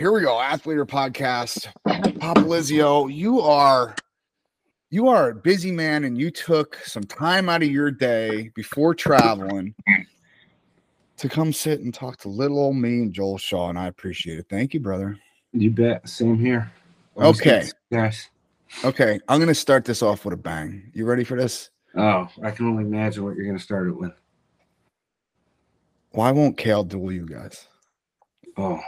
here 0.00 0.12
we 0.12 0.22
go. 0.22 0.36
Athletor 0.36 0.86
podcast. 0.86 1.68
Popolizio, 1.86 3.14
you 3.14 3.42
are 3.42 3.94
you 4.88 5.08
are 5.08 5.28
a 5.28 5.34
busy 5.34 5.70
man 5.70 6.04
and 6.04 6.16
you 6.16 6.30
took 6.30 6.76
some 6.76 7.02
time 7.02 7.50
out 7.50 7.62
of 7.62 7.70
your 7.70 7.90
day 7.90 8.50
before 8.54 8.94
traveling 8.94 9.74
to 11.18 11.28
come 11.28 11.52
sit 11.52 11.80
and 11.80 11.92
talk 11.92 12.16
to 12.20 12.28
little 12.28 12.58
old 12.58 12.76
me 12.76 13.02
and 13.02 13.12
Joel 13.12 13.36
Shaw, 13.36 13.68
and 13.68 13.78
I 13.78 13.88
appreciate 13.88 14.38
it. 14.38 14.46
Thank 14.48 14.72
you, 14.72 14.80
brother. 14.80 15.18
You 15.52 15.70
bet. 15.70 16.08
Same 16.08 16.38
here. 16.38 16.72
Okay. 17.18 17.68
Guys. 17.92 18.30
Okay, 18.82 19.20
I'm 19.28 19.38
gonna 19.38 19.54
start 19.54 19.84
this 19.84 20.02
off 20.02 20.24
with 20.24 20.32
a 20.32 20.38
bang. 20.38 20.90
You 20.94 21.04
ready 21.04 21.24
for 21.24 21.36
this? 21.36 21.68
Oh, 21.94 22.26
I 22.42 22.52
can 22.52 22.66
only 22.66 22.84
imagine 22.84 23.22
what 23.22 23.36
you're 23.36 23.44
gonna 23.44 23.58
start 23.58 23.86
it 23.88 23.98
with. 23.98 24.12
Why 26.12 26.30
won't 26.30 26.56
Cael 26.56 26.88
duel 26.88 27.12
you 27.12 27.26
guys? 27.26 27.68
Oh. 28.56 28.80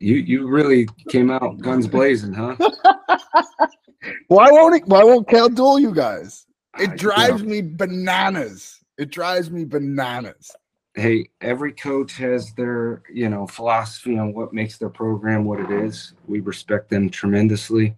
You 0.00 0.16
you 0.16 0.48
really 0.48 0.88
came 1.08 1.30
out 1.30 1.58
guns 1.60 1.86
blazing, 1.86 2.32
huh? 2.32 2.56
Why 4.26 4.50
won't 4.50 4.74
it, 4.74 4.86
why 4.88 5.04
won't 5.04 5.28
Cael 5.28 5.54
duel 5.54 5.78
you 5.78 5.94
guys? 5.94 6.44
It 6.78 6.96
drives 6.96 7.44
me 7.44 7.62
bananas. 7.62 8.80
It 8.98 9.10
drives 9.12 9.48
me 9.50 9.64
bananas. 9.64 10.50
hey, 10.94 11.28
every 11.40 11.72
coach 11.72 12.16
has 12.16 12.52
their, 12.54 13.02
you 13.12 13.28
know, 13.28 13.46
philosophy 13.46 14.18
on 14.18 14.34
what 14.34 14.52
makes 14.52 14.76
their 14.78 14.90
program 14.90 15.44
what 15.44 15.60
it 15.60 15.70
is. 15.70 16.12
We 16.26 16.40
respect 16.40 16.90
them 16.90 17.08
tremendously. 17.08 17.96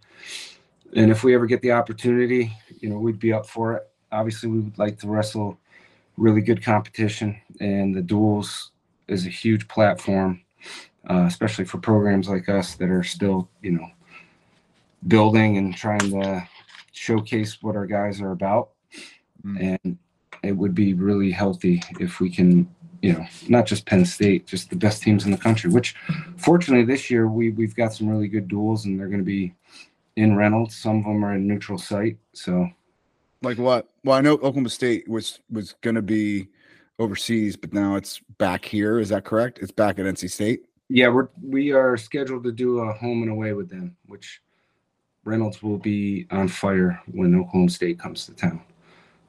And 0.94 1.10
if 1.10 1.24
we 1.24 1.34
ever 1.34 1.46
get 1.46 1.60
the 1.62 1.72
opportunity, 1.72 2.52
you 2.80 2.88
know, 2.88 2.98
we'd 2.98 3.18
be 3.18 3.32
up 3.32 3.46
for 3.46 3.74
it. 3.74 3.88
Obviously, 4.12 4.48
we 4.48 4.60
would 4.60 4.78
like 4.78 4.98
to 5.00 5.08
wrestle 5.08 5.58
really 6.16 6.40
good 6.40 6.62
competition, 6.62 7.36
and 7.60 7.94
the 7.94 8.02
duels 8.02 8.70
is 9.08 9.26
a 9.26 9.30
huge 9.30 9.68
platform, 9.68 10.42
uh, 11.08 11.24
especially 11.26 11.64
for 11.64 11.78
programs 11.78 12.28
like 12.28 12.48
us 12.48 12.74
that 12.76 12.90
are 12.90 13.02
still, 13.02 13.48
you 13.62 13.72
know, 13.72 13.86
building 15.06 15.58
and 15.58 15.76
trying 15.76 16.10
to 16.10 16.48
showcase 16.92 17.62
what 17.62 17.76
our 17.76 17.86
guys 17.86 18.20
are 18.20 18.32
about. 18.32 18.70
Mm. 19.44 19.78
And 19.84 19.98
it 20.42 20.52
would 20.52 20.74
be 20.74 20.94
really 20.94 21.30
healthy 21.30 21.82
if 22.00 22.20
we 22.20 22.30
can 22.30 22.68
you 23.04 23.12
know, 23.12 23.26
not 23.50 23.66
just 23.66 23.84
Penn 23.84 24.06
State, 24.06 24.46
just 24.46 24.70
the 24.70 24.76
best 24.76 25.02
teams 25.02 25.26
in 25.26 25.30
the 25.30 25.36
country. 25.36 25.70
Which, 25.70 25.94
fortunately, 26.38 26.86
this 26.86 27.10
year 27.10 27.28
we 27.28 27.50
we've 27.50 27.76
got 27.76 27.92
some 27.92 28.08
really 28.08 28.28
good 28.28 28.48
duels, 28.48 28.86
and 28.86 28.98
they're 28.98 29.08
going 29.08 29.18
to 29.18 29.24
be 29.24 29.52
in 30.16 30.36
Reynolds. 30.36 30.74
Some 30.74 31.00
of 31.00 31.04
them 31.04 31.22
are 31.22 31.34
in 31.34 31.46
neutral 31.46 31.76
site. 31.76 32.16
So 32.32 32.66
Like 33.42 33.58
what? 33.58 33.90
Well, 34.04 34.16
I 34.16 34.22
know 34.22 34.34
Oklahoma 34.34 34.70
State 34.70 35.06
was 35.06 35.40
was 35.50 35.74
going 35.82 35.96
to 35.96 36.02
be 36.02 36.48
overseas, 36.98 37.56
but 37.56 37.72
now 37.72 37.96
it's 37.96 38.20
back 38.38 38.64
here. 38.64 38.98
Is 38.98 39.08
that 39.10 39.24
correct? 39.24 39.58
It's 39.60 39.72
back 39.72 39.98
at 39.98 40.06
NC 40.06 40.30
State. 40.30 40.66
yeah, 40.88 41.08
we're 41.08 41.28
we 41.42 41.72
are 41.72 41.96
scheduled 41.96 42.44
to 42.44 42.52
do 42.52 42.80
a 42.80 42.92
home 42.92 43.22
and 43.22 43.30
away 43.30 43.52
with 43.52 43.68
them, 43.68 43.96
which 44.06 44.40
Reynolds 45.24 45.62
will 45.62 45.78
be 45.78 46.26
on 46.30 46.48
fire 46.48 47.00
when 47.12 47.34
Oklahoma 47.34 47.70
State 47.70 47.98
comes 47.98 48.26
to 48.26 48.34
town. 48.34 48.60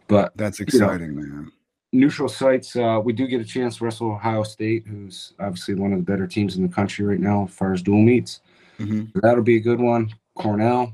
But 0.07 0.35
That's 0.35 0.59
know, 0.59 0.63
exciting, 0.63 1.15
man. 1.15 1.51
neutral 1.91 2.29
sites, 2.29 2.75
uh, 2.75 2.99
we 3.03 3.13
do 3.13 3.25
get 3.27 3.41
a 3.41 3.45
chance 3.45 3.77
to 3.77 3.85
wrestle 3.85 4.11
Ohio 4.11 4.43
State, 4.43 4.85
who's 4.85 5.33
obviously 5.39 5.75
one 5.75 5.93
of 5.93 5.99
the 5.99 6.03
better 6.11 6.27
teams 6.27 6.57
in 6.57 6.63
the 6.63 6.73
country 6.73 7.05
right 7.05 7.19
now 7.19 7.45
as 7.45 7.53
far 7.53 7.73
as 7.73 7.81
dual 7.81 8.01
meets. 8.01 8.41
Mhm. 8.77 9.11
So 9.13 9.19
that'll 9.21 9.43
be 9.43 9.55
a 9.55 9.61
good 9.61 9.79
one. 9.79 10.13
Cornell, 10.35 10.93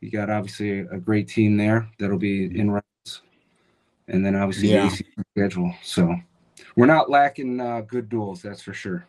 you 0.00 0.10
got 0.10 0.30
obviously 0.30 0.78
a, 0.80 0.98
great 0.98 1.26
team 1.26 1.56
there 1.56 1.88
that'll 1.98 2.16
be 2.16 2.44
in 2.44 2.70
Reynolds, 2.70 2.86
and 4.08 4.24
then 4.24 4.34
obviously 4.34 4.72
Yeah. 4.72 4.88
the 4.88 4.94
ACC 4.94 5.06
schedule. 5.36 5.74
So 5.82 6.16
we're 6.76 6.86
not 6.86 7.10
lacking 7.10 7.60
uh, 7.60 7.82
good 7.82 8.08
duels, 8.08 8.42
that's 8.42 8.62
for 8.62 8.72
sure. 8.72 9.06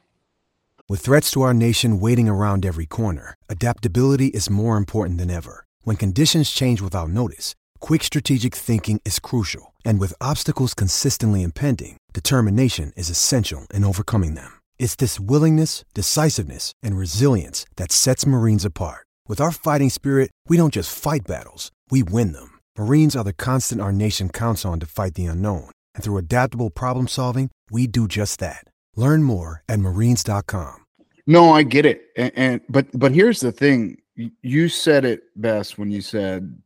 With 0.88 1.02
threats 1.02 1.30
to 1.32 1.42
our 1.44 1.54
nation 1.54 2.00
waiting 2.00 2.28
around 2.28 2.66
every 2.66 2.86
corner, 2.86 3.36
adaptability 3.48 4.28
is 4.28 4.50
more 4.50 4.76
important 4.78 5.20
than 5.20 5.30
ever. 5.30 5.66
When 5.84 5.96
conditions 5.98 6.50
change 6.52 6.82
without 6.82 7.10
notice, 7.10 7.54
quick 7.80 8.04
strategic 8.04 8.56
thinking 8.56 9.00
is 9.06 9.20
crucial. 9.20 9.74
And 9.86 10.00
with 10.00 10.14
obstacles 10.20 10.74
consistently 10.74 11.44
impending, 11.44 11.98
determination 12.14 12.92
is 12.98 13.10
essential 13.10 13.68
in 13.74 13.84
overcoming 13.84 14.34
them. 14.34 14.52
It's 14.80 14.96
this 14.96 15.20
willingness, 15.20 15.86
decisiveness, 15.94 16.72
and 16.82 16.98
resilience 16.98 17.66
that 17.76 17.92
sets 17.92 18.26
Marines 18.26 18.66
apart. 18.66 19.06
With 19.28 19.40
our 19.40 19.52
fighting 19.52 19.90
spirit, 19.92 20.32
we 20.48 20.58
don't 20.58 20.74
just 20.74 20.98
fight 20.98 21.28
battles, 21.28 21.72
we 21.92 22.02
win 22.02 22.34
them. 22.34 22.59
Marines 22.80 23.14
are 23.16 23.26
the 23.26 23.34
constant 23.34 23.82
our 23.82 23.92
nation 23.92 24.30
counts 24.30 24.64
on 24.66 24.80
to 24.80 24.86
fight 24.86 25.16
the 25.16 25.26
unknown. 25.26 25.70
And 25.96 26.04
through 26.04 26.18
adaptable 26.18 26.70
problem 26.70 27.10
solving, 27.10 27.52
we 27.70 27.88
do 27.88 28.08
just 28.08 28.40
that. 28.40 28.64
Learn 28.96 29.22
more 29.24 29.64
at 29.68 29.80
marines.com. 29.82 30.86
No, 31.28 31.52
I 31.52 31.62
get 31.64 31.86
it, 31.86 32.06
and, 32.18 32.32
and 32.36 32.62
but 32.70 32.88
but 32.98 33.12
here's 33.12 33.40
the 33.42 33.52
thing: 33.52 33.98
you 34.42 34.68
said 34.68 35.06
it 35.06 35.24
best 35.36 35.78
when 35.78 35.92
you 35.92 36.02
said 36.02 36.58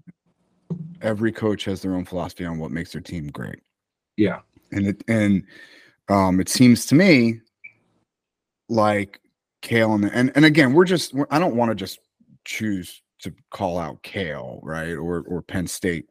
every 1.02 1.34
coach 1.34 1.66
has 1.66 1.82
their 1.82 1.96
own 1.96 2.06
philosophy 2.06 2.46
on 2.46 2.60
what 2.60 2.72
makes 2.72 2.94
their 2.94 3.02
team 3.02 3.28
great, 3.28 3.60
Yeah. 4.16 4.40
and 4.72 4.88
it 4.88 5.04
and 5.10 5.44
um, 6.10 6.40
it 6.40 6.48
seems 6.48 6.86
to 6.88 6.96
me 6.96 7.42
like 8.70 9.20
Cael 9.64 9.96
and 9.96 10.06
and 10.14 10.32
and 10.36 10.46
again, 10.46 10.72
we're 10.74 10.86
just 10.86 11.14
we're, 11.14 11.28
I 11.30 11.40
don't 11.40 11.58
want 11.58 11.72
to 11.72 11.76
just 11.76 12.00
choose 12.46 13.02
to 13.24 13.34
call 13.52 13.78
out 13.78 14.02
Cael, 14.04 14.60
right, 14.64 14.92
or 14.94 15.22
or 15.28 15.42
Penn 15.42 15.68
State, 15.68 16.06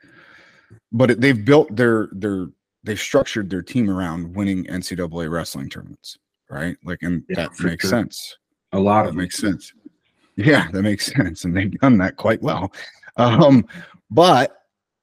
but 0.92 1.10
it, 1.12 1.20
they've 1.20 1.44
built 1.44 1.74
their 1.74 2.08
their 2.12 2.48
they've 2.84 2.98
structured 3.00 3.48
their 3.48 3.62
team 3.62 3.88
around 3.88 4.34
winning 4.34 4.64
NCAA 4.64 5.30
wrestling 5.30 5.68
tournaments, 5.70 6.18
right? 6.50 6.76
Like, 6.84 6.98
and 7.02 7.22
Yeah, 7.28 7.48
that 7.48 7.60
makes 7.60 7.82
sure. 7.82 7.90
sense. 7.90 8.36
A 8.72 8.78
lot 8.78 9.04
That 9.04 9.10
of 9.10 9.14
makes 9.16 9.36
sense. 9.38 9.72
Yeah, 10.36 10.70
that 10.72 10.82
makes 10.82 11.06
sense, 11.14 11.44
and 11.44 11.56
they've 11.56 11.70
done 11.80 11.98
that 11.98 12.16
quite 12.16 12.42
well. 12.42 12.72
Um, 13.16 13.66
but 14.10 14.56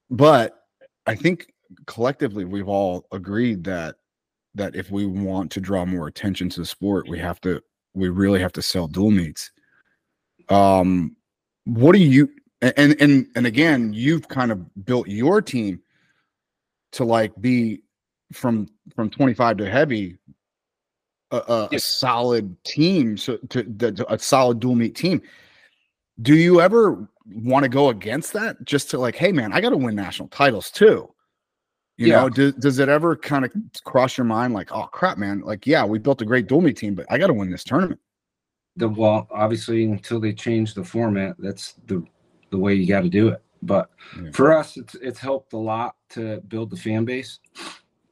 but 0.10 0.64
I 1.06 1.16
think 1.16 1.54
collectively 1.86 2.46
we've 2.46 2.68
all 2.68 3.06
agreed 3.12 3.64
that 3.66 3.96
that 4.56 4.76
if 4.76 4.90
we 4.92 5.06
want 5.06 5.52
to 5.52 5.62
draw 5.62 5.86
more 5.86 6.08
attention 6.08 6.50
to 6.50 6.60
the 6.60 6.66
sport, 6.66 7.08
we 7.08 7.20
have 7.20 7.40
to 7.42 7.62
we 7.94 8.10
really 8.10 8.40
have 8.40 8.54
to 8.54 8.62
sell 8.62 8.88
dual 8.88 9.12
meets. 9.12 9.52
Um, 10.50 11.16
what 11.74 11.94
do 11.94 12.00
you 12.00 12.30
and 12.62 13.00
and 13.02 13.28
and 13.36 13.46
again, 13.48 13.94
you've 13.94 14.28
kind 14.28 14.52
of 14.52 14.86
built 14.86 15.08
your 15.08 15.42
team 15.42 15.82
to 16.92 17.04
like 17.06 17.32
be 17.40 17.84
from 18.34 18.68
from 18.96 19.10
25 19.10 19.58
to 19.58 19.70
heavy 19.70 20.18
a, 21.32 21.38
a, 21.38 21.70
a 21.74 21.80
solid 21.80 22.56
team 22.64 23.16
so 23.18 23.38
to, 23.50 23.64
to- 23.64 23.92
to 23.92 24.14
a 24.14 24.18
solid 24.20 24.60
dual 24.60 24.76
meet 24.76 24.96
team. 24.96 25.22
Do 26.22 26.36
you 26.36 26.60
ever 26.60 27.08
want 27.32 27.64
to 27.64 27.70
go 27.70 27.90
against 27.90 28.34
that 28.34 28.64
just 28.66 28.90
to 28.90 28.98
like 29.00 29.16
hey 29.16 29.32
man 29.32 29.54
i 29.54 29.62
got 29.62 29.70
to 29.70 29.78
win 29.78 29.96
national 29.96 30.28
titles 30.30 30.72
too. 30.72 31.14
You 31.98 32.08
Yeah. 32.08 32.22
know 32.22 32.30
do, 32.30 32.52
does 32.52 32.80
it 32.80 32.90
ever 32.90 33.16
kind 33.16 33.46
of 33.46 33.52
cross 33.84 34.18
your 34.18 34.26
mind 34.26 34.54
like 34.56 34.72
oh 34.72 34.88
crap 34.88 35.18
man 35.20 35.42
like 35.42 35.68
yeah 35.68 35.86
we 35.86 36.00
built 36.00 36.22
a 36.22 36.26
great 36.26 36.48
dual 36.48 36.62
meet 36.62 36.78
team 36.78 36.96
but 36.96 37.06
i 37.10 37.18
got 37.20 37.28
to 37.28 37.34
win 37.34 37.52
this 37.52 37.64
tournament 37.64 38.00
the 38.80 38.88
well 38.90 39.28
obviously 39.32 39.84
until 39.86 40.20
they 40.20 40.34
change 40.34 40.74
the 40.74 40.84
format 40.84 41.36
that's 41.40 41.76
the 41.88 42.04
the 42.50 42.58
way 42.58 42.74
you 42.74 42.88
got 42.88 43.02
to 43.02 43.10
do 43.10 43.28
it. 43.30 43.42
But 43.62 43.90
Yeah. 44.22 44.32
for 44.32 44.54
us 44.54 44.78
it's 44.78 44.96
it's 44.96 45.20
helped 45.20 45.54
a 45.54 45.58
lot 45.58 45.96
to 46.12 46.42
build 46.48 46.70
the 46.72 46.78
fan 46.78 47.06
base. 47.06 47.40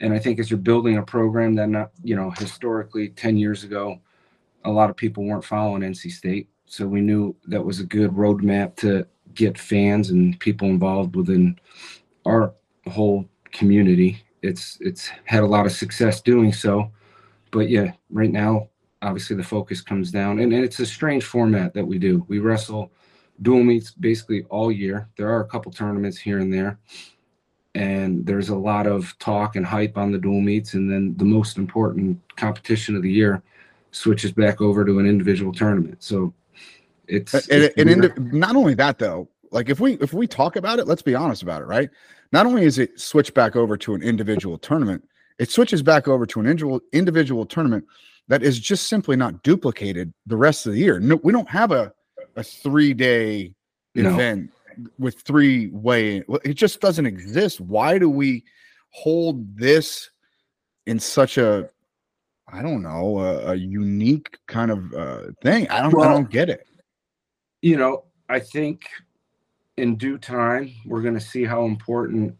And 0.01 0.13
i 0.13 0.19
think 0.19 0.39
as 0.39 0.51
you're 0.51 0.59
building 0.59 0.97
a 0.97 1.03
program 1.03 1.55
that 1.55 1.69
not 1.69 1.91
you 2.03 2.15
know 2.15 2.29
historically 2.31 3.09
10 3.09 3.37
years 3.37 3.63
ago 3.63 3.99
a 4.65 4.71
lot 4.71 4.89
of 4.89 4.97
people 4.97 5.23
weren't 5.23 5.45
following 5.45 5.81
nc 5.81 6.11
state. 6.11 6.49
So 6.65 6.85
we 6.85 7.01
knew 7.01 7.35
that 7.47 7.63
was 7.63 7.79
a 7.79 7.85
good 7.85 8.11
roadmap 8.11 8.75
to 8.77 9.07
get 9.33 9.57
fans 9.57 10.09
and 10.09 10.37
people 10.39 10.67
involved 10.67 11.15
within 11.15 11.57
our 12.25 12.53
whole 12.87 13.25
community. 13.51 14.21
It's 14.41 14.77
it's 14.81 15.09
had 15.23 15.43
a 15.43 15.47
lot 15.55 15.65
of 15.65 15.71
success 15.71 16.21
doing 16.21 16.51
so. 16.53 16.91
But 17.51 17.69
yeah 17.69 17.93
right 18.11 18.31
now 18.31 18.69
obviously 19.01 19.35
the 19.35 19.43
focus 19.43 19.81
comes 19.81 20.11
down 20.11 20.39
and, 20.39 20.53
and 20.53 20.63
it's 20.63 20.79
a 20.79 20.85
strange 20.85 21.23
format 21.23 21.73
that 21.73 21.85
we 21.85 21.97
do. 21.97 22.25
We 22.27 22.39
wrestle 22.39 22.91
dual 23.41 23.63
meets 23.63 23.91
basically 23.91 24.43
all 24.49 24.71
year. 24.71 25.07
There 25.17 25.29
are 25.29 25.41
a 25.41 25.47
couple 25.47 25.71
tournaments 25.71 26.17
here 26.17 26.39
and 26.39 26.51
there 26.51 26.79
and 27.75 28.25
there's 28.25 28.49
a 28.49 28.55
lot 28.55 28.87
of 28.87 29.17
talk 29.19 29.55
and 29.55 29.65
hype 29.65 29.97
on 29.97 30.11
the 30.11 30.17
dual 30.17 30.41
meets 30.41 30.73
and 30.73 30.91
then 30.91 31.15
the 31.17 31.25
most 31.25 31.57
important 31.57 32.19
competition 32.35 32.95
of 32.95 33.03
the 33.03 33.11
year 33.11 33.43
switches 33.91 34.31
back 34.31 34.61
over 34.61 34.83
to 34.83 34.99
an 34.99 35.05
individual 35.05 35.53
tournament. 35.53 36.01
So 36.03 36.33
it's, 37.07 37.33
and, 37.33 37.63
it's 37.63 37.75
and, 37.77 37.89
indi- 37.89 38.37
not 38.37 38.55
only 38.55 38.73
that 38.75 38.97
though 38.97 39.29
like 39.51 39.69
if 39.69 39.79
we 39.79 39.93
if 39.93 40.11
we 40.13 40.27
talk 40.27 40.55
about 40.55 40.79
it 40.79 40.87
let's 40.87 41.01
be 41.01 41.15
honest 41.15 41.43
about 41.43 41.61
it 41.61 41.65
right? 41.65 41.89
Not 42.33 42.45
only 42.45 42.65
is 42.65 42.79
it 42.79 42.99
switched 42.99 43.33
back 43.33 43.55
over 43.55 43.77
to 43.77 43.93
an 43.93 44.01
individual 44.01 44.57
tournament 44.57 45.07
it 45.37 45.51
switches 45.51 45.83
back 45.83 46.07
over 46.07 46.25
to 46.25 46.39
an 46.39 46.47
individual 46.47 46.81
individual 46.91 47.45
tournament 47.45 47.85
that 48.27 48.43
is 48.43 48.59
just 48.59 48.87
simply 48.87 49.15
not 49.15 49.41
duplicated 49.43 50.13
the 50.25 50.37
rest 50.37 50.65
of 50.65 50.73
the 50.73 50.79
year 50.79 50.99
no 50.99 51.19
we 51.23 51.31
don't 51.31 51.49
have 51.49 51.71
a 51.71 51.91
a 52.35 52.43
three 52.43 52.93
day 52.93 53.53
No. 53.95 54.11
event 54.13 54.51
with 54.99 55.19
three 55.21 55.67
way 55.67 56.23
it 56.43 56.53
just 56.53 56.79
doesn't 56.81 57.05
exist 57.05 57.59
why 57.59 57.97
do 57.97 58.09
we 58.09 58.43
hold 58.91 59.57
this 59.57 60.09
in 60.85 60.99
such 60.99 61.37
a 61.37 61.69
I 62.49 62.61
don't 62.61 62.81
know, 62.81 63.19
a, 63.19 63.51
a 63.51 63.55
unique 63.55 64.37
kind 64.47 64.71
of 64.71 64.93
uh, 64.93 65.23
thing. 65.43 65.67
I 65.69 65.81
don't, 65.81 66.01
I 66.01 66.07
don't 66.07 66.29
get 66.29 66.49
it. 66.49 66.65
you 67.61 67.75
know, 67.75 68.05
I 68.29 68.39
think 68.39 68.83
in 69.75 69.97
due 69.97 70.17
time 70.17 70.71
we're 70.85 71.01
going 71.01 71.13
to 71.13 71.19
see 71.19 71.43
how 71.43 71.65
important 71.65 72.37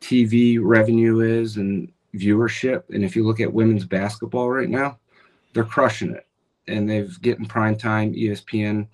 TV 0.00 0.58
revenue 0.58 1.20
is 1.20 1.58
and 1.58 1.92
viewership. 2.16 2.84
And 2.94 3.04
if 3.04 3.14
you 3.14 3.26
look 3.26 3.40
at 3.40 3.52
women's 3.52 3.84
basketball 3.84 4.48
right 4.50 4.70
now, 4.70 4.98
they're 5.52 5.64
crushing 5.64 6.14
it, 6.14 6.26
and 6.66 6.88
they've 6.88 7.20
getting 7.22 7.46
prime 7.46 7.76
time, 7.76 8.14
ESPN, 8.14 8.86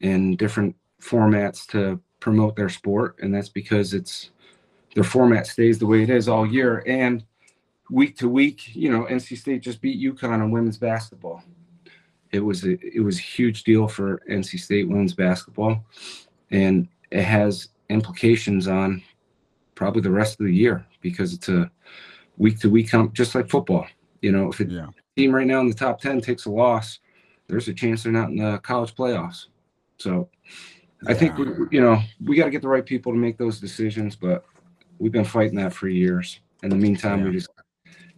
and 0.00 0.38
different 0.38 0.74
formats 1.00 1.66
to 1.68 2.00
promote 2.20 2.56
their 2.56 2.68
sport. 2.68 3.16
And 3.20 3.34
that's 3.34 3.48
because 3.48 3.94
it's 3.94 4.30
their 4.94 5.04
format 5.04 5.46
stays 5.46 5.78
the 5.78 5.86
way 5.86 6.02
it 6.02 6.10
is 6.10 6.28
all 6.28 6.46
year 6.46 6.82
and 6.86 7.24
week 7.90 8.16
to 8.18 8.28
week. 8.28 8.74
You 8.74 8.90
know, 8.90 9.04
NC 9.04 9.38
State 9.38 9.62
just 9.62 9.80
beat 9.80 10.00
UConn 10.00 10.42
on 10.42 10.50
women's 10.50 10.78
basketball 10.78 11.42
it 12.34 12.40
was 12.40 12.64
a 12.64 12.72
it 12.84 13.00
was 13.02 13.18
a 13.18 13.22
huge 13.22 13.62
deal 13.62 13.86
for 13.86 14.20
NC 14.28 14.58
State 14.58 14.88
women's 14.88 15.14
basketball, 15.14 15.84
and 16.50 16.88
it 17.12 17.22
has 17.22 17.68
implications 17.90 18.66
on 18.66 19.02
probably 19.76 20.02
the 20.02 20.10
rest 20.10 20.40
of 20.40 20.46
the 20.46 20.54
year 20.54 20.84
because 21.00 21.32
it's 21.32 21.48
a 21.48 21.70
week 22.36 22.58
to 22.58 22.68
week 22.68 22.90
comp, 22.90 23.14
just 23.14 23.36
like 23.36 23.48
football. 23.48 23.86
You 24.20 24.32
know, 24.32 24.50
if 24.50 24.58
a 24.58 24.64
Yeah. 24.64 24.88
Team 25.16 25.34
right 25.34 25.46
now 25.46 25.60
in 25.60 25.68
the 25.68 25.74
top 25.74 26.00
ten 26.00 26.20
takes 26.20 26.46
a 26.46 26.50
loss, 26.50 26.98
there's 27.48 27.68
a 27.68 27.74
chance 27.74 28.02
they're 28.02 28.12
not 28.12 28.30
in 28.30 28.36
the 28.36 28.58
college 28.58 28.94
playoffs. 28.94 29.46
So, 29.98 30.28
I 31.06 31.14
think 31.14 31.36
we, 31.38 31.46
you 31.70 31.80
know 31.80 32.00
we 32.24 32.36
got 32.36 32.46
to 32.46 32.50
get 32.50 32.62
the 32.62 32.68
right 32.68 32.84
people 32.84 33.12
to 33.12 33.18
make 33.18 33.38
those 33.38 33.60
decisions, 33.60 34.16
but 34.16 34.44
we've 34.98 35.12
been 35.12 35.24
fighting 35.24 35.56
that 35.56 35.72
for 35.72 35.88
years. 35.88 36.40
In 36.62 36.70
the 36.70 36.76
meantime, 36.76 37.20
Yeah. 37.20 37.24
we 37.26 37.32
just 37.32 37.48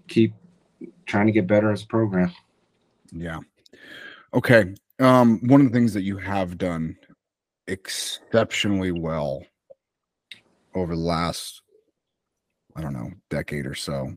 keep 0.09 0.35
trying 1.07 1.27
to 1.27 1.33
get 1.33 1.47
better 1.47 1.71
as 1.73 1.83
a 1.83 1.87
program. 1.87 2.33
Yeah. 3.13 3.41
Okay. 4.33 4.75
Um, 5.01 5.41
one 5.49 5.61
of 5.61 5.67
the 5.67 5.73
things 5.73 5.93
that 5.95 6.03
you 6.03 6.17
have 6.17 6.57
done 6.59 6.97
exceptionally 7.67 8.93
well 8.93 9.43
over 10.75 10.95
the 10.95 11.01
last, 11.01 11.63
I 12.77 12.83
don't 12.83 12.93
know, 12.93 13.11
decade 13.31 13.67
or 13.67 13.75
so 13.75 14.17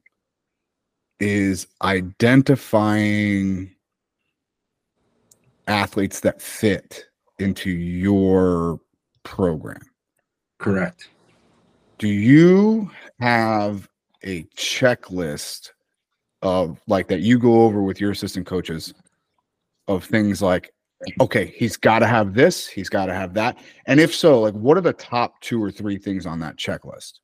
is 1.20 1.68
identifying 1.82 3.76
athletes 5.68 6.22
that 6.22 6.42
fit 6.42 7.06
into 7.40 7.70
your 7.70 8.80
program. 9.24 9.82
Correct. 10.58 11.10
Do 11.98 12.08
you 12.08 12.90
have 13.20 13.88
a 14.24 14.44
checklist 14.56 15.72
of 16.42 16.80
like 16.88 17.08
that 17.08 17.20
you 17.20 17.38
go 17.38 17.64
over 17.64 17.82
with 17.82 18.00
your 18.00 18.12
assistant 18.12 18.46
coaches 18.46 18.94
of 19.88 20.06
things 20.06 20.42
like 20.42 20.72
okay 21.20 21.54
he's 21.58 21.76
got 21.76 22.00
to 22.00 22.08
have 22.08 22.34
this 22.34 22.68
he's 22.68 22.88
got 22.88 23.08
to 23.08 23.14
have 23.14 23.34
that 23.34 23.58
and 23.88 24.00
if 24.00 24.14
so 24.14 24.40
like 24.40 24.54
what 24.54 24.78
are 24.78 24.82
the 24.82 24.94
top 24.94 25.40
two 25.42 25.62
or 25.62 25.70
three 25.72 25.98
things 25.98 26.26
on 26.26 26.40
that 26.40 26.56
checklist 26.56 27.20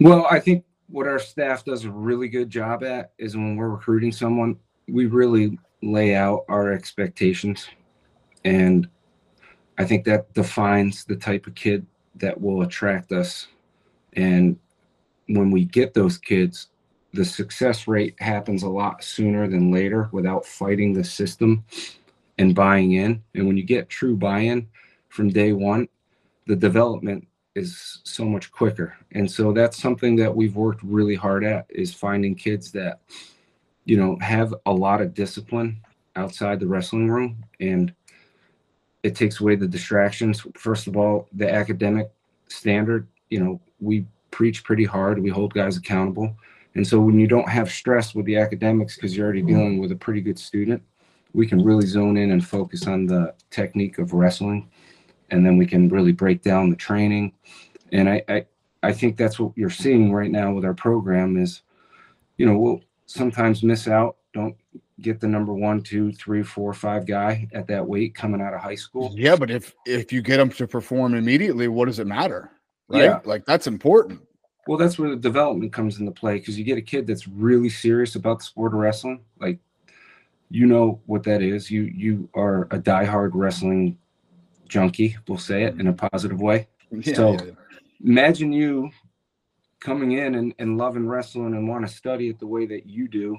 Well, 0.00 0.26
I 0.30 0.40
think 0.40 0.64
what 0.92 1.08
our 1.08 1.18
staff 1.18 1.64
does 1.64 1.84
a 1.84 1.90
really 1.90 2.28
good 2.28 2.50
job 2.50 2.84
at 2.84 3.12
is 3.18 3.34
when 3.34 3.56
we're 3.56 3.70
recruiting 3.70 4.12
someone, 4.12 4.56
we 4.88 5.06
really 5.06 5.58
lay 5.82 6.14
out 6.14 6.44
our 6.48 6.70
expectations. 6.70 7.66
And 8.44 8.86
I 9.78 9.84
think 9.84 10.04
that 10.04 10.32
defines 10.34 11.04
the 11.06 11.16
type 11.16 11.46
of 11.46 11.54
kid 11.54 11.86
that 12.16 12.38
will 12.38 12.60
attract 12.60 13.10
us. 13.10 13.48
And 14.12 14.58
when 15.28 15.50
we 15.50 15.64
get 15.64 15.94
those 15.94 16.18
kids, 16.18 16.68
the 17.14 17.24
success 17.24 17.88
rate 17.88 18.14
happens 18.20 18.62
a 18.62 18.68
lot 18.68 19.02
sooner 19.02 19.48
than 19.48 19.72
later 19.72 20.10
without 20.12 20.44
fighting 20.44 20.92
the 20.92 21.04
system 21.04 21.64
and 22.36 22.54
buying 22.54 22.92
in. 22.92 23.22
And 23.34 23.46
when 23.46 23.56
you 23.56 23.62
get 23.62 23.88
true 23.88 24.14
buy 24.14 24.40
in 24.40 24.68
from 25.08 25.30
day 25.30 25.52
one, 25.52 25.88
the 26.46 26.56
development 26.56 27.26
is 27.54 28.00
so 28.04 28.24
much 28.24 28.50
quicker. 28.50 28.96
And 29.12 29.30
so 29.30 29.52
that's 29.52 29.80
something 29.80 30.16
that 30.16 30.34
we've 30.34 30.56
worked 30.56 30.82
really 30.82 31.14
hard 31.14 31.44
at 31.44 31.66
is 31.68 31.92
finding 31.92 32.34
kids 32.34 32.72
that 32.72 33.00
you 33.84 33.96
know 33.96 34.16
have 34.20 34.54
a 34.66 34.72
lot 34.72 35.00
of 35.00 35.14
discipline 35.14 35.80
outside 36.16 36.60
the 36.60 36.66
wrestling 36.66 37.10
room. 37.10 37.44
And 37.60 37.94
it 39.02 39.16
takes 39.16 39.40
away 39.40 39.56
the 39.56 39.68
distractions. 39.68 40.46
First 40.54 40.86
of 40.86 40.96
all 40.96 41.28
the 41.32 41.50
academic 41.50 42.10
standard 42.48 43.08
you 43.30 43.42
know 43.42 43.60
we 43.80 44.06
preach 44.30 44.64
pretty 44.64 44.84
hard. 44.84 45.22
We 45.22 45.30
hold 45.30 45.54
guys 45.54 45.76
accountable. 45.76 46.36
And 46.74 46.86
so 46.86 46.98
when 47.00 47.20
you 47.20 47.26
don't 47.26 47.48
have 47.48 47.70
stress 47.70 48.14
with 48.14 48.24
the 48.24 48.38
academics 48.38 48.96
because 48.96 49.14
you're 49.14 49.26
already 49.26 49.42
dealing 49.42 49.78
with 49.78 49.92
a 49.92 49.96
pretty 49.96 50.22
good 50.22 50.38
student 50.38 50.82
we 51.34 51.46
can 51.46 51.62
really 51.64 51.86
zone 51.86 52.16
in 52.16 52.30
and 52.30 52.46
focus 52.46 52.86
on 52.86 53.06
the 53.06 53.34
technique 53.50 53.98
of 53.98 54.12
wrestling 54.12 54.70
and 55.32 55.44
then 55.44 55.56
we 55.56 55.66
can 55.66 55.88
really 55.88 56.12
break 56.12 56.42
down 56.42 56.70
the 56.70 56.76
training. 56.76 57.32
And 57.90 58.08
I, 58.08 58.22
I 58.28 58.46
i 58.84 58.92
think 58.92 59.16
that's 59.16 59.38
what 59.38 59.52
you're 59.56 59.70
seeing 59.70 60.12
right 60.12 60.30
now 60.30 60.52
with 60.52 60.64
our 60.64 60.74
program 60.74 61.36
is 61.36 61.62
you 62.36 62.46
know 62.46 62.58
we'll 62.58 62.80
sometimes 63.06 63.62
miss 63.62 63.86
out 63.86 64.16
don't 64.34 64.56
get 65.00 65.20
the 65.20 65.28
number 65.28 65.54
one 65.54 65.80
two 65.80 66.12
three 66.12 66.42
four 66.42 66.72
five 66.72 67.06
guy 67.06 67.46
at 67.52 67.66
that 67.66 67.86
weight 67.86 68.14
coming 68.14 68.40
out 68.40 68.54
of 68.54 68.60
high 68.60 68.74
school. 68.74 69.12
Yeah 69.14 69.36
but 69.36 69.50
if 69.50 69.74
if 69.86 70.12
you 70.12 70.22
get 70.22 70.38
them 70.38 70.50
to 70.50 70.66
perform 70.66 71.14
immediately 71.14 71.68
what 71.68 71.86
does 71.86 71.98
it 71.98 72.06
matter 72.06 72.50
right? 72.88 73.04
Yeah. 73.04 73.20
like 73.24 73.44
that's 73.46 73.66
important. 73.66 74.20
Well 74.66 74.78
that's 74.78 74.98
where 74.98 75.10
the 75.10 75.16
development 75.16 75.72
comes 75.72 75.98
into 75.98 76.12
play 76.12 76.38
because 76.38 76.58
you 76.58 76.64
get 76.64 76.78
a 76.78 76.82
kid 76.82 77.06
that's 77.06 77.28
really 77.28 77.68
serious 77.68 78.16
about 78.16 78.40
the 78.40 78.44
sport 78.44 78.72
of 78.72 78.80
wrestling 78.80 79.20
like 79.38 79.58
you 80.50 80.66
know 80.66 81.00
what 81.06 81.22
that 81.24 81.40
is. 81.40 81.70
You 81.70 81.82
you 81.82 82.28
are 82.34 82.64
a 82.64 82.78
diehard 82.78 83.30
wrestling 83.32 83.96
junkie 84.72 85.16
we'll 85.28 85.38
say 85.38 85.64
it 85.64 85.78
in 85.80 85.86
a 85.88 85.92
positive 85.92 86.40
way 86.40 86.66
Yeah, 86.90 87.14
So- 87.14 87.32
yeah, 87.34 87.44
yeah. 87.44 87.52
imagine 88.04 88.52
you 88.52 88.90
coming 89.80 90.12
in 90.12 90.34
and, 90.36 90.54
and 90.58 90.78
loving 90.78 91.06
wrestling 91.06 91.54
and 91.54 91.68
want 91.68 91.86
to 91.86 91.92
study 91.92 92.28
it 92.28 92.38
the 92.38 92.46
way 92.46 92.64
that 92.66 92.86
you 92.86 93.08
do 93.08 93.36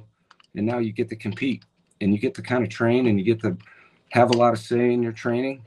and 0.55 0.65
now 0.65 0.77
you 0.77 0.91
get 0.91 1.09
to 1.09 1.15
compete 1.15 1.63
and 2.01 2.13
you 2.13 2.19
get 2.19 2.33
to 2.35 2.41
kind 2.41 2.63
of 2.63 2.69
train 2.69 3.07
and 3.07 3.17
you 3.19 3.25
get 3.25 3.41
to 3.41 3.57
have 4.11 4.29
a 4.29 4.37
lot 4.37 4.53
of 4.53 4.59
say 4.59 4.93
in 4.93 5.01
your 5.01 5.11
training 5.13 5.65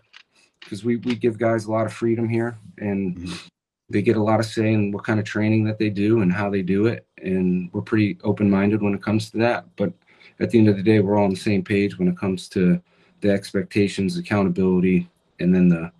because 0.60 0.84
we, 0.84 0.96
we 0.96 1.14
give 1.14 1.38
guys 1.38 1.64
a 1.64 1.70
lot 1.70 1.86
of 1.86 1.92
freedom 1.92 2.28
here 2.28 2.56
and 2.78 3.16
Mhm. 3.16 3.48
they 3.88 4.02
get 4.02 4.16
a 4.16 4.22
lot 4.30 4.38
of 4.40 4.46
say 4.46 4.72
in 4.72 4.92
what 4.92 5.04
kind 5.04 5.18
of 5.18 5.24
training 5.26 5.64
that 5.64 5.78
they 5.78 5.90
do 5.90 6.20
and 6.22 6.32
how 6.32 6.48
they 6.50 6.62
do 6.62 6.86
it 6.86 7.06
and 7.22 7.70
we're 7.72 7.80
pretty 7.90 8.18
open-minded 8.22 8.82
when 8.82 8.94
it 8.94 9.02
comes 9.02 9.30
to 9.30 9.38
that 9.38 9.64
but 9.76 9.92
at 10.40 10.50
the 10.50 10.58
end 10.58 10.68
of 10.68 10.76
the 10.76 10.82
day 10.82 11.00
we're 11.00 11.16
all 11.16 11.24
on 11.24 11.30
the 11.30 11.36
same 11.50 11.62
page 11.64 11.98
when 11.98 12.08
it 12.08 12.16
comes 12.18 12.48
to 12.48 12.80
the 13.22 13.30
expectations 13.30 14.18
accountability 14.18 15.08
and 15.40 15.54
then 15.54 15.68
the 15.68 15.90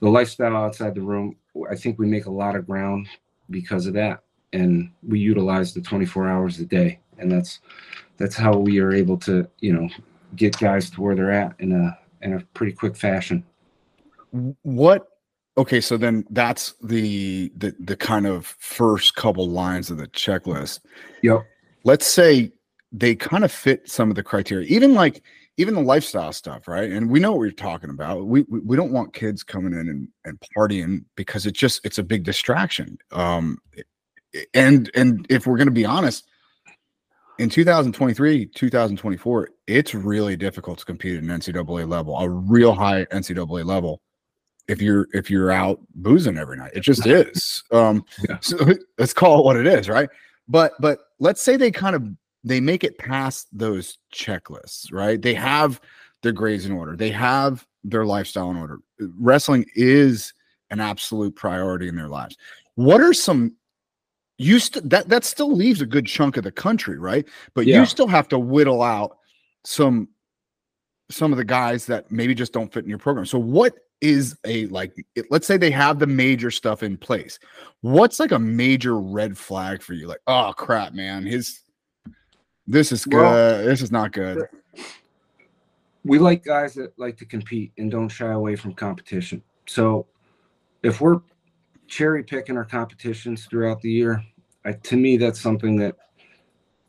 the 0.00 0.08
lifestyle 0.08 0.56
outside 0.56 0.94
the 0.94 1.00
room 1.00 1.36
i 1.70 1.74
think 1.74 1.98
we 1.98 2.06
make 2.06 2.26
a 2.26 2.30
lot 2.30 2.56
of 2.56 2.66
ground 2.66 3.08
because 3.50 3.86
of 3.86 3.94
that. 3.94 4.22
And 4.52 4.90
we 5.06 5.18
utilize 5.18 5.74
the 5.74 5.80
24 5.80 6.28
hours 6.28 6.58
a 6.60 6.64
day. 6.64 7.00
And 7.18 7.30
that's 7.30 7.60
that's 8.16 8.36
how 8.36 8.56
we 8.56 8.78
are 8.80 8.92
able 8.92 9.16
to 9.18 9.48
you 9.60 9.72
know 9.72 9.88
get 10.36 10.58
guys 10.58 10.90
to 10.90 11.00
where 11.00 11.14
they're 11.14 11.32
at 11.32 11.54
in 11.58 11.72
a 11.72 11.98
in 12.22 12.34
a 12.34 12.40
pretty 12.54 12.72
quick 12.72 12.96
fashion. 12.96 13.44
What 14.62 15.08
okay 15.56 15.80
so 15.80 15.96
then 15.96 16.24
that's 16.30 16.74
the 16.82 17.52
the 17.56 17.74
the 17.80 17.96
kind 17.96 18.26
of 18.26 18.46
first 18.46 19.16
couple 19.16 19.48
lines 19.48 19.90
of 19.90 19.98
the 19.98 20.06
checklist. 20.08 20.80
Yep. 21.22 21.44
Let's 21.84 22.06
say 22.06 22.52
they 22.92 23.14
kind 23.14 23.44
of 23.44 23.52
fit 23.52 23.88
some 23.90 24.10
of 24.10 24.16
the 24.16 24.22
criteria. 24.22 24.66
Even 24.68 24.94
like 24.94 25.22
even 25.58 25.74
the 25.74 25.82
lifestyle 25.82 26.32
stuff 26.32 26.66
right? 26.66 26.90
And 26.90 27.10
we 27.10 27.20
know 27.20 27.32
what 27.32 27.40
we're 27.40 27.50
talking 27.50 27.90
about. 27.90 28.26
We 28.26 28.42
we, 28.48 28.60
we 28.60 28.76
don't 28.76 28.92
want 28.92 29.12
kids 29.12 29.42
coming 29.42 29.72
in 29.72 29.88
and, 29.88 30.08
and 30.24 30.38
partying 30.56 31.04
because 31.16 31.44
it 31.44 31.52
just 31.52 31.84
it's 31.84 31.98
a 31.98 32.02
big 32.02 32.24
distraction. 32.24 32.96
Um 33.12 33.58
and 34.54 34.90
and 34.94 35.26
if 35.28 35.46
we're 35.46 35.56
going 35.56 35.68
to 35.68 35.72
be 35.72 35.84
honest 35.84 36.26
in 37.38 37.48
2023 37.48 38.46
2024 38.46 39.48
it's 39.66 39.94
really 39.94 40.36
difficult 40.36 40.78
to 40.78 40.84
compete 40.84 41.16
at 41.16 41.22
an 41.22 41.28
ncaa 41.28 41.88
level 41.88 42.18
a 42.18 42.28
real 42.28 42.74
high 42.74 43.04
ncaa 43.06 43.64
level 43.64 44.00
if 44.68 44.82
you're 44.82 45.08
if 45.12 45.30
you're 45.30 45.50
out 45.50 45.80
boozing 45.94 46.36
every 46.36 46.56
night. 46.56 46.72
It 46.74 46.80
just 46.80 47.06
is. 47.06 47.62
Um 47.72 48.04
Yeah. 48.28 48.38
so 48.40 48.56
let's 48.98 49.12
call 49.12 49.40
it 49.40 49.44
what 49.44 49.56
it 49.56 49.66
is 49.66 49.88
right? 49.88 50.08
But 50.46 50.72
but 50.78 50.98
let's 51.18 51.42
say 51.42 51.56
they 51.56 51.70
kind 51.70 51.96
of 51.96 52.06
they 52.44 52.60
make 52.60 52.84
it 52.84 52.98
past 52.98 53.48
those 53.52 53.98
checklists 54.14 54.92
right? 54.92 55.20
They 55.20 55.34
have 55.34 55.80
their 56.22 56.32
grades 56.32 56.66
in 56.66 56.72
order. 56.72 56.96
They 56.96 57.10
have 57.10 57.66
their 57.84 58.04
lifestyle 58.04 58.50
in 58.50 58.56
order. 58.56 58.78
Uh, 59.00 59.06
wrestling 59.18 59.64
is 59.74 60.32
an 60.70 60.80
absolute 60.80 61.34
priority 61.36 61.88
in 61.88 61.96
their 61.96 62.08
lives. 62.08 62.36
What 62.74 63.00
are 63.00 63.12
some 63.14 63.54
you 64.36 64.58
st- 64.60 64.88
that 64.90 65.08
that 65.08 65.24
still 65.24 65.52
leaves 65.54 65.80
a 65.80 65.86
good 65.86 66.06
chunk 66.06 66.36
of 66.36 66.44
the 66.44 66.52
country 66.52 66.98
right? 66.98 67.26
But 67.54 67.66
Yeah. 67.66 67.80
you 67.80 67.86
still 67.86 68.06
have 68.08 68.28
to 68.28 68.38
whittle 68.38 68.82
out 68.82 69.18
some 69.64 70.08
some 71.10 71.32
of 71.32 71.38
the 71.38 71.44
guys 71.44 71.86
that 71.86 72.10
maybe 72.12 72.34
just 72.34 72.52
don't 72.52 72.72
fit 72.72 72.84
in 72.84 72.90
your 72.90 72.98
program. 72.98 73.24
So 73.26 73.38
what 73.38 73.74
is 74.00 74.36
a 74.44 74.66
like 74.66 74.92
it- 75.16 75.26
let's 75.30 75.46
say 75.46 75.56
they 75.56 75.70
have 75.72 75.98
the 75.98 76.06
major 76.06 76.50
stuff 76.52 76.82
in 76.84 76.96
place. 76.96 77.38
What's 77.80 78.20
like 78.20 78.30
a 78.32 78.38
major 78.38 79.00
red 79.00 79.36
flag 79.36 79.82
for 79.82 79.94
you? 79.94 80.06
Like 80.06 80.20
oh 80.26 80.52
crap 80.56 80.92
man 80.94 81.24
his 81.26 81.60
This 82.68 82.92
is 82.92 83.06
good. 83.06 83.16
Well- 83.16 83.64
this 83.64 83.80
is 83.80 83.90
not 83.90 84.12
good. 84.12 84.46
we 86.04 86.18
like 86.18 86.44
guys 86.44 86.74
that 86.74 86.96
like 86.98 87.16
to 87.16 87.24
compete 87.24 87.72
and 87.78 87.90
don't 87.90 88.08
shy 88.08 88.30
away 88.32 88.56
from 88.56 88.72
competition. 88.74 89.42
So 89.66 90.06
if 90.82 91.00
we're 91.00 91.20
cherry 91.86 92.22
picking 92.22 92.56
our 92.56 92.64
competitions 92.64 93.46
throughout 93.46 93.80
the 93.80 93.90
year, 93.90 94.22
I, 94.64 94.72
to 94.72 94.96
me, 94.96 95.16
that's 95.16 95.40
something 95.40 95.76
that 95.76 95.96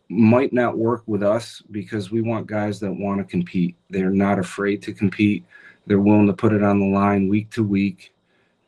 might 0.09 0.53
not 0.53 0.77
work 0.77 1.03
with 1.07 1.24
us 1.24 1.62
because 1.71 2.12
we 2.12 2.21
want 2.21 2.48
guys 2.48 2.79
that 2.81 2.91
want 2.91 3.19
to 3.19 3.24
compete. 3.24 3.75
They're 3.89 4.09
not 4.09 4.39
afraid 4.39 4.81
to 4.83 4.93
compete. 4.93 5.45
They're 5.88 6.01
willing 6.01 6.27
to 6.27 6.33
put 6.33 6.53
it 6.53 6.63
on 6.63 6.79
the 6.79 6.86
line 6.88 7.27
week 7.29 7.50
to 7.51 7.63
week. 7.63 8.13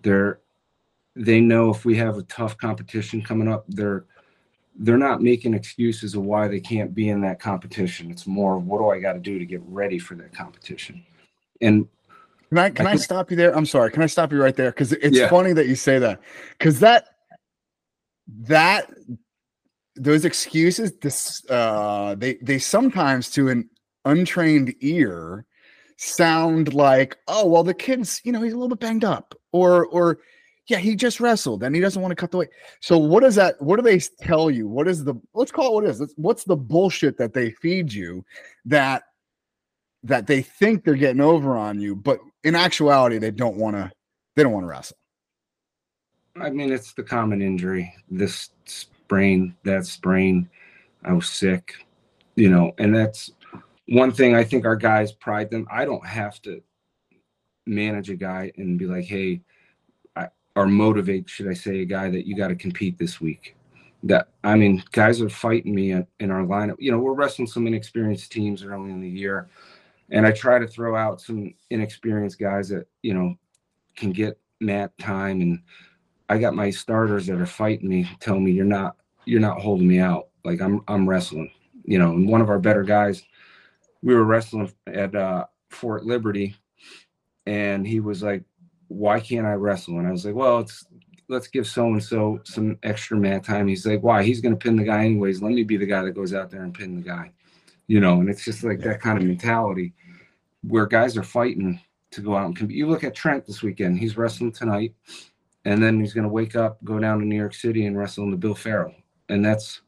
They're 0.01 0.39
they 1.15 1.41
know 1.41 1.69
if 1.69 1.83
we 1.83 1.97
have 1.97 2.17
a 2.17 2.23
tough 2.23 2.57
competition 2.57 3.21
coming 3.21 3.49
up, 3.49 3.65
they're 3.67 4.05
they're 4.83 4.97
not 4.97 5.21
making 5.21 5.53
excuses 5.53 6.15
of 6.15 6.23
why 6.23 6.47
they 6.47 6.59
can't 6.59 6.93
be 6.95 7.09
in 7.09 7.21
that 7.21 7.39
competition. 7.39 8.09
It's 8.09 8.25
more 8.25 8.57
what 8.57 8.79
do 8.79 8.89
I 8.89 8.99
got 8.99 9.13
to 9.13 9.19
do 9.19 9.37
to 9.37 9.45
get 9.45 9.61
ready 9.65 9.99
for 9.99 10.15
that 10.15 10.33
competition. 10.33 11.03
And 11.61 11.87
Can 12.49 12.57
I 12.57 12.69
can 12.71 12.87
I, 12.87 12.91
think- 12.91 13.03
stop 13.03 13.29
you 13.29 13.37
there? 13.37 13.55
I'm 13.55 13.67
sorry. 13.67 13.91
Can 13.91 14.01
I 14.01 14.07
stop 14.07 14.31
you 14.31 14.41
right 14.41 14.55
there? 14.55 14.71
Because 14.71 14.91
it's 14.93 15.17
Yeah. 15.17 15.29
funny 15.29 15.53
that 15.53 15.67
you 15.67 15.75
say 15.75 15.99
that. 15.99 16.19
Because 16.57 16.79
that 16.79 17.05
that 18.43 18.89
those 19.95 20.25
excuses, 20.25 20.93
this 21.01 21.43
uh, 21.49 22.15
they 22.15 22.35
they 22.41 22.57
sometimes 22.57 23.29
to 23.31 23.49
an 23.49 23.69
untrained 24.05 24.73
ear 24.81 25.45
sound 25.97 26.73
like, 26.73 27.17
oh 27.27 27.45
well, 27.45 27.63
the 27.63 27.73
kid's 27.73 28.19
you 28.23 28.31
know 28.31 28.41
he's 28.41 28.53
a 28.53 28.55
little 28.55 28.69
bit 28.75 28.79
banged 28.79 29.03
up, 29.05 29.35
or 29.51 29.85
or 29.87 30.19
yeah, 30.67 30.77
he 30.77 30.95
just 30.95 31.19
wrestled 31.19 31.63
and 31.63 31.75
he 31.75 31.81
doesn't 31.81 32.01
want 32.01 32.11
to 32.11 32.15
cut 32.15 32.31
the 32.31 32.37
weight. 32.37 32.49
So 32.79 32.97
what 32.97 33.21
does 33.21 33.35
that? 33.35 33.61
What 33.61 33.77
do 33.77 33.81
they 33.81 33.99
tell 33.99 34.49
you? 34.49 34.67
What 34.67 34.87
is 34.87 35.03
the? 35.03 35.15
Let's 35.33 35.51
call 35.51 35.67
it 35.67 35.73
what 35.73 35.85
is. 35.85 36.13
What's 36.15 36.43
the 36.43 36.55
bullshit 36.55 37.17
that 37.17 37.33
they 37.33 37.51
feed 37.51 37.91
you 37.91 38.23
that 38.65 39.03
that 40.03 40.27
they 40.27 40.41
think 40.41 40.83
they're 40.83 40.95
getting 40.95 41.21
over 41.21 41.57
on 41.57 41.79
you, 41.79 41.95
but 41.95 42.19
in 42.43 42.55
actuality, 42.55 43.17
they 43.17 43.31
don't 43.31 43.57
want 43.57 43.75
to. 43.75 43.91
They 44.35 44.43
don't 44.43 44.53
want 44.53 44.63
to 44.63 44.69
wrestle. 44.69 44.97
I 46.39 46.49
mean, 46.49 46.71
it's 46.71 46.93
the 46.93 47.03
common 47.03 47.41
injury. 47.41 47.93
This 48.09 48.51
sprain, 48.65 49.55
that 49.63 49.85
sprain. 49.85 50.49
I 51.03 51.13
was 51.13 51.27
sick, 51.27 51.73
you 52.35 52.49
know, 52.49 52.73
and 52.77 52.95
that's 52.95 53.31
one 53.87 54.11
thing 54.11 54.35
I 54.35 54.43
think 54.43 54.65
our 54.65 54.75
guys 54.75 55.11
pride 55.11 55.49
them. 55.49 55.67
I 55.69 55.83
don't 55.83 56.05
have 56.05 56.41
to 56.43 56.61
manage 57.65 58.09
a 58.09 58.15
guy 58.15 58.51
and 58.57 58.77
be 58.77 58.85
like, 58.85 59.05
hey, 59.05 59.41
or 60.55 60.67
motivate, 60.67 61.29
should 61.29 61.47
I 61.47 61.53
say, 61.53 61.81
a 61.81 61.85
guy 61.85 62.09
that 62.09 62.27
you 62.27 62.35
got 62.35 62.49
to 62.49 62.55
compete 62.55 62.97
this 62.97 63.21
week. 63.21 63.55
That 64.03 64.29
I 64.43 64.55
mean, 64.55 64.83
guys 64.91 65.21
are 65.21 65.29
fighting 65.29 65.75
me 65.75 65.91
in, 65.91 66.31
our 66.31 66.43
lineup. 66.43 66.77
You 66.79 66.91
know, 66.91 66.97
we're 66.97 67.13
wrestling 67.13 67.47
some 67.47 67.67
inexperienced 67.67 68.31
teams 68.31 68.63
early 68.63 68.89
in 68.89 68.99
the 68.99 69.09
year, 69.09 69.49
and 70.09 70.25
I 70.25 70.31
try 70.31 70.57
to 70.57 70.67
throw 70.67 70.95
out 70.95 71.21
some 71.21 71.53
inexperienced 71.69 72.39
guys 72.39 72.69
that 72.69 72.87
you 73.03 73.13
know 73.13 73.35
can 73.95 74.11
get 74.11 74.39
mat 74.59 74.97
time 74.97 75.41
and 75.41 75.59
I 76.29 76.37
got 76.37 76.55
my 76.55 76.69
starters 76.69 77.27
that 77.27 77.41
are 77.41 77.45
fighting 77.45 77.89
me, 77.89 78.09
telling 78.19 78.43
me 78.43 78.51
you're 78.51 78.65
not 78.65 78.95
you're 79.25 79.41
not 79.41 79.59
holding 79.61 79.87
me 79.87 79.99
out. 79.99 80.29
Like 80.45 80.61
I'm 80.61 80.81
I'm 80.87 81.07
wrestling. 81.07 81.51
You 81.83 81.99
know, 81.99 82.11
and 82.11 82.27
one 82.27 82.41
of 82.41 82.49
our 82.49 82.59
better 82.59 82.83
guys, 82.83 83.23
we 84.01 84.15
were 84.15 84.23
wrestling 84.23 84.71
at 84.87 85.13
uh 85.13 85.45
Fort 85.69 86.05
Liberty 86.05 86.55
and 87.45 87.85
he 87.85 87.99
was 87.99 88.23
like, 88.23 88.43
Why 88.91 89.19
can't 89.19 89.47
I 89.47 89.53
wrestle? 89.53 89.99
And 89.99 90.07
I 90.07 90.11
was 90.11 90.25
like, 90.25 90.35
Well, 90.35 90.59
it's 90.59 90.85
let's 91.27 91.47
give 91.47 91.65
so 91.65 91.87
and 91.87 92.03
so 92.03 92.39
some 92.43 92.77
extra 92.83 93.17
mat 93.17 93.43
time. 93.43 93.67
He's 93.67 93.85
like, 93.85 94.01
Why? 94.01 94.23
He's 94.23 94.41
gonna 94.41 94.55
pin 94.55 94.75
the 94.75 94.83
guy 94.83 95.05
anyways. 95.05 95.41
Let 95.41 95.53
me 95.53 95.63
be 95.63 95.77
the 95.77 95.85
guy 95.85 96.03
that 96.03 96.15
goes 96.15 96.33
out 96.33 96.49
there 96.51 96.63
and 96.63 96.73
pin 96.73 96.95
the 96.95 97.01
guy. 97.01 97.31
You 97.87 97.99
know, 97.99 98.21
and 98.21 98.29
it's 98.29 98.45
just 98.45 98.63
like 98.63 98.79
that 98.81 99.01
kind 99.01 99.17
of 99.17 99.23
mentality 99.25 99.93
where 100.63 100.85
guys 100.85 101.17
are 101.17 101.23
fighting 101.23 101.81
to 102.11 102.21
go 102.21 102.35
out 102.35 102.45
and 102.45 102.55
compete. 102.55 102.77
You 102.77 102.87
look 102.87 103.03
at 103.03 103.15
Trent 103.15 103.45
this 103.45 103.63
weekend, 103.63 103.97
he's 103.97 104.17
wrestling 104.17 104.51
tonight 104.51 104.93
and 105.65 105.81
then 105.81 105.99
he's 105.99 106.13
going 106.13 106.23
to 106.23 106.29
wake 106.29 106.55
up, 106.55 106.83
go 106.83 106.99
down 106.99 107.19
to 107.19 107.25
New 107.25 107.35
York 107.35 107.53
City, 107.53 107.85
and 107.85 107.97
wrestle 107.97 108.23
in 108.23 108.31
the 108.31 108.37
Bill 108.37 108.55
Farrell. 108.55 108.95
And 109.29 109.45
that's, 109.45 109.81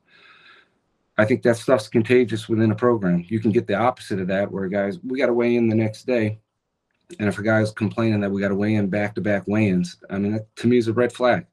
I 1.17 1.25
think 1.25 1.41
that 1.43 1.57
stuff's 1.57 1.87
contagious 1.87 2.47
within 2.47 2.71
a 2.71 2.75
program. 2.75 3.25
You 3.27 3.39
can 3.39 3.51
get 3.51 3.67
the 3.67 3.75
opposite 3.75 4.19
of 4.19 4.27
that, 4.27 4.51
where 4.51 4.67
guys, 4.67 4.99
we 5.03 5.17
got 5.17 5.27
to 5.27 5.33
weigh 5.33 5.55
in 5.55 5.67
the 5.67 5.75
next 5.75 6.05
day, 6.05 6.39
and 7.19 7.27
if 7.29 7.37
a 7.37 7.43
guy's 7.43 7.71
complaining 7.71 8.19
that 8.21 8.31
we 8.31 8.41
got 8.41 8.49
to 8.49 8.55
weigh 8.55 8.75
in 8.75 8.89
back 8.89 9.15
to 9.15 9.21
back 9.21 9.43
weigh-ins, 9.47 9.97
I 10.09 10.17
mean, 10.17 10.33
that 10.33 10.55
to 10.57 10.67
me 10.67 10.77
is 10.77 10.87
a 10.87 10.93
red 10.93 11.13
flag. 11.13 11.45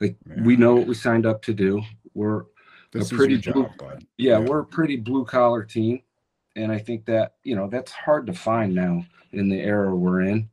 Like 0.00 0.16
we 0.42 0.56
know 0.56 0.74
what 0.76 0.86
we 0.86 0.94
signed 0.94 1.26
up 1.26 1.42
to 1.42 1.54
do. 1.54 1.82
We're 2.14 2.44
This 2.92 3.10
is 3.12 3.16
pretty 3.16 3.36
blue- 3.38 3.68
job, 3.78 4.02
yeah, 4.16 4.38
Yeah. 4.38 4.38
we're 4.40 4.60
a 4.60 4.64
pretty 4.66 4.96
blue 4.96 5.24
collar 5.24 5.62
team. 5.64 6.00
And 6.56 6.72
I 6.72 6.78
think 6.78 7.04
that, 7.06 7.34
you 7.44 7.54
know, 7.54 7.68
that's 7.68 7.92
hard 7.92 8.26
to 8.26 8.32
find 8.32 8.74
now 8.74 9.04
in 9.32 9.48
the 9.48 9.60
era 9.60 9.94
we're 9.94 10.22
in. 10.22 10.48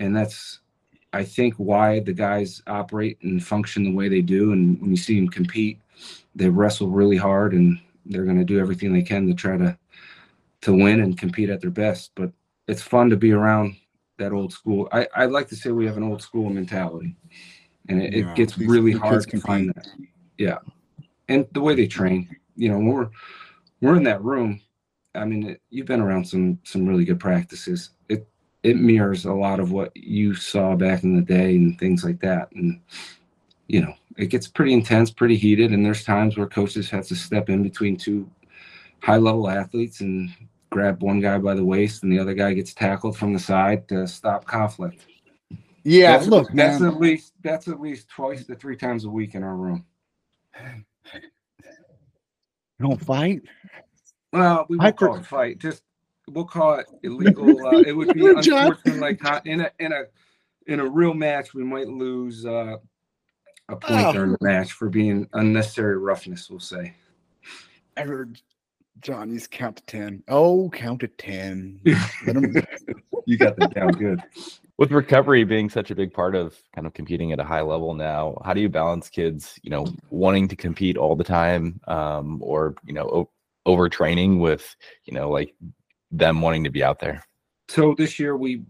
And 0.00 0.14
that's, 0.14 0.60
I 1.12 1.22
think, 1.24 1.54
why 1.54 2.00
the 2.00 2.12
guys 2.12 2.60
operate 2.66 3.18
and 3.22 3.42
function 3.42 3.84
the 3.84 3.92
way 3.94 4.08
they 4.08 4.22
do. 4.22 4.52
And 4.52 4.80
when 4.80 4.90
you 4.90 4.96
see 4.96 5.14
them 5.18 5.28
compete, 5.28 5.80
they 6.34 6.48
wrestle 6.48 6.88
really 6.88 7.16
hard 7.16 7.52
and 7.52 7.78
they're 8.06 8.24
going 8.24 8.38
to 8.38 8.44
do 8.44 8.58
everything 8.58 8.92
they 8.92 9.02
can 9.02 9.26
to 9.28 9.34
try 9.34 9.56
to 9.56 9.76
to 10.60 10.72
win 10.74 11.00
and 11.00 11.16
compete 11.16 11.50
at 11.50 11.60
their 11.60 11.70
best. 11.70 12.10
But 12.16 12.32
it's 12.68 12.82
fun 12.82 13.10
to 13.10 13.16
be 13.16 13.32
around 13.32 13.76
that 14.18 14.32
old 14.32 14.52
school. 14.52 14.88
I, 14.92 15.08
I 15.16 15.24
like 15.26 15.48
to 15.48 15.56
say 15.56 15.70
we 15.70 15.86
have 15.86 15.96
an 15.96 16.02
old 16.02 16.22
school 16.22 16.50
mentality. 16.50 17.16
And 17.88 18.02
it, 18.02 18.14
Yeah, 18.14 18.30
it 18.30 18.36
gets 18.36 18.58
really 18.58 18.92
hard 18.92 19.28
to 19.28 19.40
find 19.40 19.70
that. 19.70 19.88
Yeah. 20.36 20.58
And 21.28 21.46
the 21.52 21.60
way 21.60 21.74
they 21.74 21.86
train, 21.86 22.28
you 22.54 22.68
know, 22.68 22.76
when 22.76 22.88
we're 22.88 23.10
we're 23.80 23.96
in 23.96 24.04
that 24.04 24.22
room. 24.22 24.60
I 25.14 25.24
mean, 25.24 25.50
it, 25.50 25.62
you've 25.70 25.86
been 25.86 26.00
around 26.00 26.26
some 26.26 26.58
some 26.64 26.86
really 26.86 27.04
good 27.04 27.18
practices. 27.18 27.90
It 28.08 28.28
it 28.62 28.76
mirrors 28.76 29.24
a 29.24 29.32
lot 29.32 29.60
of 29.60 29.72
what 29.72 29.96
you 29.96 30.34
saw 30.34 30.76
back 30.76 31.02
in 31.02 31.16
the 31.16 31.22
day 31.22 31.56
and 31.56 31.78
things 31.78 32.04
like 32.04 32.20
that. 32.20 32.52
And 32.52 32.80
you 33.68 33.80
know, 33.80 33.94
it 34.16 34.26
gets 34.26 34.48
pretty 34.48 34.74
intense, 34.74 35.10
pretty 35.10 35.36
heated, 35.36 35.72
and 35.72 35.84
there's 35.84 36.04
times 36.04 36.36
where 36.36 36.46
coaches 36.46 36.90
have 36.90 37.06
to 37.06 37.14
step 37.14 37.48
in 37.48 37.62
between 37.62 37.96
two 37.96 38.30
high 39.02 39.16
level 39.16 39.48
athletes 39.48 40.00
and 40.00 40.30
grab 40.70 41.02
one 41.02 41.20
guy 41.20 41.38
by 41.38 41.54
the 41.54 41.64
waist, 41.64 42.02
and 42.02 42.12
the 42.12 42.18
other 42.18 42.34
guy 42.34 42.52
gets 42.54 42.74
tackled 42.74 43.16
from 43.16 43.32
the 43.32 43.38
side 43.38 43.88
to 43.88 44.06
stop 44.06 44.44
conflict. 44.44 45.06
Yeah, 45.84 46.18
that's, 46.18 46.26
look, 46.28 46.48
that's 46.52 46.80
man. 46.80 46.90
at 46.90 47.00
least 47.00 47.32
that's 47.42 47.68
at 47.68 47.80
least 47.80 48.08
twice 48.08 48.44
to 48.46 48.54
three 48.54 48.76
times 48.76 49.04
a 49.04 49.08
week 49.10 49.34
in 49.34 49.42
our 49.42 49.54
room. 49.56 49.84
You 52.78 52.86
don't 52.88 53.04
fight. 53.04 53.42
Well, 54.32 54.66
we 54.68 54.78
I 54.78 54.84
won't 54.84 54.96
call 54.96 55.14
it 55.16 55.20
a 55.20 55.24
fight. 55.24 55.58
Just 55.58 55.82
we'll 56.30 56.44
call 56.44 56.74
it 56.74 56.86
illegal. 57.02 57.46
Uh, 57.68 57.78
it 57.86 57.92
would 57.96 58.12
be 58.14 58.20
John. 58.42 58.72
unfortunate. 58.72 59.00
Like 59.00 59.46
in 59.46 59.60
a 59.62 59.70
in 59.78 59.92
a 59.92 60.02
in 60.66 60.80
a 60.80 60.86
real 60.88 61.14
match, 61.14 61.54
we 61.54 61.64
might 61.64 61.88
lose 61.88 62.44
uh, 62.44 62.76
a 63.68 63.76
point 63.76 64.06
Oh. 64.06 64.12
during 64.12 64.32
the 64.32 64.38
match 64.40 64.72
for 64.72 64.88
being 64.88 65.28
unnecessary 65.32 65.96
roughness. 65.98 66.50
We'll 66.50 66.60
say. 66.60 66.94
I 67.96 68.02
heard 68.02 68.40
Johnny's 69.00 69.46
count 69.46 69.76
to 69.76 69.82
ten. 69.84 70.22
Oh, 70.28 70.70
count 70.70 71.00
to 71.00 71.08
ten. 71.08 71.80
Him. 72.24 72.54
You 73.26 73.36
got 73.36 73.56
that 73.56 73.74
down 73.74 73.90
good. 73.92 74.22
with 74.78 74.90
recovery 74.90 75.44
being 75.44 75.68
such 75.68 75.90
a 75.90 75.94
big 75.94 76.14
part 76.14 76.34
of 76.34 76.56
kind 76.74 76.86
of 76.86 76.94
competing 76.94 77.30
at 77.32 77.38
a 77.38 77.44
high 77.44 77.60
level 77.60 77.92
now 77.92 78.40
how 78.42 78.54
do 78.54 78.62
you 78.62 78.70
balance 78.70 79.10
kids 79.10 79.58
you 79.62 79.68
know 79.68 79.86
wanting 80.08 80.48
to 80.48 80.56
compete 80.56 80.96
all 80.96 81.14
the 81.14 81.24
time 81.24 81.78
um, 81.88 82.38
or 82.42 82.74
you 82.86 82.94
know 82.94 83.02
o- 83.02 83.30
overtraining 83.70 84.38
with 84.40 84.74
you 85.04 85.12
know 85.12 85.28
like 85.28 85.54
them 86.10 86.40
wanting 86.40 86.64
to 86.64 86.70
be 86.70 86.82
out 86.82 86.98
there 87.00 87.22
So 87.68 87.94
this 87.98 88.18
year 88.18 88.34
we. 88.36 88.62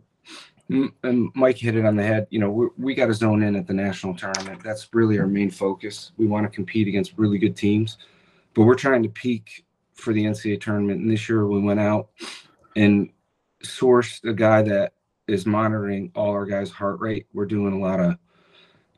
And 0.71 1.31
Mike 1.35 1.57
hit 1.57 1.77
it 1.77 1.87
on 1.87 1.97
the 1.97 2.03
head. 2.03 2.27
You 2.29 2.41
know, 2.41 2.51
we, 2.51 2.67
we 2.77 2.95
got 2.95 3.07
to 3.07 3.15
zone 3.15 3.43
in 3.43 3.57
at 3.57 3.67
the 3.67 3.73
national 3.73 4.15
tournament. 4.15 4.61
That's 4.63 4.89
really 4.93 5.19
our 5.19 5.27
main 5.27 5.51
focus. 5.51 6.13
We 6.19 6.27
want 6.27 6.45
to 6.45 6.55
compete 6.55 6.87
against 6.89 7.15
really 7.17 7.39
good 7.39 7.57
teams, 7.57 7.97
but 8.53 8.65
we're 8.65 8.75
trying 8.75 9.03
to 9.05 9.09
peak 9.09 9.65
for 9.99 10.13
the 10.13 10.25
NCAA 10.25 10.61
tournament. 10.61 11.01
And 11.01 11.11
this 11.11 11.29
year 11.29 11.47
we 11.47 11.61
went 11.61 11.81
out 11.81 12.09
and 12.77 13.11
sourced 13.65 14.25
a 14.29 14.33
guy 14.33 14.63
that 14.63 14.93
is 15.27 15.45
monitoring 15.45 16.11
all 16.15 16.31
our 16.31 16.47
guys' 16.47 16.71
heart 16.71 17.01
rate. 17.01 17.27
We're 17.35 17.47
doing 17.47 17.73
a 17.75 17.79
lot 17.79 18.01
of 18.01 18.17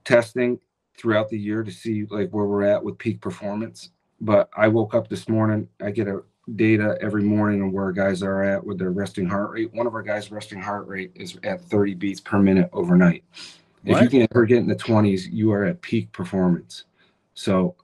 testing 0.05 0.61
throughout 0.99 1.29
the 1.31 1.39
year 1.39 1.63
to 1.63 1.71
see 1.71 2.05
like 2.11 2.31
where 2.31 2.45
we're 2.45 2.65
at 2.65 2.85
with 2.85 2.99
peak 2.99 3.21
performance. 3.21 3.91
But 4.21 4.51
I 4.57 4.69
woke 4.69 4.95
up 4.95 5.09
this 5.09 5.29
morning, 5.29 5.67
I 5.81 5.91
get 5.91 6.07
a 6.07 6.23
data 6.57 6.99
every 7.01 7.23
morning 7.23 7.63
on 7.63 7.73
where 7.73 7.91
guys 7.93 8.23
are 8.23 8.43
at 8.43 8.65
with 8.65 8.79
their 8.79 8.91
resting 8.91 9.27
heart 9.27 9.51
rate. 9.53 9.73
One 9.73 9.87
of 9.87 9.95
our 9.95 10.03
guys' 10.03 10.31
resting 10.31 10.61
heart 10.61 10.87
rate 10.87 11.13
is 11.15 11.39
at 11.43 11.63
30 11.63 11.95
beats 11.95 12.21
per 12.21 12.39
minute 12.39 12.69
overnight. 12.75 13.25
What? 13.85 13.97
If 13.97 14.13
you 14.13 14.21
can 14.21 14.29
ever 14.31 14.45
get 14.45 14.59
in 14.59 14.67
the 14.67 14.77
20s, 14.77 15.23
you 15.31 15.53
are 15.53 15.65
at 15.65 15.81
peak 15.81 16.13
performance. 16.13 16.85
So 17.35 17.77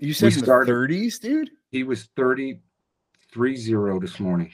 You 0.00 0.12
said 0.12 0.32
in 0.32 0.40
the 0.40 0.44
started- 0.46 0.66
thirties, 0.66 1.20
dude. 1.20 1.50
He 1.70 1.84
was 1.84 2.04
30 2.16 2.60
3-0 3.34 4.00
this 4.00 4.18
morning. 4.20 4.50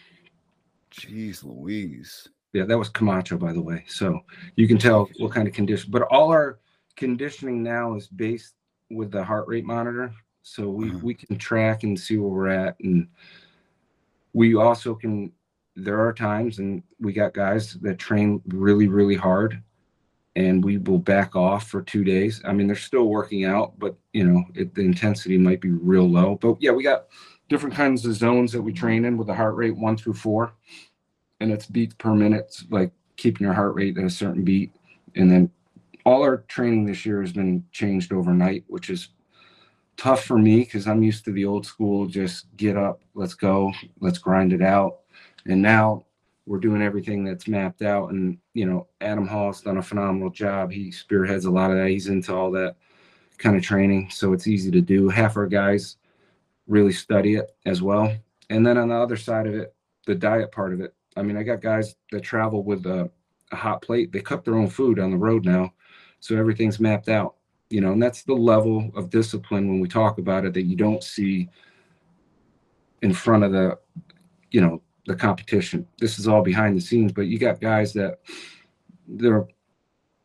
Jeez, 0.90 1.44
Louise. 1.44 2.28
Yeah, 2.52 2.64
that 2.64 2.78
was 2.78 2.88
Camacho, 2.88 3.36
by 3.38 3.52
the 3.52 3.62
way. 3.62 3.84
So 3.86 4.20
you 4.56 4.66
can 4.66 4.78
tell 4.78 5.08
what 5.18 5.32
kind 5.32 5.46
of 5.46 5.54
condition. 5.54 5.90
But 5.92 6.02
all 6.02 6.30
our 6.30 6.58
conditioning 6.96 7.62
now 7.62 7.94
is 7.94 8.08
based 8.08 8.54
with 8.90 9.10
the 9.10 9.22
heart 9.24 9.46
rate 9.48 9.64
monitor. 9.64 10.12
so 10.46 10.68
we 10.68 10.90
Mhm. 10.90 11.02
we 11.02 11.14
can 11.14 11.38
track 11.38 11.84
and 11.84 11.98
see 11.98 12.18
where 12.18 12.28
we're 12.28 12.48
at, 12.48 12.78
and 12.80 13.08
we 14.34 14.54
also 14.54 14.94
can. 14.94 15.32
There 15.74 15.98
are 16.06 16.12
times, 16.12 16.58
and 16.58 16.82
we 17.00 17.14
got 17.14 17.32
guys 17.32 17.72
that 17.80 17.98
train 17.98 18.42
really 18.48 18.86
really 18.86 19.14
hard, 19.14 19.62
and 20.36 20.64
we 20.64 20.78
will 20.78 20.98
back 20.98 21.36
off 21.36 21.68
for 21.68 21.82
two 21.82 22.04
days. 22.04 22.42
I 22.44 22.52
mean, 22.52 22.66
they're 22.66 22.76
still 22.76 23.08
working 23.08 23.44
out, 23.44 23.78
but 23.78 23.96
you 24.12 24.24
know, 24.24 24.44
it, 24.54 24.74
the 24.74 24.82
intensity 24.82 25.38
might 25.38 25.60
be 25.60 25.70
real 25.70 26.08
low. 26.08 26.36
But 26.36 26.56
yeah, 26.60 26.72
we 26.72 26.82
got 26.82 27.06
different 27.48 27.74
kinds 27.74 28.04
of 28.04 28.14
zones 28.14 28.52
that 28.52 28.62
we 28.62 28.72
train 28.72 29.04
in 29.04 29.16
with 29.16 29.28
the 29.28 29.34
heart 29.34 29.54
rate 29.54 29.76
one 29.76 29.96
through 29.96 30.14
four, 30.14 30.52
and 31.40 31.52
it's 31.52 31.66
beats 31.66 31.94
per 31.94 32.14
minute, 32.14 32.56
like 32.70 32.92
keeping 33.16 33.44
your 33.44 33.54
heart 33.54 33.74
rate 33.74 33.96
at 33.96 34.04
a 34.04 34.10
certain 34.10 34.44
beat, 34.44 34.72
and 35.14 35.30
then 35.30 35.50
all 36.04 36.22
our 36.22 36.38
training 36.48 36.84
this 36.84 37.06
year 37.06 37.20
has 37.20 37.32
been 37.32 37.64
changed 37.72 38.12
overnight, 38.12 38.64
which 38.66 38.90
is 38.90 39.08
tough 39.96 40.24
for 40.24 40.38
me 40.38 40.60
because 40.60 40.86
I'm 40.86 41.02
used 41.02 41.24
to 41.24 41.32
the 41.32 41.44
old 41.44 41.64
school, 41.64 42.06
just 42.06 42.46
get 42.56 42.76
up, 42.76 43.00
let's 43.14 43.34
go, 43.34 43.72
let's 44.00 44.18
grind 44.18 44.52
it 44.52 44.62
out. 44.62 44.98
And 45.46 45.62
now 45.62 46.04
we're 46.46 46.58
doing 46.58 46.82
everything 46.82 47.24
that's 47.24 47.48
mapped 47.48 47.82
out. 47.82 48.10
And, 48.10 48.38
you 48.52 48.66
know, 48.66 48.88
Adam 49.00 49.26
Hall's 49.26 49.62
done 49.62 49.78
a 49.78 49.82
phenomenal 49.82 50.30
job. 50.30 50.70
He 50.70 50.90
spearheads 50.90 51.46
a 51.46 51.50
lot 51.50 51.70
of 51.70 51.78
that. 51.78 51.88
He's 51.88 52.08
into 52.08 52.34
all 52.34 52.50
that 52.52 52.76
kind 53.38 53.56
of 53.56 53.62
training. 53.62 54.10
So 54.10 54.32
it's 54.32 54.46
easy 54.46 54.70
to 54.70 54.80
do. 54.80 55.08
Half 55.08 55.36
our 55.36 55.46
guys 55.46 55.96
really 56.66 56.92
study 56.92 57.36
it 57.36 57.54
as 57.66 57.82
well. 57.82 58.14
And 58.50 58.66
then 58.66 58.76
on 58.76 58.88
the 58.88 58.94
other 58.94 59.16
side 59.16 59.46
of 59.46 59.54
it, 59.54 59.74
the 60.06 60.14
diet 60.14 60.52
part 60.52 60.72
of 60.72 60.80
it. 60.80 60.94
I 61.16 61.22
mean, 61.22 61.36
I 61.36 61.42
got 61.42 61.62
guys 61.62 61.94
that 62.12 62.22
travel 62.22 62.62
with 62.62 62.84
a, 62.86 63.10
a 63.52 63.56
hot 63.56 63.80
plate. 63.80 64.12
They 64.12 64.20
cook 64.20 64.44
their 64.44 64.56
own 64.56 64.68
food 64.68 64.98
on 64.98 65.10
the 65.10 65.16
road 65.16 65.44
now. 65.44 65.72
So 66.20 66.36
everything's 66.36 66.80
mapped 66.80 67.08
out 67.08 67.36
you 67.74 67.80
know, 67.80 67.90
and 67.90 68.00
that's 68.00 68.22
the 68.22 68.34
level 68.34 68.90
of 68.94 69.10
discipline 69.10 69.68
when 69.68 69.80
we 69.80 69.88
talk 69.88 70.18
about 70.18 70.44
it 70.44 70.54
that 70.54 70.62
you 70.62 70.76
don't 70.76 71.02
see 71.02 71.48
in 73.02 73.12
front 73.12 73.42
of 73.42 73.50
the, 73.50 73.76
you 74.52 74.60
know, 74.60 74.80
the 75.06 75.14
competition. 75.14 75.86
This 75.98 76.18
is 76.18 76.26
all 76.28 76.42
behind 76.42 76.76
the 76.76 76.80
scenes, 76.80 77.12
but 77.12 77.22
you 77.22 77.38
got 77.38 77.60
guys 77.60 77.92
that 77.94 78.20
they're, 79.06 79.46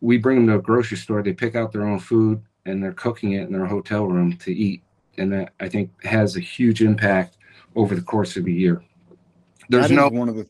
we 0.01 0.17
bring 0.17 0.37
them 0.37 0.47
to 0.47 0.55
a 0.55 0.61
grocery 0.61 0.97
store, 0.97 1.21
they 1.21 1.33
pick 1.33 1.55
out 1.55 1.71
their 1.71 1.85
own 1.85 1.99
food 1.99 2.41
and 2.65 2.81
they're 2.81 2.93
cooking 2.93 3.33
it 3.33 3.43
in 3.43 3.51
their 3.51 3.65
hotel 3.65 4.05
room 4.05 4.37
to 4.37 4.53
eat. 4.53 4.83
And 5.17 5.33
that 5.33 5.53
I 5.59 5.67
think 5.67 5.91
has 6.03 6.37
a 6.37 6.39
huge 6.39 6.81
impact 6.81 7.37
over 7.75 7.93
the 7.93 8.01
course 8.01 8.37
of 8.37 8.45
a 8.45 8.51
year. 8.51 8.81
There's 9.67 9.91
no, 9.91 10.07
one 10.07 10.29
of 10.29 10.35
the. 10.35 10.47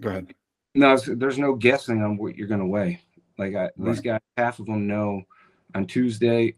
Go 0.00 0.10
ahead. 0.10 0.34
no, 0.74 0.96
there's 0.96 1.38
no 1.38 1.54
guessing 1.54 2.02
on 2.02 2.16
what 2.16 2.36
you're 2.36 2.48
going 2.48 2.60
to 2.60 2.66
weigh. 2.66 3.00
Like 3.38 3.54
I, 3.54 3.70
these 3.76 4.00
guys, 4.00 4.20
half 4.36 4.58
of 4.58 4.66
them 4.66 4.86
know 4.86 5.22
on 5.74 5.86
Tuesday, 5.86 6.56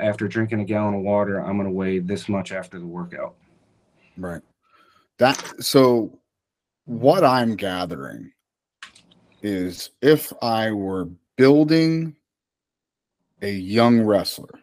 after 0.00 0.28
drinking 0.28 0.60
a 0.60 0.64
gallon 0.64 0.94
of 0.94 1.00
water, 1.00 1.40
I'm 1.40 1.56
going 1.56 1.68
to 1.68 1.74
weigh 1.74 1.98
this 1.98 2.28
much 2.28 2.52
after 2.52 2.78
the 2.78 2.86
workout. 2.86 3.34
Right. 4.16 4.42
That 5.18 5.42
so 5.60 6.18
what 6.86 7.24
I'm 7.24 7.56
gathering 7.56 8.32
is 9.42 9.90
if 10.02 10.32
I 10.42 10.70
were 10.70 11.08
building 11.36 12.16
a 13.42 13.50
young 13.50 14.00
wrestler, 14.00 14.60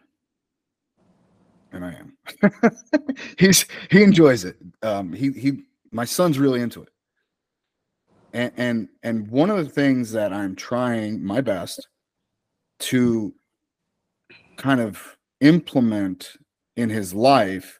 and 1.72 1.84
I 1.84 1.94
am, 1.94 2.16
he's 3.38 3.66
he 3.90 4.02
enjoys 4.02 4.44
it. 4.44 4.56
Um, 4.82 5.12
he 5.12 5.30
he 5.32 5.62
my 5.90 6.04
son's 6.04 6.38
really 6.38 6.60
into 6.60 6.82
it. 6.82 6.88
And 8.32 8.52
and 8.56 8.88
and 9.02 9.30
one 9.30 9.50
of 9.50 9.58
the 9.58 9.70
things 9.70 10.12
that 10.12 10.32
I'm 10.32 10.56
trying 10.56 11.24
my 11.24 11.40
best 11.40 11.88
to 12.80 13.32
kind 14.56 14.80
of 14.80 15.16
implement 15.40 16.32
in 16.76 16.88
his 16.88 17.14
life 17.14 17.78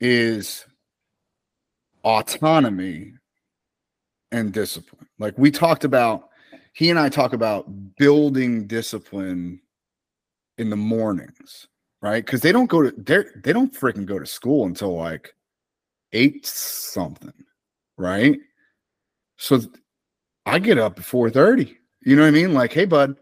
is 0.00 0.66
autonomy 2.04 3.14
and 4.36 4.52
discipline. 4.52 5.06
Like 5.18 5.36
we 5.38 5.50
talked 5.50 5.84
about, 5.84 6.30
he 6.72 6.90
and 6.90 6.98
I 6.98 7.08
talk 7.08 7.32
about 7.32 7.66
building 7.96 8.66
discipline 8.66 9.60
in 10.58 10.70
the 10.70 10.76
mornings, 10.76 11.66
right? 12.02 12.24
Because 12.24 12.40
they 12.40 12.52
don't 12.52 12.66
go 12.66 12.82
to 12.82 12.90
they 12.96 13.24
they 13.42 13.52
don't 13.52 13.74
freaking 13.74 14.06
go 14.06 14.18
to 14.18 14.26
school 14.26 14.66
until 14.66 14.94
like 14.94 15.34
eight 16.12 16.46
something, 16.46 17.32
right? 17.96 18.38
So 19.36 19.60
I 20.44 20.58
get 20.58 20.78
up 20.78 20.98
at 20.98 21.04
four 21.04 21.30
thirty. 21.30 21.76
You 22.02 22.14
know 22.16 22.22
what 22.22 22.28
I 22.28 22.32
mean? 22.32 22.54
Like, 22.54 22.72
hey, 22.72 22.84
bud, 22.84 23.16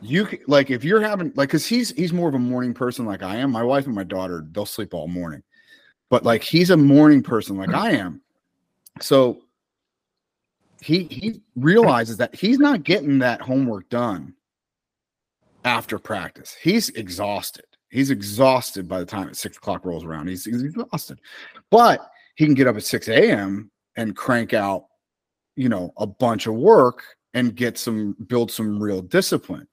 you 0.00 0.28
like 0.46 0.70
if 0.70 0.84
you're 0.84 1.00
having 1.00 1.32
like 1.36 1.48
because 1.48 1.66
he's 1.66 1.90
he's 1.90 2.12
more 2.12 2.28
of 2.28 2.34
a 2.34 2.38
morning 2.38 2.74
person 2.74 3.06
like 3.06 3.22
I 3.22 3.36
am. 3.36 3.50
My 3.50 3.62
wife 3.62 3.86
and 3.86 3.94
my 3.94 4.04
daughter 4.04 4.46
they'll 4.52 4.66
sleep 4.66 4.94
all 4.94 5.08
morning, 5.08 5.42
but 6.10 6.24
like 6.24 6.42
he's 6.42 6.70
a 6.70 6.76
morning 6.76 7.22
person 7.22 7.56
like 7.56 7.74
I 7.74 7.92
am. 7.92 8.20
So 9.00 9.42
he 10.80 11.04
he 11.04 11.40
realizes 11.54 12.16
that 12.18 12.34
he's 12.34 12.58
not 12.58 12.82
getting 12.82 13.18
that 13.20 13.40
homework 13.40 13.88
done 13.88 14.34
after 15.64 15.98
practice. 15.98 16.56
He's 16.60 16.90
exhausted. 16.90 17.64
He's 17.88 18.10
exhausted 18.10 18.88
by 18.88 18.98
the 18.98 19.06
time 19.06 19.32
six 19.34 19.56
o'clock 19.56 19.84
rolls 19.84 20.04
around. 20.04 20.28
He's, 20.28 20.44
he's 20.44 20.62
exhausted, 20.62 21.20
but 21.70 22.08
he 22.34 22.44
can 22.44 22.54
get 22.54 22.66
up 22.66 22.76
at 22.76 22.84
six 22.84 23.08
a.m. 23.08 23.70
and 23.96 24.16
crank 24.16 24.52
out, 24.52 24.86
you 25.56 25.68
know, 25.68 25.92
a 25.96 26.06
bunch 26.06 26.46
of 26.46 26.54
work 26.54 27.02
and 27.34 27.54
get 27.54 27.78
some 27.78 28.16
build 28.26 28.50
some 28.50 28.82
real 28.82 29.02
discipline. 29.02 29.66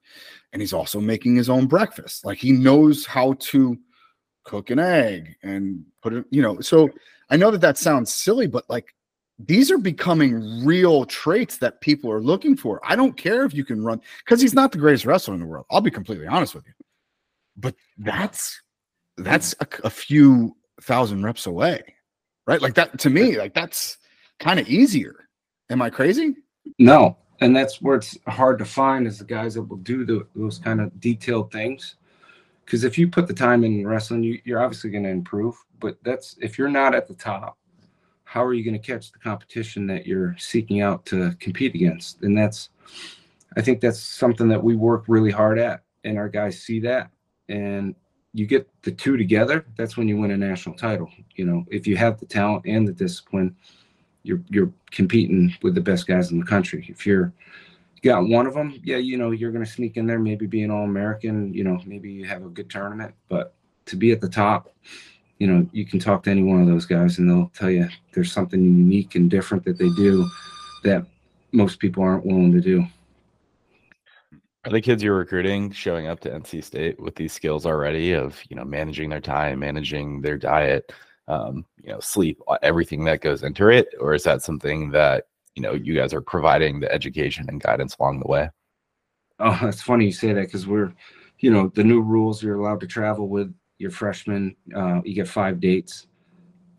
And 0.52 0.62
he's 0.62 0.72
also 0.72 1.00
making 1.00 1.36
his 1.36 1.50
own 1.50 1.66
breakfast. 1.66 2.24
Like 2.24 2.38
he 2.38 2.52
knows 2.52 3.04
how 3.04 3.34
to 3.40 3.76
cook 4.44 4.70
an 4.70 4.78
egg 4.78 5.36
and 5.42 5.84
put 6.02 6.12
it, 6.12 6.24
you 6.30 6.42
know. 6.42 6.60
So 6.60 6.88
I 7.30 7.36
know 7.36 7.50
that 7.50 7.60
that 7.62 7.78
sounds 7.78 8.12
silly, 8.12 8.46
but 8.46 8.64
like 8.68 8.94
these 9.38 9.70
are 9.70 9.78
becoming 9.78 10.64
real 10.64 11.04
traits 11.04 11.58
that 11.58 11.80
people 11.80 12.10
are 12.10 12.20
looking 12.20 12.56
for. 12.56 12.80
I 12.84 12.96
don't 12.96 13.16
care 13.16 13.44
if 13.44 13.52
you 13.52 13.64
can 13.64 13.84
run 13.84 14.00
because 14.24 14.40
he's 14.40 14.54
not 14.54 14.72
the 14.72 14.78
greatest 14.78 15.06
wrestler 15.06 15.34
in 15.34 15.40
the 15.40 15.46
world. 15.46 15.66
I'll 15.70 15.80
be 15.80 15.90
completely 15.90 16.26
honest 16.26 16.54
with 16.54 16.66
you. 16.66 16.72
But 17.56 17.74
that's 17.98 18.60
that's 19.16 19.54
a, 19.60 19.66
a 19.84 19.90
few 19.90 20.56
thousand 20.82 21.24
reps 21.24 21.46
away, 21.46 21.82
right? 22.46 22.62
Like 22.62 22.74
that 22.74 22.98
to 23.00 23.10
me, 23.10 23.38
like 23.38 23.54
that's 23.54 23.98
kind 24.38 24.60
of 24.60 24.68
easier. 24.68 25.28
Am 25.70 25.82
I 25.82 25.90
crazy? 25.90 26.36
No, 26.78 27.16
and 27.40 27.54
that's 27.54 27.82
where 27.82 27.96
it's 27.96 28.16
hard 28.28 28.58
to 28.58 28.64
find 28.64 29.06
is 29.06 29.18
the 29.18 29.24
guys 29.24 29.54
that 29.54 29.62
will 29.62 29.76
do 29.78 30.04
the, 30.04 30.26
those 30.34 30.58
kind 30.58 30.80
of 30.80 30.98
detailed 31.00 31.50
things. 31.52 31.96
Because 32.64 32.84
if 32.84 32.96
you 32.96 33.08
put 33.08 33.26
the 33.26 33.34
time 33.34 33.64
in 33.64 33.86
wrestling, 33.86 34.22
you, 34.22 34.40
you're 34.44 34.62
obviously 34.62 34.90
going 34.90 35.04
to 35.04 35.10
improve. 35.10 35.54
But 35.80 35.98
that's 36.02 36.36
if 36.40 36.56
you're 36.56 36.70
not 36.70 36.94
at 36.94 37.06
the 37.06 37.14
top, 37.14 37.58
how 38.34 38.44
are 38.44 38.52
you 38.52 38.64
going 38.64 38.74
to 38.74 38.84
catch 38.84 39.12
the 39.12 39.18
competition 39.20 39.86
that 39.86 40.08
you're 40.08 40.34
seeking 40.40 40.80
out 40.80 41.06
to 41.06 41.32
compete 41.38 41.72
against? 41.72 42.20
And 42.22 42.36
that's, 42.36 42.68
I 43.56 43.62
think 43.62 43.80
that's 43.80 44.00
something 44.00 44.48
that 44.48 44.60
we 44.60 44.74
work 44.74 45.04
really 45.06 45.30
hard 45.30 45.56
at, 45.56 45.84
and 46.02 46.18
our 46.18 46.28
guys 46.28 46.60
see 46.60 46.80
that. 46.80 47.12
And 47.48 47.94
you 48.32 48.48
get 48.48 48.68
the 48.82 48.90
two 48.90 49.16
together, 49.16 49.64
that's 49.76 49.96
when 49.96 50.08
you 50.08 50.16
win 50.16 50.32
a 50.32 50.36
national 50.36 50.74
title. 50.74 51.08
You 51.36 51.44
know, 51.44 51.64
if 51.70 51.86
you 51.86 51.96
have 51.96 52.18
the 52.18 52.26
talent 52.26 52.64
and 52.66 52.88
the 52.88 52.92
discipline, 52.92 53.54
you're 54.24 54.42
you're 54.48 54.72
competing 54.90 55.54
with 55.62 55.76
the 55.76 55.80
best 55.80 56.08
guys 56.08 56.32
in 56.32 56.40
the 56.40 56.44
country. 56.44 56.86
If 56.88 57.06
you're 57.06 57.32
you 58.02 58.10
got 58.10 58.26
one 58.26 58.48
of 58.48 58.54
them, 58.54 58.80
yeah, 58.82 58.96
you 58.96 59.16
know, 59.16 59.30
you're 59.30 59.52
going 59.52 59.64
to 59.64 59.70
sneak 59.70 59.96
in 59.96 60.06
there, 60.06 60.18
maybe 60.18 60.48
be 60.48 60.64
an 60.64 60.72
all 60.72 60.82
American, 60.82 61.54
you 61.54 61.62
know, 61.62 61.80
maybe 61.86 62.10
you 62.10 62.24
have 62.24 62.44
a 62.44 62.48
good 62.48 62.68
tournament, 62.68 63.14
but 63.28 63.54
to 63.86 63.94
be 63.94 64.10
at 64.10 64.20
the 64.20 64.28
top, 64.28 64.74
you 65.44 65.52
know, 65.52 65.68
you 65.72 65.84
can 65.84 65.98
talk 65.98 66.22
to 66.22 66.30
any 66.30 66.42
one 66.42 66.62
of 66.62 66.66
those 66.66 66.86
guys 66.86 67.18
and 67.18 67.28
they'll 67.28 67.52
tell 67.54 67.68
you 67.68 67.86
there's 68.14 68.32
something 68.32 68.62
unique 68.62 69.14
and 69.14 69.30
different 69.30 69.62
that 69.66 69.76
they 69.76 69.90
do 69.90 70.26
that 70.84 71.04
most 71.52 71.78
people 71.78 72.02
aren't 72.02 72.24
willing 72.24 72.50
to 72.50 72.62
do. 72.62 72.86
Are 74.64 74.70
the 74.70 74.80
kids 74.80 75.02
you're 75.02 75.18
recruiting 75.18 75.70
showing 75.70 76.06
up 76.06 76.20
to 76.20 76.30
NC 76.30 76.64
State 76.64 76.98
with 76.98 77.14
these 77.16 77.34
skills 77.34 77.66
already 77.66 78.12
of 78.12 78.40
you 78.48 78.56
know 78.56 78.64
managing 78.64 79.10
their 79.10 79.20
time, 79.20 79.58
managing 79.58 80.22
their 80.22 80.38
diet, 80.38 80.90
um, 81.28 81.66
you 81.82 81.92
know, 81.92 82.00
sleep, 82.00 82.40
everything 82.62 83.04
that 83.04 83.20
goes 83.20 83.42
into 83.42 83.68
it, 83.68 83.88
or 84.00 84.14
is 84.14 84.22
that 84.22 84.40
something 84.40 84.92
that 84.92 85.26
you 85.56 85.62
know 85.62 85.74
you 85.74 85.94
guys 85.94 86.14
are 86.14 86.22
providing 86.22 86.80
the 86.80 86.90
education 86.90 87.44
and 87.50 87.60
guidance 87.60 87.96
along 88.00 88.20
the 88.20 88.30
way? 88.30 88.48
Oh, 89.40 89.58
it's 89.64 89.82
funny 89.82 90.06
you 90.06 90.12
say 90.12 90.32
that 90.32 90.46
because 90.46 90.66
we're, 90.66 90.94
you 91.40 91.50
know, 91.50 91.70
the 91.74 91.84
new 91.84 92.00
rules 92.00 92.42
you're 92.42 92.58
allowed 92.58 92.80
to 92.80 92.86
travel 92.86 93.28
with 93.28 93.54
your 93.78 93.90
freshmen. 93.90 94.56
Uh, 94.74 95.00
you 95.04 95.14
get 95.14 95.28
five 95.28 95.60
dates, 95.60 96.06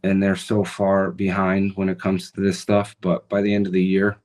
and 0.03 0.21
they're 0.21 0.35
so 0.35 0.63
far 0.63 1.11
behind 1.11 1.73
when 1.75 1.89
it 1.89 1.99
comes 1.99 2.31
to 2.31 2.41
this 2.41 2.59
stuff. 2.59 2.95
But 3.01 3.27
by 3.29 3.41
the 3.41 3.53
end 3.53 3.67
of 3.67 3.73
the 3.73 3.83
year, 3.83 4.17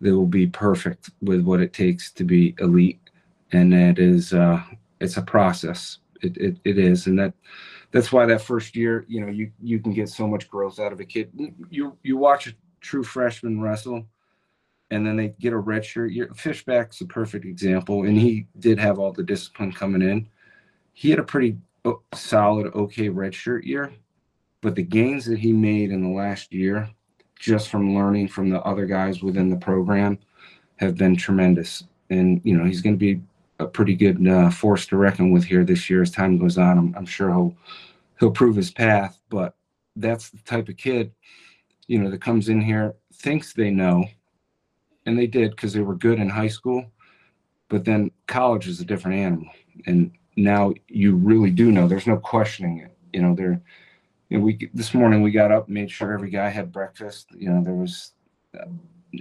they 0.00 0.12
will 0.12 0.26
be 0.26 0.46
perfect 0.46 1.10
with 1.20 1.42
what 1.42 1.60
it 1.60 1.72
takes 1.72 2.12
to 2.12 2.24
be 2.24 2.54
elite, 2.58 3.00
and 3.52 3.72
it 3.74 3.98
is 3.98 4.32
uh, 4.32 4.62
it's 5.00 5.16
a 5.16 5.22
process. 5.22 5.98
It, 6.22 6.36
it 6.36 6.56
it 6.64 6.78
is, 6.78 7.06
and 7.06 7.18
that 7.18 7.34
that's 7.90 8.12
why 8.12 8.26
that 8.26 8.42
first 8.42 8.76
year, 8.76 9.04
you 9.08 9.20
know, 9.20 9.28
you 9.28 9.50
you 9.62 9.78
can 9.78 9.92
get 9.92 10.08
so 10.08 10.26
much 10.26 10.48
growth 10.48 10.78
out 10.78 10.92
of 10.92 11.00
a 11.00 11.04
kid. 11.04 11.30
You 11.70 11.96
you 12.02 12.16
watch 12.16 12.46
a 12.46 12.54
true 12.80 13.04
freshman 13.04 13.60
wrestle 13.60 14.06
and 14.90 15.06
then 15.06 15.16
they 15.16 15.28
get 15.40 15.52
a 15.52 15.58
red 15.58 15.84
shirt. 15.84 16.12
Your 16.12 16.28
Fishback's 16.28 17.00
a 17.00 17.06
perfect 17.06 17.44
example, 17.44 18.04
and 18.04 18.16
he 18.16 18.46
did 18.58 18.78
have 18.78 18.98
all 18.98 19.12
the 19.12 19.22
discipline 19.22 19.72
coming 19.72 20.02
in. 20.02 20.28
He 20.92 21.10
had 21.10 21.18
a 21.18 21.24
pretty 21.24 21.56
solid, 22.14 22.74
okay 22.74 23.08
redshirt 23.08 23.64
year, 23.64 23.92
but 24.60 24.74
the 24.74 24.82
gains 24.82 25.24
that 25.26 25.38
he 25.38 25.52
made 25.52 25.90
in 25.90 26.02
the 26.02 26.16
last 26.16 26.52
year, 26.52 26.88
just 27.38 27.68
from 27.68 27.94
learning 27.94 28.28
from 28.28 28.50
the 28.50 28.60
other 28.62 28.86
guys 28.86 29.22
within 29.22 29.48
the 29.48 29.56
program, 29.56 30.18
have 30.76 30.96
been 30.96 31.16
tremendous. 31.16 31.84
And 32.10 32.40
you 32.44 32.56
know 32.56 32.64
he's 32.64 32.80
going 32.80 32.94
to 32.94 32.98
be 32.98 33.20
a 33.58 33.66
pretty 33.66 33.94
good 33.94 34.26
uh, 34.26 34.50
force 34.50 34.86
to 34.86 34.96
reckon 34.96 35.30
with 35.30 35.44
here 35.44 35.64
this 35.64 35.90
year 35.90 36.02
as 36.02 36.10
time 36.10 36.38
goes 36.38 36.58
on. 36.58 36.78
I'm, 36.78 36.94
I'm 36.96 37.06
sure 37.06 37.30
he'll 37.30 37.56
he'll 38.18 38.30
prove 38.30 38.56
his 38.56 38.70
path, 38.70 39.20
but 39.28 39.54
that's 39.96 40.30
the 40.30 40.38
type 40.38 40.68
of 40.68 40.76
kid, 40.76 41.12
you 41.86 41.98
know, 41.98 42.10
that 42.10 42.20
comes 42.20 42.48
in 42.48 42.60
here 42.60 42.94
thinks 43.14 43.52
they 43.52 43.70
know, 43.70 44.04
and 45.06 45.18
they 45.18 45.26
did 45.26 45.50
because 45.50 45.72
they 45.72 45.80
were 45.80 45.96
good 45.96 46.18
in 46.18 46.28
high 46.28 46.48
school, 46.48 46.86
but 47.68 47.84
then 47.84 48.10
college 48.26 48.68
is 48.68 48.80
a 48.80 48.84
different 48.84 49.18
animal, 49.18 49.48
and 49.86 50.12
now 50.38 50.72
you 50.88 51.16
really 51.16 51.50
do 51.50 51.72
know. 51.72 51.88
There's 51.88 52.06
no 52.06 52.16
questioning 52.16 52.78
it. 52.78 52.96
You 53.12 53.22
know, 53.22 53.34
there. 53.34 53.60
You 54.28 54.38
know, 54.38 54.44
we 54.44 54.70
this 54.74 54.92
morning 54.94 55.22
we 55.22 55.30
got 55.30 55.50
up, 55.50 55.68
made 55.68 55.90
sure 55.90 56.12
every 56.12 56.30
guy 56.30 56.48
had 56.48 56.70
breakfast. 56.70 57.28
You 57.36 57.50
know, 57.50 57.64
there 57.64 57.74
was 57.74 58.12
uh, 58.58 58.66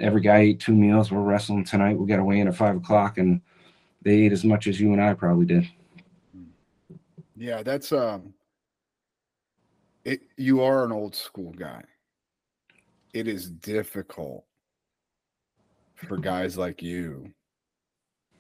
every 0.01 0.21
guy 0.21 0.39
ate 0.39 0.60
two 0.60 0.75
meals. 0.75 1.12
We're 1.12 1.21
wrestling 1.21 1.63
tonight. 1.63 1.97
We 1.97 2.08
got 2.08 2.17
to 2.17 2.25
weigh 2.25 2.39
in 2.39 2.47
at 2.47 2.56
five 2.56 2.75
o'clock, 2.75 3.17
and 3.17 3.41
they 4.01 4.23
ate 4.23 4.34
as 4.34 4.43
much 4.43 4.67
as 4.67 4.80
you 4.80 4.93
and 4.93 5.01
I 5.01 5.13
probably 5.13 5.45
did. 5.45 5.67
Yeah, 7.36 7.63
that's 7.63 7.91
um 7.91 8.34
it 10.03 10.21
you 10.38 10.62
are 10.62 10.84
an 10.84 10.91
old 10.91 11.15
school 11.15 11.51
guy. 11.51 11.84
It 13.13 13.27
is 13.27 13.49
difficult 13.49 14.45
for 15.95 16.17
guys 16.17 16.58
like 16.58 16.84
you 16.84 17.32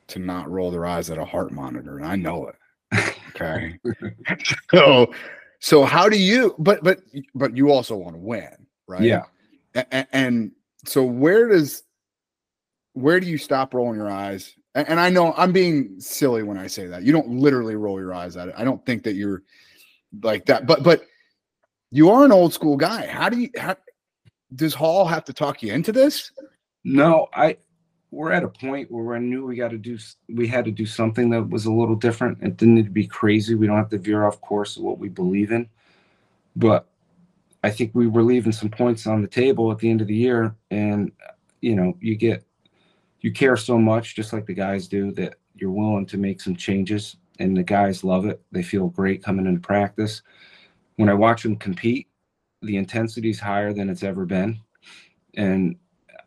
to 0.07 0.19
not 0.19 0.49
roll 0.49 0.69
their 0.69 0.85
eyes 0.85 1.09
at 1.09 1.17
a 1.17 1.25
heart 1.25 1.51
monitor, 1.51 1.97
and 1.97 2.05
I 2.05 2.15
know 2.15 2.47
it. 2.47 2.55
Okay. 2.93 3.79
so 4.71 5.13
so 5.59 5.83
how 5.83 6.09
do 6.09 6.17
you 6.17 6.55
but 6.59 6.83
but 6.83 6.99
but 7.35 7.55
you 7.55 7.71
also 7.71 7.95
want 7.95 8.15
to 8.15 8.21
win, 8.21 8.67
right? 8.87 9.01
Yeah. 9.01 9.23
And, 9.91 10.07
and 10.11 10.51
so 10.85 11.03
where 11.03 11.47
does 11.47 11.83
where 12.93 13.19
do 13.19 13.27
you 13.27 13.37
stop 13.37 13.73
rolling 13.73 13.97
your 13.99 14.09
eyes? 14.09 14.55
And, 14.75 14.89
and 14.89 14.99
I 14.99 15.09
know 15.09 15.33
I'm 15.37 15.51
being 15.51 15.99
silly 15.99 16.43
when 16.43 16.57
I 16.57 16.67
say 16.67 16.87
that. 16.87 17.03
You 17.03 17.11
don't 17.11 17.29
literally 17.29 17.75
roll 17.75 17.99
your 17.99 18.13
eyes 18.13 18.37
at 18.37 18.47
it. 18.47 18.55
I 18.57 18.63
don't 18.63 18.83
think 18.85 19.03
that 19.03 19.13
you're 19.13 19.43
like 20.23 20.45
that. 20.45 20.65
But 20.65 20.83
but 20.83 21.03
you 21.91 22.09
are 22.09 22.25
an 22.25 22.31
old 22.31 22.53
school 22.53 22.77
guy. 22.77 23.05
How 23.07 23.29
do 23.29 23.39
you 23.39 23.49
how 23.57 23.75
does 24.55 24.73
Hall 24.73 25.05
have 25.05 25.25
to 25.25 25.33
talk 25.33 25.61
you 25.61 25.73
into 25.73 25.91
this? 25.91 26.31
No, 26.83 27.27
I 27.33 27.57
we're 28.11 28.31
at 28.31 28.43
a 28.43 28.47
point 28.47 28.91
where 28.91 29.15
I 29.15 29.19
knew 29.19 29.45
we 29.45 29.55
got 29.55 29.71
to 29.71 29.77
do 29.77 29.97
we 30.29 30.47
had 30.47 30.65
to 30.65 30.71
do 30.71 30.85
something 30.85 31.29
that 31.31 31.49
was 31.49 31.65
a 31.65 31.71
little 31.71 31.95
different. 31.95 32.41
It 32.41 32.57
didn't 32.57 32.75
need 32.75 32.85
to 32.85 32.91
be 32.91 33.07
crazy. 33.07 33.55
We 33.55 33.67
don't 33.67 33.77
have 33.77 33.89
to 33.89 33.97
veer 33.97 34.25
off 34.25 34.41
course 34.41 34.77
of 34.77 34.83
what 34.83 34.99
we 34.99 35.09
believe 35.09 35.51
in. 35.51 35.67
But 36.55 36.87
I 37.63 37.69
think 37.69 37.91
we 37.93 38.07
were 38.07 38.23
leaving 38.23 38.51
some 38.51 38.69
points 38.69 39.07
on 39.07 39.21
the 39.21 39.27
table 39.27 39.71
at 39.71 39.79
the 39.79 39.89
end 39.89 40.01
of 40.01 40.07
the 40.07 40.15
year 40.15 40.55
and 40.71 41.11
you 41.61 41.75
know, 41.75 41.97
you 41.99 42.15
get 42.15 42.45
you 43.21 43.31
care 43.31 43.57
so 43.57 43.77
much 43.77 44.15
just 44.15 44.31
like 44.31 44.45
the 44.45 44.53
guys 44.53 44.87
do 44.87 45.11
that 45.13 45.35
you're 45.55 45.71
willing 45.71 46.05
to 46.05 46.17
make 46.17 46.39
some 46.39 46.55
changes 46.55 47.17
and 47.39 47.57
the 47.57 47.63
guys 47.63 48.03
love 48.03 48.25
it. 48.25 48.41
They 48.51 48.63
feel 48.63 48.87
great 48.87 49.23
coming 49.23 49.47
into 49.47 49.59
practice. 49.59 50.21
When 50.95 51.09
I 51.09 51.13
watch 51.13 51.43
them 51.43 51.55
compete, 51.55 52.07
the 52.61 52.77
intensity 52.77 53.29
is 53.29 53.39
higher 53.39 53.73
than 53.73 53.89
it's 53.89 54.03
ever 54.03 54.25
been. 54.25 54.59
And 55.35 55.75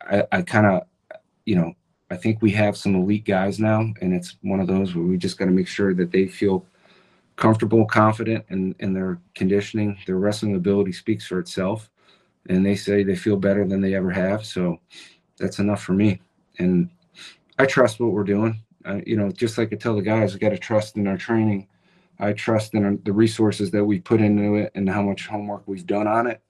I, 0.02 0.24
I 0.30 0.42
kind 0.42 0.66
of, 0.66 0.82
you 1.44 1.56
know, 1.56 1.74
I 2.10 2.16
think 2.16 2.42
we 2.42 2.50
have 2.52 2.76
some 2.76 2.94
elite 2.94 3.24
guys 3.24 3.60
now, 3.60 3.80
and 4.00 4.12
it's 4.12 4.36
one 4.42 4.60
of 4.60 4.66
those 4.66 4.94
where 4.94 5.04
we 5.04 5.16
just 5.16 5.38
got 5.38 5.44
to 5.46 5.50
make 5.50 5.68
sure 5.68 5.94
that 5.94 6.10
they 6.10 6.26
feel 6.26 6.66
comfortable, 7.36 7.86
confident 7.86 8.44
in, 8.50 8.74
in 8.80 8.92
their 8.92 9.18
conditioning. 9.34 9.96
Their 10.06 10.16
wrestling 10.16 10.56
ability 10.56 10.92
speaks 10.92 11.26
for 11.26 11.38
itself, 11.38 11.88
and 12.48 12.66
they 12.66 12.74
say 12.74 13.02
they 13.02 13.16
feel 13.16 13.36
better 13.36 13.66
than 13.66 13.80
they 13.80 13.94
ever 13.94 14.10
have. 14.10 14.44
So 14.44 14.80
that's 15.38 15.60
enough 15.60 15.82
for 15.82 15.92
me. 15.92 16.20
And 16.58 16.90
I 17.58 17.66
trust 17.66 18.00
what 18.00 18.12
we're 18.12 18.24
doing. 18.24 18.60
I, 18.84 19.02
you 19.06 19.16
know, 19.16 19.30
just 19.30 19.56
like 19.56 19.72
I 19.72 19.76
tell 19.76 19.94
the 19.94 20.02
guys, 20.02 20.32
we 20.32 20.40
got 20.40 20.50
to 20.50 20.58
trust 20.58 20.96
in 20.96 21.06
our 21.06 21.16
training. 21.16 21.68
I 22.18 22.32
trust 22.32 22.74
in 22.74 22.84
our, 22.84 22.96
the 23.04 23.12
resources 23.12 23.70
that 23.70 23.84
we 23.84 24.00
put 24.00 24.20
into 24.20 24.56
it 24.56 24.72
and 24.74 24.88
how 24.88 25.02
much 25.02 25.26
homework 25.26 25.62
we've 25.66 25.86
done 25.86 26.06
on 26.06 26.26
it 26.26 26.42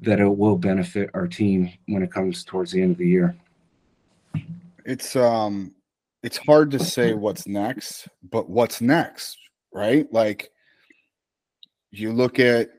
that 0.00 0.20
it 0.20 0.28
will 0.28 0.56
benefit 0.56 1.10
our 1.14 1.26
team 1.26 1.72
when 1.86 2.02
it 2.02 2.12
comes 2.12 2.44
towards 2.44 2.72
the 2.72 2.82
end 2.82 2.92
of 2.92 2.98
the 2.98 3.08
year. 3.08 3.36
It's 4.84 5.16
um 5.16 5.72
it's 6.22 6.38
hard 6.38 6.70
to 6.70 6.78
say 6.78 7.12
what's 7.12 7.46
next, 7.46 8.08
but 8.30 8.48
what's 8.48 8.80
next, 8.80 9.36
right? 9.72 10.10
Like 10.12 10.50
you 11.90 12.12
look 12.12 12.38
at 12.38 12.70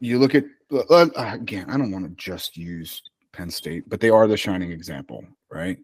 you 0.00 0.18
look 0.18 0.34
at 0.34 0.44
uh, 0.72 1.06
again, 1.16 1.66
I 1.68 1.76
don't 1.76 1.92
want 1.92 2.04
to 2.04 2.14
just 2.16 2.56
use 2.56 3.02
Penn 3.32 3.50
State, 3.50 3.88
but 3.88 4.00
they 4.00 4.10
are 4.10 4.26
the 4.26 4.36
shining 4.36 4.72
example, 4.72 5.24
right? 5.50 5.78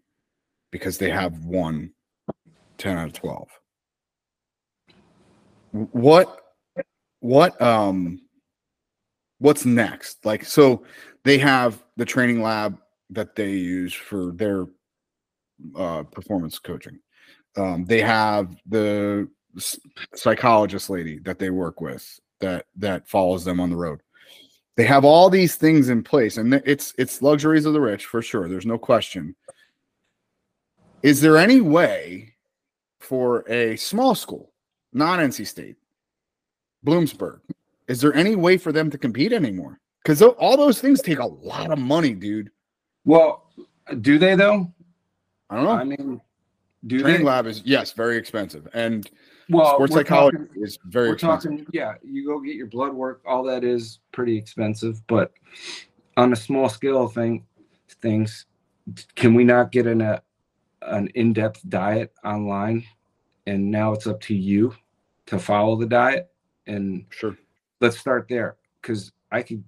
Because 0.71 0.97
they 0.97 1.09
have 1.09 1.45
won 1.45 1.91
10 2.77 2.97
out 2.97 3.07
of 3.07 3.13
12. 3.13 3.47
What 5.71 6.41
what 7.21 7.61
um 7.61 8.21
what's 9.39 9.65
next? 9.65 10.25
Like 10.25 10.43
so 10.43 10.83
they 11.23 11.37
have 11.37 11.83
the 11.95 12.05
training 12.05 12.41
lab 12.41 12.77
that 13.09 13.35
they 13.35 13.51
use 13.51 13.93
for 13.93 14.31
their 14.31 14.67
uh 15.75 16.03
performance 16.03 16.59
coaching. 16.59 16.99
Um 17.55 17.85
they 17.85 18.01
have 18.01 18.55
the 18.67 19.27
psychologist 20.15 20.89
lady 20.89 21.19
that 21.19 21.39
they 21.39 21.49
work 21.49 21.81
with 21.81 22.19
that 22.39 22.65
that 22.77 23.07
follows 23.07 23.43
them 23.43 23.59
on 23.59 23.69
the 23.69 23.75
road. 23.75 24.01
They 24.77 24.85
have 24.85 25.03
all 25.03 25.29
these 25.29 25.55
things 25.55 25.89
in 25.89 26.03
place 26.03 26.37
and 26.37 26.53
it's 26.53 26.93
it's 26.97 27.21
luxuries 27.21 27.65
of 27.65 27.73
the 27.73 27.81
rich 27.81 28.05
for 28.05 28.21
sure 28.21 28.47
there's 28.47 28.65
no 28.65 28.77
question. 28.77 29.35
Is 31.01 31.21
there 31.21 31.37
any 31.37 31.61
way 31.61 32.35
for 32.99 33.49
a 33.49 33.75
small 33.77 34.15
school 34.15 34.53
non 34.93 35.19
nc 35.19 35.45
state 35.45 35.77
bloomsburg 36.85 37.39
is 37.89 37.99
there 37.99 38.13
any 38.13 38.35
way 38.35 38.55
for 38.55 38.71
them 38.71 38.89
to 38.91 38.97
compete 38.97 39.33
anymore? 39.33 39.79
Because 40.03 40.21
all 40.21 40.55
those 40.55 40.79
things 40.79 41.01
take 41.01 41.17
a 41.19 41.25
lot 41.25 41.71
of 41.71 41.79
money 41.79 42.13
dude 42.13 42.51
Well, 43.09 43.49
do 44.01 44.19
they 44.19 44.35
though? 44.35 44.71
i 45.49 45.55
don't 45.55 45.63
know 45.63 45.71
I 45.71 45.83
mean, 45.83 46.21
do 46.85 46.99
training 47.01 47.21
they? 47.21 47.25
lab 47.25 47.47
is 47.47 47.63
yes 47.65 47.91
very 47.91 48.17
expensive 48.17 48.67
and 48.75 49.09
well, 49.49 49.73
sports 49.73 49.93
psychology 49.95 50.37
talking- 50.37 50.63
is 50.63 50.77
very 50.85 51.07
we're 51.07 51.13
expensive 51.15 51.51
talking, 51.51 51.65
yeah, 51.73 51.95
you 52.03 52.23
go 52.23 52.39
get 52.39 52.53
your 52.55 52.67
blood 52.67 52.93
work, 52.93 53.23
all 53.25 53.43
that 53.45 53.63
is 53.63 53.97
pretty 54.11 54.37
expensive, 54.37 55.01
but 55.07 55.33
on 56.17 56.33
a 56.33 56.35
small 56.35 56.69
scale 56.69 57.07
thing, 57.07 57.47
things, 57.99 58.45
can 59.15 59.33
we 59.33 59.43
not 59.43 59.71
get 59.71 59.87
in 59.87 60.01
a 60.01 60.21
an 60.83 61.07
in-depth 61.15 61.67
diet 61.67 62.13
online? 62.23 62.85
And 63.47 63.71
now 63.71 63.91
it's 63.93 64.05
up 64.05 64.21
to 64.21 64.35
you 64.35 64.75
to 65.25 65.39
follow 65.39 65.75
the 65.75 65.87
diet. 65.87 66.29
And 66.67 67.05
sure 67.09 67.35
let's 67.81 67.97
start 67.97 68.27
there. 68.29 68.57
Cause 68.83 69.11
I 69.31 69.41
could 69.41 69.63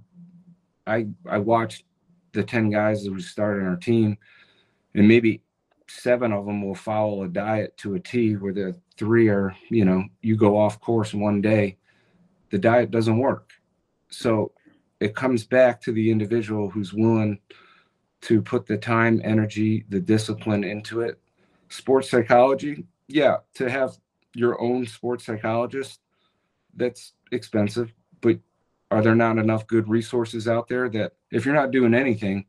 I 0.86 1.08
I 1.28 1.40
watched 1.40 1.86
the 2.34 2.44
10 2.44 2.70
guys 2.70 3.04
that 3.04 3.14
we 3.14 3.22
started 3.22 3.62
on 3.62 3.70
our 3.70 3.76
team, 3.76 4.18
and 4.96 5.08
maybe 5.08 5.42
seven 5.88 6.32
of 6.32 6.46
them 6.46 6.62
will 6.62 6.76
follow 6.76 7.24
a 7.24 7.28
diet 7.28 7.76
to 7.78 7.96
a 7.96 8.00
T 8.00 8.36
where 8.36 8.54
the 8.54 8.76
three 8.98 9.28
are, 9.28 9.56
you 9.70 9.86
know, 9.86 10.06
you 10.22 10.36
go 10.36 10.58
off 10.58 10.80
course 10.80 11.14
one 11.14 11.42
day, 11.42 11.78
the 12.50 12.58
diet 12.58 12.92
doesn't 12.92 13.18
work. 13.18 13.52
So 14.10 14.52
it 15.00 15.16
comes 15.16 15.44
back 15.44 15.82
to 15.82 15.92
the 15.92 16.12
individual 16.12 16.70
who's 16.70 16.94
willing 16.94 17.40
to 18.22 18.42
put 18.42 18.68
the 18.68 18.78
time, 18.78 19.22
energy, 19.24 19.86
the 19.90 20.00
discipline 20.00 20.64
into 20.64 21.02
it. 21.02 21.20
Sports 21.70 22.10
psychology, 22.10 22.86
yeah, 23.08 23.38
to 23.56 23.70
have 23.70 23.98
your 24.34 24.62
own 24.62 24.86
sports 24.86 25.26
psychologist, 25.26 26.00
that's 26.76 27.14
expensive, 27.32 27.92
are 28.92 29.02
there 29.02 29.16
not 29.16 29.38
enough 29.38 29.66
good 29.68 29.88
resources 29.88 30.48
out 30.48 30.68
there 30.68 30.90
that 30.90 31.14
if 31.32 31.46
you're 31.46 31.56
not 31.56 31.72
doing 31.72 31.94
anything, 31.94 32.46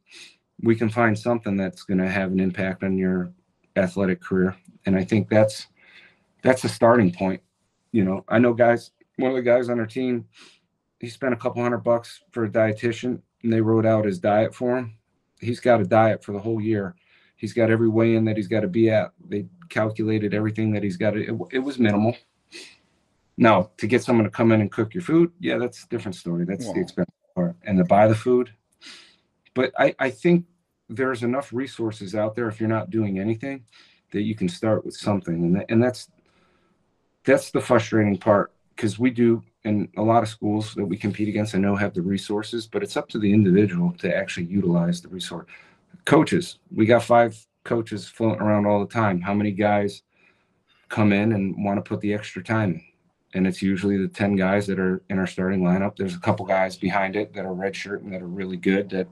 we 0.62 0.76
can 0.76 0.90
find 0.90 1.18
something 1.18 1.56
that's 1.56 1.84
going 1.84 1.98
to 1.98 2.08
have 2.08 2.32
an 2.32 2.40
impact 2.40 2.82
on 2.82 2.98
your 2.98 3.32
athletic 3.76 4.20
career? 4.20 4.56
And 4.84 4.96
i 4.96 5.04
think 5.04 5.28
that's 5.28 5.68
that's 6.42 6.64
a 6.64 6.68
starting 6.68 7.12
point. 7.12 7.40
You 7.92 8.04
know 8.04 8.24
i 8.28 8.38
know 8.38 8.54
guys 8.54 8.90
one 9.16 9.30
of 9.30 9.36
the 9.36 9.42
guys 9.42 9.68
on 9.68 9.78
our 9.78 9.86
team 9.86 10.26
he 11.02 11.08
spent 11.08 11.34
a 11.34 11.36
couple 11.36 11.62
hundred 11.62 11.78
bucks 11.78 12.22
for 12.30 12.44
a 12.44 12.48
dietitian 12.48 13.20
and 13.42 13.52
they 13.52 13.60
wrote 13.60 13.84
out 13.84 14.04
his 14.04 14.20
diet 14.20 14.54
for 14.54 14.78
him. 14.78 14.96
He's 15.40 15.58
got 15.58 15.80
a 15.80 15.84
diet 15.84 16.22
for 16.22 16.30
the 16.32 16.38
whole 16.38 16.60
year. 16.60 16.94
He's 17.36 17.52
got 17.52 17.70
every 17.70 17.88
weigh 17.88 18.14
in 18.14 18.24
that 18.26 18.36
he's 18.36 18.46
got 18.46 18.60
to 18.60 18.68
be 18.68 18.88
at. 18.88 19.12
They 19.28 19.46
calculated 19.68 20.32
everything 20.32 20.72
that 20.72 20.84
he's 20.84 20.96
got 20.96 21.10
to, 21.10 21.20
it, 21.20 21.40
it 21.50 21.58
was 21.58 21.80
minimal 21.80 22.16
now 23.42 23.70
to 23.76 23.86
get 23.86 24.02
someone 24.02 24.24
to 24.24 24.30
come 24.30 24.52
in 24.52 24.60
and 24.60 24.70
cook 24.70 24.94
your 24.94 25.02
food 25.02 25.30
yeah 25.40 25.58
that's 25.58 25.84
a 25.84 25.88
different 25.88 26.14
story. 26.14 26.44
That's 26.44 26.66
Wow. 26.66 26.74
the 26.74 26.80
expensive 26.80 27.14
part. 27.34 27.56
And 27.64 27.78
to 27.78 27.84
buy 27.84 28.08
the 28.08 28.14
food. 28.14 28.52
But 29.54 29.72
I, 29.78 29.94
I 29.98 30.10
think 30.10 30.46
there's 30.88 31.22
enough 31.22 31.52
resources 31.52 32.14
out 32.14 32.34
there 32.34 32.48
if 32.48 32.60
you're 32.60 32.68
not 32.68 32.90
doing 32.90 33.18
anything 33.18 33.64
that 34.12 34.22
you 34.22 34.34
can 34.34 34.48
start 34.48 34.84
with 34.84 34.94
something. 34.94 35.34
And, 35.34 35.56
that, 35.56 35.66
and 35.68 35.82
that's 35.82 36.08
that's 37.24 37.50
the 37.50 37.60
frustrating 37.60 38.18
part 38.18 38.52
because 38.74 38.98
we 38.98 39.10
do 39.10 39.42
and 39.64 39.88
a 39.96 40.02
lot 40.02 40.22
of 40.22 40.28
schools 40.28 40.74
that 40.74 40.84
we 40.84 40.96
compete 40.96 41.28
against 41.28 41.54
i 41.54 41.58
know 41.58 41.76
have 41.76 41.94
the 41.94 42.02
resources 42.02 42.66
but 42.66 42.82
it's 42.82 42.96
up 42.96 43.08
to 43.08 43.18
the 43.20 43.32
individual 43.32 43.92
to 43.98 44.14
actually 44.14 44.46
utilize 44.46 45.00
the 45.00 45.08
resource. 45.08 45.46
Coaches 46.04 46.58
we 46.74 46.86
got 46.86 47.02
five 47.02 47.32
coaches 47.64 48.08
floating 48.08 48.42
around 48.42 48.66
all 48.66 48.80
the 48.80 48.92
time. 48.92 49.20
How 49.20 49.34
many 49.34 49.52
guys 49.52 50.02
come 50.88 51.12
in 51.12 51.32
and 51.32 51.64
want 51.64 51.78
to 51.78 51.88
put 51.88 52.00
the 52.00 52.12
extra 52.12 52.42
time 52.42 52.70
in 52.74 52.91
and 53.34 53.46
it's 53.46 53.62
usually 53.62 53.96
the 53.96 54.08
10 54.08 54.36
guys 54.36 54.66
that 54.66 54.78
are 54.78 55.02
in 55.08 55.18
our 55.18 55.26
starting 55.26 55.62
lineup. 55.62 55.96
There's 55.96 56.14
a 56.14 56.20
couple 56.20 56.44
guys 56.44 56.76
behind 56.76 57.16
it 57.16 57.32
that 57.34 57.44
are 57.44 57.54
redshirt 57.54 58.00
and 58.00 58.12
that 58.12 58.22
are 58.22 58.26
really 58.26 58.56
good 58.56 58.90
that 58.90 59.08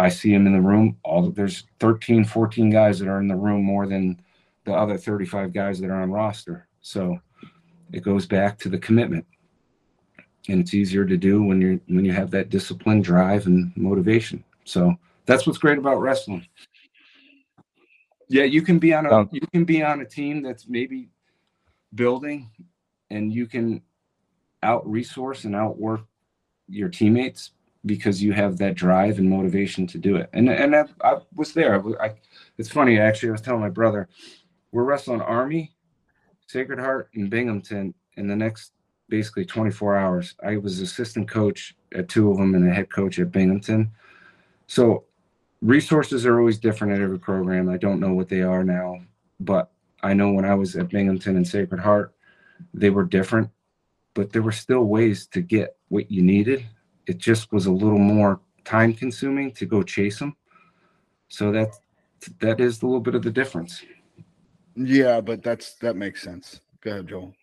i 0.00 0.08
see 0.08 0.32
them 0.32 0.46
in 0.46 0.52
the 0.52 0.60
room. 0.60 0.96
All 1.04 1.30
there's 1.30 1.64
13 1.80 2.24
14 2.24 2.70
guys 2.70 2.98
that 2.98 3.08
are 3.08 3.20
in 3.20 3.28
the 3.28 3.36
room 3.36 3.62
more 3.62 3.86
than 3.86 4.20
the 4.64 4.72
other 4.72 4.96
35 4.96 5.52
guys 5.52 5.80
that 5.80 5.90
are 5.90 6.02
on 6.02 6.10
roster. 6.10 6.66
So 6.80 7.18
it 7.92 8.02
goes 8.02 8.26
back 8.26 8.58
to 8.60 8.68
the 8.68 8.78
commitment. 8.78 9.26
And 10.48 10.60
it's 10.60 10.74
easier 10.74 11.04
to 11.06 11.16
do 11.16 11.42
when 11.42 11.60
you're 11.60 11.80
when 11.86 12.04
you 12.04 12.12
have 12.12 12.30
that 12.32 12.50
discipline 12.50 13.00
drive 13.00 13.46
and 13.46 13.72
motivation. 13.76 14.44
So 14.64 14.94
that's 15.26 15.46
what's 15.46 15.58
great 15.58 15.78
about 15.78 16.00
wrestling. 16.00 16.46
Yeah 18.28 18.44
you 18.44 18.62
can 18.62 18.78
be 18.78 18.94
on 18.94 19.06
a 19.06 19.28
you 19.30 19.40
can 19.52 19.64
be 19.64 19.82
on 19.82 20.00
a 20.00 20.04
team 20.04 20.42
that's 20.42 20.66
maybe 20.68 21.08
building 21.94 22.50
and 23.10 23.32
you 23.32 23.46
can 23.46 23.82
out 24.62 24.88
resource 24.88 25.44
and 25.44 25.54
outwork 25.54 26.02
your 26.68 26.88
teammates 26.88 27.50
because 27.86 28.22
you 28.22 28.32
have 28.32 28.56
that 28.56 28.74
drive 28.74 29.18
and 29.18 29.28
motivation 29.28 29.86
to 29.86 29.98
do 29.98 30.16
it 30.16 30.30
and 30.32 30.48
and 30.48 30.74
i, 30.74 30.84
I 31.02 31.18
was 31.34 31.52
there 31.52 31.82
I, 32.00 32.14
it's 32.56 32.70
funny 32.70 32.98
actually 32.98 33.28
i 33.28 33.32
was 33.32 33.42
telling 33.42 33.60
my 33.60 33.68
brother 33.68 34.08
we're 34.72 34.84
wrestling 34.84 35.20
army 35.20 35.74
sacred 36.46 36.78
heart 36.78 37.10
and 37.14 37.28
binghamton 37.28 37.92
in 38.16 38.26
the 38.26 38.36
next 38.36 38.72
basically 39.08 39.44
24 39.44 39.96
hours. 39.96 40.34
I 40.42 40.56
was 40.56 40.80
assistant 40.80 41.28
coach 41.28 41.76
at 41.94 42.08
two 42.08 42.30
of 42.30 42.38
them 42.38 42.54
and 42.54 42.66
the 42.66 42.74
head 42.74 42.90
coach 42.90 43.18
at 43.18 43.32
Binghamton. 43.32 43.90
So 44.66 45.04
resources 45.60 46.26
are 46.26 46.38
always 46.38 46.58
different 46.58 46.94
at 46.94 47.00
every 47.00 47.18
program. 47.18 47.68
I 47.68 47.76
don't 47.76 48.00
know 48.00 48.12
what 48.12 48.28
they 48.28 48.42
are 48.42 48.64
now, 48.64 49.00
but 49.40 49.70
I 50.02 50.14
know 50.14 50.32
when 50.32 50.44
I 50.44 50.54
was 50.54 50.76
at 50.76 50.88
Binghamton 50.88 51.36
and 51.36 51.46
Sacred 51.46 51.80
Heart, 51.80 52.13
they 52.72 52.90
were 52.90 53.04
different, 53.04 53.50
but 54.14 54.32
there 54.32 54.42
were 54.42 54.52
still 54.52 54.84
ways 54.84 55.26
to 55.28 55.40
get 55.40 55.76
what 55.88 56.10
you 56.10 56.22
needed. 56.22 56.64
It 57.06 57.18
just 57.18 57.52
was 57.52 57.66
a 57.66 57.72
little 57.72 57.98
more 57.98 58.40
time 58.64 58.94
consuming 58.94 59.52
to 59.52 59.66
go 59.66 59.82
chase 59.82 60.18
them. 60.18 60.36
So 61.28 61.52
that 61.52 61.70
that 62.40 62.60
is 62.60 62.82
a 62.82 62.86
little 62.86 63.00
bit 63.00 63.14
of 63.14 63.22
the 63.22 63.30
difference. 63.30 63.82
Yeah, 64.76 65.20
but 65.20 65.42
that's 65.42 65.74
that 65.76 65.96
makes 65.96 66.22
sense. 66.22 66.60
Go 66.80 66.92
ahead, 66.92 67.08
Joel. 67.08 67.34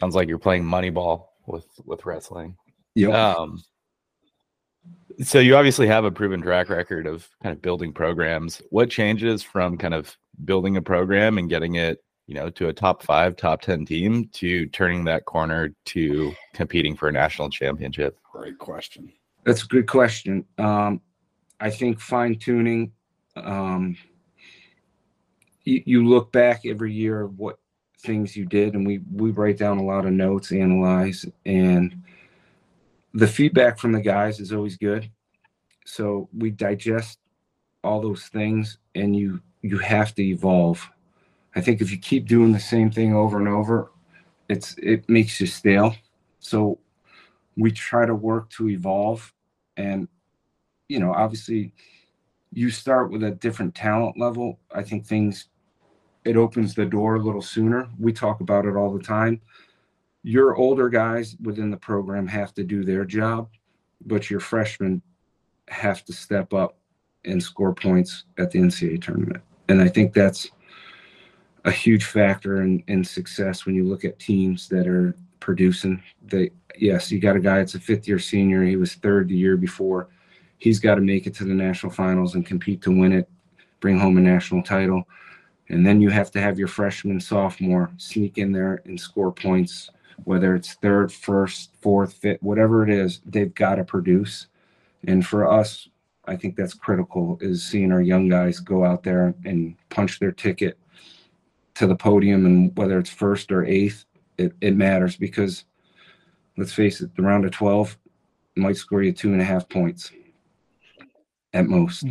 Sounds 0.00 0.14
like 0.14 0.28
you're 0.28 0.38
playing 0.38 0.64
Moneyball 0.64 1.26
with 1.46 1.66
with 1.84 2.04
wrestling. 2.06 2.56
Yeah. 2.94 3.34
Um, 3.34 3.62
so 5.22 5.38
you 5.38 5.56
obviously 5.56 5.86
have 5.86 6.04
a 6.04 6.10
proven 6.10 6.42
track 6.42 6.68
record 6.68 7.06
of 7.06 7.28
kind 7.42 7.54
of 7.54 7.62
building 7.62 7.92
programs. 7.92 8.60
What 8.70 8.90
changes 8.90 9.42
from 9.42 9.78
kind 9.78 9.94
of 9.94 10.16
building 10.44 10.76
a 10.76 10.82
program 10.82 11.38
and 11.38 11.48
getting 11.48 11.76
it, 11.76 12.03
you 12.26 12.34
know, 12.34 12.50
to 12.50 12.68
a 12.68 12.72
top 12.72 13.02
five, 13.02 13.36
top 13.36 13.60
ten 13.60 13.84
team 13.84 14.28
to 14.34 14.66
turning 14.66 15.04
that 15.04 15.24
corner 15.24 15.74
to 15.86 16.32
competing 16.54 16.96
for 16.96 17.08
a 17.08 17.12
national 17.12 17.50
championship? 17.50 18.18
Great 18.32 18.58
question. 18.58 19.12
That's 19.44 19.64
a 19.64 19.66
good 19.66 19.86
question. 19.86 20.44
Um, 20.58 21.00
I 21.60 21.70
think 21.70 22.00
fine 22.00 22.38
tuning. 22.38 22.92
Um, 23.36 23.96
you, 25.64 25.82
you 25.84 26.08
look 26.08 26.32
back 26.32 26.62
every 26.64 26.92
year 26.92 27.22
of 27.22 27.38
what 27.38 27.58
things 27.98 28.36
you 28.36 28.44
did, 28.44 28.74
and 28.74 28.86
we 28.86 29.00
we 29.12 29.30
write 29.30 29.58
down 29.58 29.78
a 29.78 29.84
lot 29.84 30.06
of 30.06 30.12
notes, 30.12 30.52
analyze, 30.52 31.26
and 31.46 32.02
the 33.12 33.26
feedback 33.26 33.78
from 33.78 33.92
the 33.92 34.00
guys 34.00 34.40
is 34.40 34.52
always 34.52 34.76
good. 34.76 35.10
So 35.86 36.28
we 36.36 36.50
digest 36.50 37.18
all 37.82 38.00
those 38.00 38.24
things, 38.28 38.78
and 38.94 39.14
you 39.14 39.40
you 39.62 39.78
have 39.78 40.14
to 40.14 40.22
evolve. 40.22 40.88
I 41.54 41.60
think 41.60 41.80
if 41.80 41.90
you 41.90 41.98
keep 41.98 42.26
doing 42.26 42.52
the 42.52 42.60
same 42.60 42.90
thing 42.90 43.14
over 43.14 43.38
and 43.38 43.48
over, 43.48 43.90
it's 44.48 44.74
it 44.78 45.08
makes 45.08 45.40
you 45.40 45.46
stale. 45.46 45.94
So 46.40 46.78
we 47.56 47.70
try 47.70 48.06
to 48.06 48.14
work 48.14 48.50
to 48.50 48.68
evolve 48.68 49.32
and 49.76 50.08
you 50.88 50.98
know 50.98 51.12
obviously 51.12 51.72
you 52.52 52.70
start 52.70 53.10
with 53.10 53.22
a 53.22 53.30
different 53.30 53.74
talent 53.74 54.18
level. 54.18 54.58
I 54.72 54.82
think 54.82 55.06
things 55.06 55.48
it 56.24 56.36
opens 56.36 56.74
the 56.74 56.86
door 56.86 57.16
a 57.16 57.20
little 57.22 57.42
sooner. 57.42 57.88
We 57.98 58.12
talk 58.12 58.40
about 58.40 58.66
it 58.66 58.76
all 58.76 58.92
the 58.92 59.02
time. 59.02 59.40
Your 60.22 60.56
older 60.56 60.88
guys 60.88 61.36
within 61.42 61.70
the 61.70 61.76
program 61.76 62.26
have 62.26 62.54
to 62.54 62.64
do 62.64 62.84
their 62.84 63.04
job 63.04 63.48
but 64.06 64.30
your 64.30 64.40
freshmen 64.40 65.02
have 65.68 66.04
to 66.04 66.12
step 66.12 66.52
up 66.52 66.76
and 67.24 67.42
score 67.42 67.74
points 67.74 68.24
at 68.38 68.50
the 68.50 68.58
ncaa 68.58 69.00
tournament. 69.00 69.42
And 69.68 69.80
i 69.80 69.88
think 69.88 70.12
that's 70.12 70.50
a 71.64 71.70
huge 71.70 72.04
factor 72.04 72.62
in, 72.62 72.82
in 72.88 73.02
success 73.02 73.64
when 73.64 73.74
you 73.74 73.84
look 73.84 74.04
at 74.04 74.18
teams 74.18 74.68
that 74.68 74.86
are 74.86 75.16
producing. 75.40 76.02
They 76.26 76.50
yes 76.76 77.10
you 77.10 77.20
got 77.20 77.36
a 77.36 77.40
guy 77.40 77.58
that's 77.58 77.74
a 77.74 77.80
fifth 77.80 78.06
year 78.06 78.18
senior. 78.18 78.64
He 78.64 78.76
was 78.76 78.94
third 78.94 79.28
the 79.28 79.36
year 79.36 79.56
before. 79.56 80.08
He's 80.58 80.78
got 80.78 80.94
to 80.96 81.00
make 81.00 81.26
it 81.26 81.34
to 81.36 81.44
the 81.44 81.54
national 81.54 81.92
finals 81.92 82.34
and 82.34 82.46
compete 82.46 82.82
to 82.82 82.90
win 82.90 83.12
it 83.12 83.28
bring 83.80 83.98
home 83.98 84.16
a 84.16 84.20
national 84.20 84.62
title. 84.62 85.06
And 85.68 85.86
then 85.86 86.00
you 86.00 86.08
have 86.08 86.30
to 86.32 86.40
have 86.40 86.58
your 86.58 86.68
freshman 86.68 87.20
sophomore 87.20 87.90
sneak 87.98 88.38
in 88.38 88.52
there 88.52 88.82
and 88.84 88.98
score 88.98 89.32
points 89.32 89.90
whether 90.24 90.54
it's 90.54 90.74
third 90.74 91.12
first 91.12 91.70
fourth 91.80 92.12
fifth 92.14 92.42
whatever 92.42 92.84
it 92.84 92.90
is 92.90 93.20
they've 93.26 93.54
got 93.54 93.76
to 93.76 93.84
produce. 93.84 94.46
And 95.06 95.26
for 95.26 95.50
us 95.50 95.88
i 96.26 96.36
think 96.36 96.56
that's 96.56 96.74
critical 96.74 97.38
is 97.40 97.62
seeing 97.62 97.92
our 97.92 98.00
young 98.00 98.28
guys 98.28 98.60
go 98.60 98.84
out 98.84 99.02
there 99.02 99.34
and 99.44 99.76
punch 99.90 100.18
their 100.18 100.32
ticket 100.32 100.78
to 101.74 101.86
the 101.86 101.96
podium 101.96 102.46
and 102.46 102.76
whether 102.76 102.98
it's 102.98 103.10
first 103.10 103.50
or 103.50 103.64
eighth 103.64 104.04
it, 104.38 104.52
it 104.60 104.76
matters 104.76 105.16
because 105.16 105.64
let's 106.56 106.72
face 106.72 107.00
it 107.00 107.14
the 107.16 107.22
round 107.22 107.44
of 107.44 107.50
12 107.50 107.96
might 108.56 108.76
score 108.76 109.02
you 109.02 109.12
two 109.12 109.32
and 109.32 109.40
a 109.40 109.44
half 109.44 109.68
points 109.68 110.12
at 111.52 111.66
most 111.66 112.04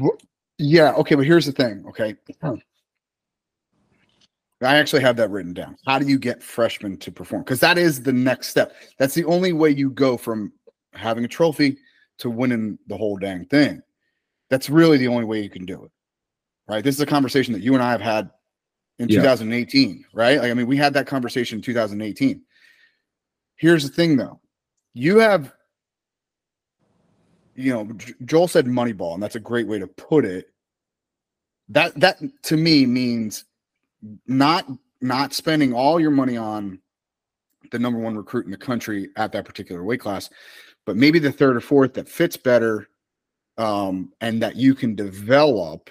Yeah, 0.58 0.94
okay, 0.94 1.16
but 1.16 1.26
here's 1.26 1.46
the 1.46 1.52
thing, 1.52 1.84
okay? 1.90 2.16
I 4.62 4.78
actually 4.78 5.02
have 5.02 5.18
that 5.18 5.30
written 5.30 5.54
down. 5.54 5.76
How 5.86 6.00
do 6.00 6.08
you 6.08 6.18
get 6.18 6.42
freshmen 6.42 6.98
to 7.00 7.12
perform? 7.12 7.44
Because 7.44 7.60
that 7.60 7.78
is 7.78 8.02
the 8.02 8.14
next 8.14 8.48
step. 8.48 8.74
That's 8.98 9.14
the 9.14 9.26
only 9.26 9.52
way 9.52 9.70
you 9.72 9.90
go 9.90 10.16
from 10.16 10.54
having 10.94 11.26
a 11.26 11.28
trophy 11.28 11.78
to 12.20 12.30
winning 12.30 12.78
the 12.88 12.96
whole 12.96 13.18
dang 13.18 13.46
thing. 13.46 13.82
That's 14.50 14.70
really 14.70 14.98
the 14.98 15.08
only 15.10 15.26
way 15.26 15.42
you 15.42 15.50
can 15.50 15.66
do 15.66 15.84
it. 15.84 15.92
Right? 16.68 16.84
This 16.84 16.96
is 16.96 17.02
a 17.02 17.06
conversation 17.06 17.54
that 17.54 17.62
you 17.62 17.74
and 17.74 17.84
I 17.84 17.92
have 17.92 18.02
had 18.02 18.30
in 19.00 19.10
Yeah. 19.10 19.22
2018, 19.22 20.06
right? 20.14 20.40
Like, 20.40 20.52
I 20.52 20.54
mean, 20.54 20.68
we 20.68 20.78
had 20.78 20.94
that 20.94 21.08
conversation 21.08 21.58
in 21.58 21.62
2018. 21.62 22.42
Here's 23.56 23.84
the 23.88 23.94
thing 23.94 24.18
though. 24.18 24.40
You 24.94 25.20
have 25.20 25.54
you 27.56 27.72
know, 27.72 27.88
Joel 28.26 28.48
said 28.48 28.66
Moneyball, 28.66 29.14
and 29.14 29.22
that's 29.22 29.36
a 29.36 29.40
great 29.40 29.68
way 29.68 29.80
to 29.80 29.88
put 29.88 30.26
it. 30.26 30.50
That 31.70 32.00
that 32.00 32.20
to 32.44 32.58
me 32.58 32.86
means 32.86 33.46
not 34.28 34.66
not 35.02 35.34
spending 35.34 35.74
all 35.74 36.00
your 36.00 36.12
money 36.12 36.38
on 36.38 36.80
the 37.72 37.80
number 37.80 38.00
one 38.00 38.16
recruit 38.16 38.46
in 38.46 38.52
the 38.52 38.58
country 38.58 39.10
at 39.16 39.32
that 39.32 39.46
particular 39.46 39.84
weight 39.84 40.00
class, 40.00 40.30
but 40.86 40.98
maybe 40.98 41.20
the 41.20 41.32
third 41.32 41.56
or 41.56 41.62
fourth 41.62 41.94
that 41.94 42.10
fits 42.10 42.38
better, 42.38 42.88
um, 43.58 44.12
and 44.22 44.42
that 44.42 44.56
you 44.56 44.76
can 44.76 44.96
develop. 44.96 45.90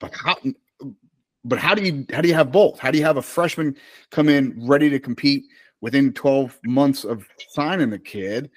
But 0.00 0.14
how? 0.14 0.36
But 1.44 1.58
how 1.58 1.74
do 1.74 1.82
you 1.82 2.06
how 2.12 2.20
do 2.20 2.28
you 2.28 2.34
have 2.34 2.52
both? 2.52 2.78
How 2.78 2.90
do 2.90 2.98
you 2.98 3.04
have 3.04 3.16
a 3.16 3.22
freshman 3.22 3.76
come 4.10 4.28
in 4.28 4.66
ready 4.66 4.88
to 4.90 4.98
compete 4.98 5.44
within 5.80 6.12
12 6.12 6.58
months 6.64 7.04
of 7.04 7.26
signing 7.50 7.90
the 7.90 7.98
kid, 7.98 8.50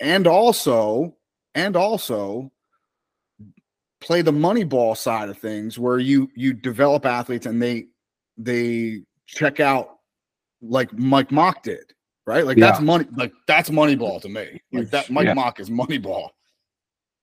and 0.00 0.26
also 0.26 1.16
and 1.54 1.76
also 1.76 2.50
play 4.00 4.22
the 4.22 4.32
money 4.32 4.64
ball 4.64 4.94
side 4.94 5.28
of 5.28 5.38
things 5.38 5.78
where 5.78 5.98
you 5.98 6.28
you 6.34 6.52
develop 6.52 7.06
athletes 7.06 7.46
and 7.46 7.62
they 7.62 7.86
they 8.36 9.02
check 9.26 9.60
out 9.60 9.98
like 10.60 10.92
Mike 10.92 11.30
Mock 11.30 11.62
did, 11.62 11.92
right? 12.26 12.44
Like 12.44 12.58
that's 12.58 12.80
money 12.80 13.06
like 13.16 13.32
that's 13.46 13.70
money 13.70 13.94
ball 13.94 14.20
to 14.20 14.28
me. 14.28 14.60
Like 14.72 14.90
that 14.90 15.10
Mike 15.10 15.26
Yeah. 15.26 15.34
Mock 15.34 15.60
is 15.60 15.70
money 15.70 15.98
ball. 15.98 16.32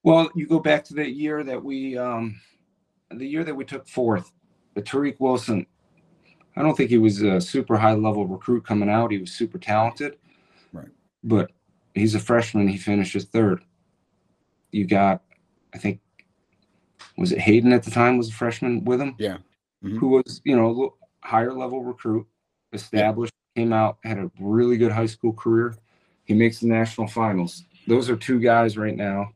Well, 0.03 0.29
you 0.35 0.47
go 0.47 0.59
back 0.59 0.83
to 0.85 0.93
that 0.95 1.11
year 1.11 1.43
that 1.43 1.61
we, 1.61 1.97
um, 1.97 2.39
the 3.11 3.27
year 3.27 3.43
that 3.43 3.53
we 3.53 3.65
took 3.65 3.87
fourth, 3.87 4.31
but 4.73 4.85
Tariq 4.85 5.15
Wilson. 5.19 5.65
I 6.55 6.61
don't 6.61 6.75
think 6.75 6.89
he 6.89 6.97
was 6.97 7.21
a 7.21 7.39
super 7.39 7.77
high 7.77 7.93
level 7.93 8.25
recruit 8.27 8.65
coming 8.65 8.89
out. 8.89 9.11
He 9.11 9.17
was 9.17 9.31
super 9.31 9.57
talented, 9.57 10.17
Right. 10.73 10.87
But 11.23 11.51
he's 11.93 12.15
a 12.15 12.19
freshman. 12.19 12.67
He 12.67 12.77
finishes 12.77 13.25
third. 13.25 13.63
You 14.71 14.85
got, 14.85 15.21
I 15.73 15.77
think, 15.77 16.01
was 17.17 17.31
it 17.31 17.39
Hayden 17.39 17.71
at 17.71 17.83
the 17.83 17.91
time 17.91 18.17
was 18.17 18.29
a 18.29 18.33
freshman 18.33 18.83
with 18.83 18.99
him? 19.01 19.15
Yeah. 19.17 19.37
Mhm. 19.83 19.97
Who 19.99 20.09
was 20.09 20.41
you 20.43 20.55
know 20.55 20.65
a 20.65 20.69
little 20.69 20.97
higher 21.23 21.53
level 21.53 21.83
recruit, 21.83 22.27
established, 22.73 23.33
came 23.55 23.71
out, 23.73 23.97
had 24.03 24.17
a 24.17 24.31
really 24.39 24.77
good 24.77 24.91
high 24.91 25.05
school 25.05 25.33
career. 25.33 25.75
He 26.25 26.33
makes 26.33 26.59
the 26.59 26.67
national 26.67 27.07
finals. 27.07 27.63
Those 27.87 28.09
are 28.09 28.15
two 28.15 28.39
guys 28.39 28.77
right 28.77 28.95
now. 28.95 29.31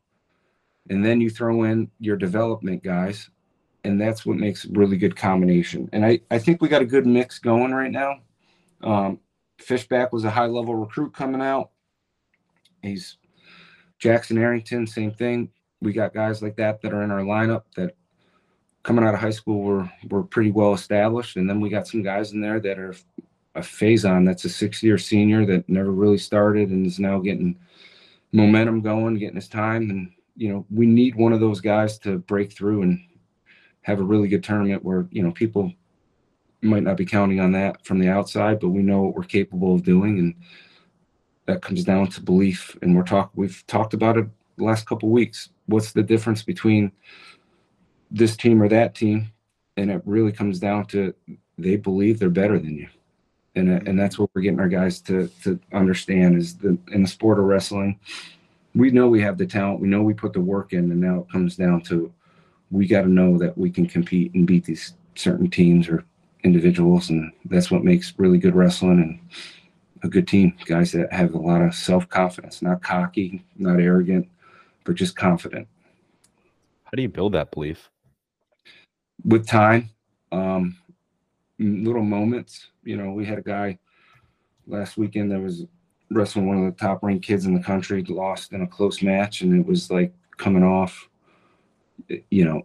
And 0.90 1.04
then 1.04 1.22
you 1.22 1.30
throw 1.30 1.64
in 1.64 1.90
your 2.00 2.18
development 2.18 2.84
guys, 2.84 3.30
and 3.84 4.00
that's 4.00 4.26
what 4.26 4.38
makes 4.38 4.66
a 4.66 4.70
really 4.72 4.98
good 4.98 5.16
combination. 5.16 5.90
And 5.94 6.06
I, 6.06 6.22
I 6.32 6.40
think 6.40 6.62
we 6.62 6.70
got 6.70 6.82
a 6.82 6.86
good 6.86 7.06
mix 7.06 7.40
going 7.40 7.74
right 7.74 7.92
now. 7.92 8.20
Um, 8.82 9.20
Fishback 9.60 10.12
was 10.12 10.24
a 10.24 10.30
high 10.30 10.46
level 10.46 10.76
recruit 10.76 11.14
coming 11.14 11.42
out. 11.42 11.72
He's 12.82 13.18
Jackson 14.00 14.38
Arrington, 14.38 14.88
same 14.88 15.12
thing. 15.12 15.50
We 15.82 15.94
got 15.94 16.14
guys 16.14 16.42
like 16.42 16.56
that 16.58 16.82
that 16.82 16.94
are 16.94 17.04
in 17.04 17.12
our 17.12 17.22
lineup 17.22 17.64
that 17.76 17.96
coming 18.84 19.06
out 19.06 19.14
of 19.14 19.20
high 19.20 19.30
school 19.30 19.62
were 19.62 19.90
were 20.10 20.24
pretty 20.24 20.52
well 20.52 20.74
established, 20.74 21.38
and 21.38 21.50
then 21.50 21.62
we 21.62 21.70
got 21.70 21.88
some 21.88 22.04
guys 22.04 22.34
in 22.34 22.42
there 22.42 22.60
that 22.60 22.80
are 22.80 22.96
a 23.56 23.62
Faison 23.62 24.26
that's 24.26 24.46
a 24.46 24.50
six 24.50 24.82
year 24.82 24.98
senior 24.98 25.46
that 25.46 25.68
never 25.70 25.92
really 25.92 26.18
started 26.18 26.70
and 26.70 26.86
is 26.86 27.00
now 27.00 27.20
getting 27.20 27.56
momentum 28.32 28.82
going, 28.82 29.16
getting 29.16 29.36
his 29.36 29.48
time, 29.48 29.90
and 29.90 30.12
you 30.36 30.50
know 30.50 30.66
we 30.70 30.86
need 30.86 31.16
one 31.16 31.34
of 31.34 31.40
those 31.40 31.62
guys 31.62 31.98
to 32.00 32.18
break 32.20 32.52
through 32.52 32.82
and 32.82 33.00
have 33.84 34.00
a 34.00 34.04
really 34.04 34.28
good 34.28 34.44
tournament 34.44 34.84
where 34.84 35.08
you 35.12 35.22
know 35.22 35.32
people 35.32 35.72
might 36.62 36.84
not 36.84 36.98
be 36.98 37.06
counting 37.06 37.40
on 37.40 37.52
that 37.52 37.86
from 37.86 38.00
the 38.00 38.10
outside, 38.10 38.60
but 38.60 38.70
we 38.70 38.82
know 38.82 39.02
what 39.02 39.16
we're 39.16 39.24
capable 39.24 39.76
of 39.76 39.84
doing, 39.84 40.20
and 40.20 40.36
that 41.46 41.62
comes 41.62 41.84
down 41.84 42.08
to 42.08 42.22
belief. 42.22 42.76
And 42.82 42.96
we're 42.96 43.04
talk 43.04 43.32
we've 43.36 43.64
talked 43.68 43.94
about 43.94 44.18
it 44.18 44.28
the 44.58 44.64
last 44.64 44.88
couple 44.88 45.10
weeks. 45.10 45.50
What's 45.68 45.92
the 45.92 46.04
difference 46.04 46.42
between 46.42 46.92
this 48.10 48.36
team 48.36 48.62
or 48.62 48.70
that 48.70 48.96
team? 48.96 49.32
And 49.78 49.92
it 49.92 50.02
really 50.06 50.32
comes 50.32 50.60
down 50.60 50.86
to 50.88 51.14
they 51.58 51.76
believe 51.76 52.20
they're 52.20 52.30
better 52.30 52.58
than 52.58 52.78
you, 52.78 52.88
and 53.56 53.70
uh, 53.70 53.80
and 53.86 54.00
that's 54.00 54.18
what 54.18 54.30
we're 54.34 54.42
getting 54.42 54.60
our 54.60 54.70
guys 54.70 55.02
to 55.02 55.30
to 55.44 55.60
understand 55.74 56.38
is 56.38 56.58
the 56.58 56.78
in 56.92 57.02
the 57.02 57.08
sport 57.08 57.40
of 57.40 57.46
wrestling. 57.46 58.00
We 58.76 58.90
know 58.90 59.08
we 59.08 59.22
have 59.22 59.38
the 59.38 59.46
talent. 59.46 59.82
We 59.82 59.88
know 59.88 60.02
we 60.02 60.14
put 60.14 60.34
the 60.34 60.42
work 60.42 60.74
in, 60.74 60.92
and 60.92 61.00
now 61.02 61.20
it 61.20 61.32
comes 61.32 61.56
down 61.56 61.82
to 61.82 62.12
we 62.74 62.88
got 62.88 63.04
to 63.04 63.08
know 63.10 63.38
that 63.38 63.56
we 63.56 63.70
can 63.70 63.86
compete 63.86 64.34
and 64.34 64.48
beat 64.48 64.66
these 64.66 64.96
certain 65.16 65.50
teams 65.50 65.88
or 65.88 66.04
individuals, 66.44 67.12
and 67.12 67.32
that's 67.46 67.70
what 67.70 67.84
makes 67.84 68.14
really 68.18 68.40
good 68.40 68.56
wrestling 68.56 69.00
and 69.00 69.20
a 70.04 70.08
good 70.08 70.28
team. 70.28 70.56
Guys 70.66 70.92
that 70.94 71.14
have 71.14 71.36
a 71.36 71.38
lot 71.38 71.62
of 71.62 71.76
self 71.76 72.10
confidence, 72.10 72.64
not 72.64 72.82
cocky, 72.82 73.46
not 73.58 73.80
arrogant, 73.80 74.28
but 74.86 74.96
just 74.96 75.16
confident. 75.16 75.68
How 76.86 76.92
do 76.96 77.04
you 77.04 77.10
build 77.10 77.34
that 77.34 77.52
belief? 77.52 77.90
With 79.24 79.48
time, 79.48 79.92
um, 80.32 80.76
little 81.60 82.04
moments. 82.04 82.72
You 82.84 82.98
know, 82.98 83.12
we 83.12 83.24
had 83.24 83.38
a 83.38 83.44
guy 83.44 83.78
last 84.66 84.98
weekend 84.98 85.32
that 85.32 85.40
was 85.40 85.66
wrestling 86.10 86.48
one 86.48 86.58
of 86.58 86.66
the 86.66 86.80
top 86.80 87.04
ranked 87.04 87.26
kids 87.26 87.46
in 87.46 87.54
the 87.54 87.64
country, 87.64 88.04
lost 88.04 88.52
in 88.52 88.64
a 88.64 88.68
close 88.68 89.04
match, 89.04 89.42
and 89.42 89.58
it 89.58 89.66
was 89.66 89.92
like 89.92 90.12
coming 90.38 90.64
off. 90.64 91.08
You 92.30 92.46
know, 92.46 92.62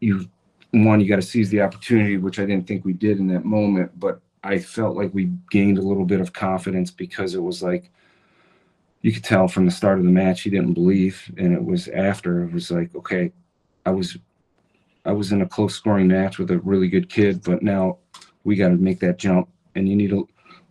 you 0.00 0.28
one, 0.72 1.00
you 1.00 1.08
got 1.08 1.16
to 1.16 1.22
seize 1.22 1.50
the 1.50 1.60
opportunity, 1.60 2.16
which 2.16 2.38
I 2.38 2.46
didn't 2.46 2.66
think 2.66 2.84
we 2.84 2.94
did 2.94 3.18
in 3.18 3.26
that 3.28 3.44
moment, 3.44 3.98
but 4.00 4.20
I 4.42 4.58
felt 4.58 4.96
like 4.96 5.12
we 5.12 5.30
gained 5.50 5.78
a 5.78 5.82
little 5.82 6.04
bit 6.04 6.20
of 6.20 6.32
confidence 6.32 6.90
because 6.90 7.34
it 7.34 7.42
was 7.42 7.62
like 7.62 7.90
you 9.02 9.12
could 9.12 9.24
tell 9.24 9.48
from 9.48 9.66
the 9.66 9.70
start 9.70 9.98
of 9.98 10.04
the 10.04 10.10
match 10.10 10.42
he 10.42 10.50
didn't 10.50 10.74
believe, 10.74 11.30
and 11.36 11.52
it 11.52 11.62
was 11.62 11.88
after 11.88 12.44
it 12.44 12.52
was 12.52 12.70
like, 12.70 12.94
okay, 12.94 13.32
I 13.84 13.90
was 13.90 14.16
I 15.04 15.12
was 15.12 15.32
in 15.32 15.42
a 15.42 15.48
close 15.48 15.74
scoring 15.74 16.08
match 16.08 16.38
with 16.38 16.50
a 16.50 16.58
really 16.60 16.88
good 16.88 17.08
kid, 17.08 17.42
but 17.42 17.62
now 17.62 17.98
we 18.44 18.56
got 18.56 18.68
to 18.68 18.76
make 18.76 19.00
that 19.00 19.18
jump, 19.18 19.48
and 19.74 19.88
you 19.88 19.96
need 19.96 20.12
a 20.12 20.22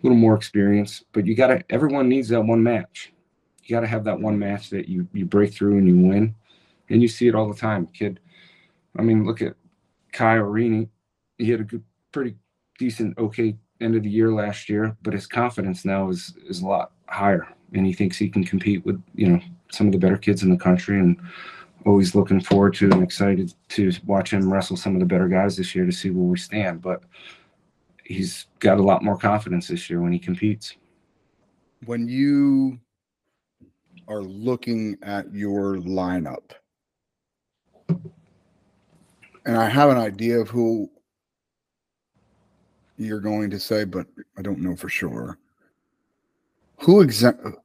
little 0.02 0.18
more 0.18 0.36
experience. 0.36 1.04
But 1.12 1.26
you 1.26 1.36
got 1.36 1.48
to 1.48 1.64
everyone 1.70 2.10
needs 2.10 2.30
that 2.30 2.42
one 2.42 2.64
match. 2.64 3.14
You 3.64 3.76
got 3.76 3.82
to 3.82 3.88
have 3.88 4.06
that 4.06 4.20
one 4.20 4.40
match 4.40 4.70
that 4.70 4.88
you 4.88 5.08
you 5.14 5.26
break 5.26 5.54
through 5.54 5.78
and 5.78 5.88
you 5.88 5.98
win, 5.98 6.36
and 6.92 7.02
you 7.02 7.08
see 7.08 7.28
it 7.28 7.36
all 7.36 7.52
the 7.52 7.60
time, 7.60 7.88
kid. 7.88 8.20
I 8.98 9.02
mean, 9.02 9.26
look 9.26 9.42
at 9.42 9.56
Kai 10.12 10.38
Orine, 10.38 10.90
he 11.38 11.50
had 11.50 11.62
a 11.62 11.64
good, 11.64 11.84
pretty 12.12 12.36
decent, 12.78 13.18
okay 13.18 13.56
end 13.82 13.96
of 13.96 14.04
the 14.04 14.10
year 14.10 14.32
last 14.32 14.70
year, 14.70 14.96
but 15.02 15.14
his 15.14 15.28
confidence 15.28 15.84
now 15.84 16.10
is 16.10 16.34
is 16.48 16.62
a 16.62 16.68
lot 16.68 16.92
higher, 17.08 17.48
and 17.74 17.86
he 17.86 17.94
thinks 17.94 18.18
he 18.18 18.30
can 18.30 18.44
compete 18.44 18.86
with 18.86 19.02
you 19.16 19.28
know 19.28 19.40
some 19.72 19.88
of 19.88 19.94
the 19.94 20.00
better 20.00 20.18
kids 20.18 20.44
in 20.44 20.50
the 20.50 20.58
country, 20.58 21.00
and 21.00 21.18
always 21.86 22.16
looking 22.16 22.40
forward 22.40 22.76
to 22.76 22.92
and 22.92 23.04
excited 23.04 23.54
to 23.70 23.92
watch 24.06 24.32
him 24.32 24.52
wrestle 24.52 24.78
some 24.78 24.94
of 24.94 25.00
the 25.00 25.06
better 25.06 25.28
guys 25.28 25.58
this 25.58 25.74
year 25.74 25.86
to 25.86 25.92
see 25.92 26.12
where 26.12 26.24
we 26.24 26.38
stand. 26.38 26.82
But 26.82 27.04
he's 28.04 28.46
got 28.60 28.80
a 28.80 28.84
lot 28.84 29.04
more 29.04 29.18
confidence 29.18 29.68
this 29.68 29.90
year 29.90 30.02
when 30.02 30.14
he 30.14 30.20
competes. 30.20 30.76
When 31.86 32.08
you 32.08 32.80
are 34.08 34.22
looking 34.22 34.98
at 35.02 35.34
your 35.34 35.78
lineup, 35.78 36.52
and 39.46 39.58
I 39.58 39.70
have 39.70 39.90
an 39.90 39.98
idea 39.98 40.40
of 40.40 40.50
who 40.50 40.90
you're 42.98 43.20
going 43.20 43.50
to 43.50 43.60
say, 43.60 43.84
but 43.84 44.08
I 44.38 44.42
don't 44.42 44.60
know 44.60 44.76
for 44.76 44.90
sure. 44.90 45.38
Who 46.82 47.04
exem- 47.06 47.56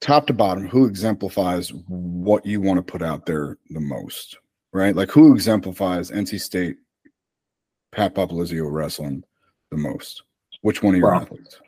top 0.00 0.26
to 0.26 0.32
bottom, 0.32 0.68
who 0.68 0.86
exemplifies 0.86 1.72
what 1.88 2.44
you 2.44 2.60
want 2.60 2.78
to 2.78 2.82
put 2.82 3.02
out 3.02 3.26
there 3.26 3.58
the 3.70 3.80
most, 3.80 4.38
right? 4.72 4.94
Like 4.94 5.10
who 5.10 5.32
exemplifies 5.32 6.10
NC 6.10 6.40
State 6.40 6.76
Pat 7.92 8.14
Popolizio 8.14 8.70
wrestling 8.70 9.24
the 9.70 9.76
most? 9.76 10.22
Which 10.62 10.82
one 10.82 10.94
of 10.94 11.00
your 11.00 11.14
athletes? 11.14 11.58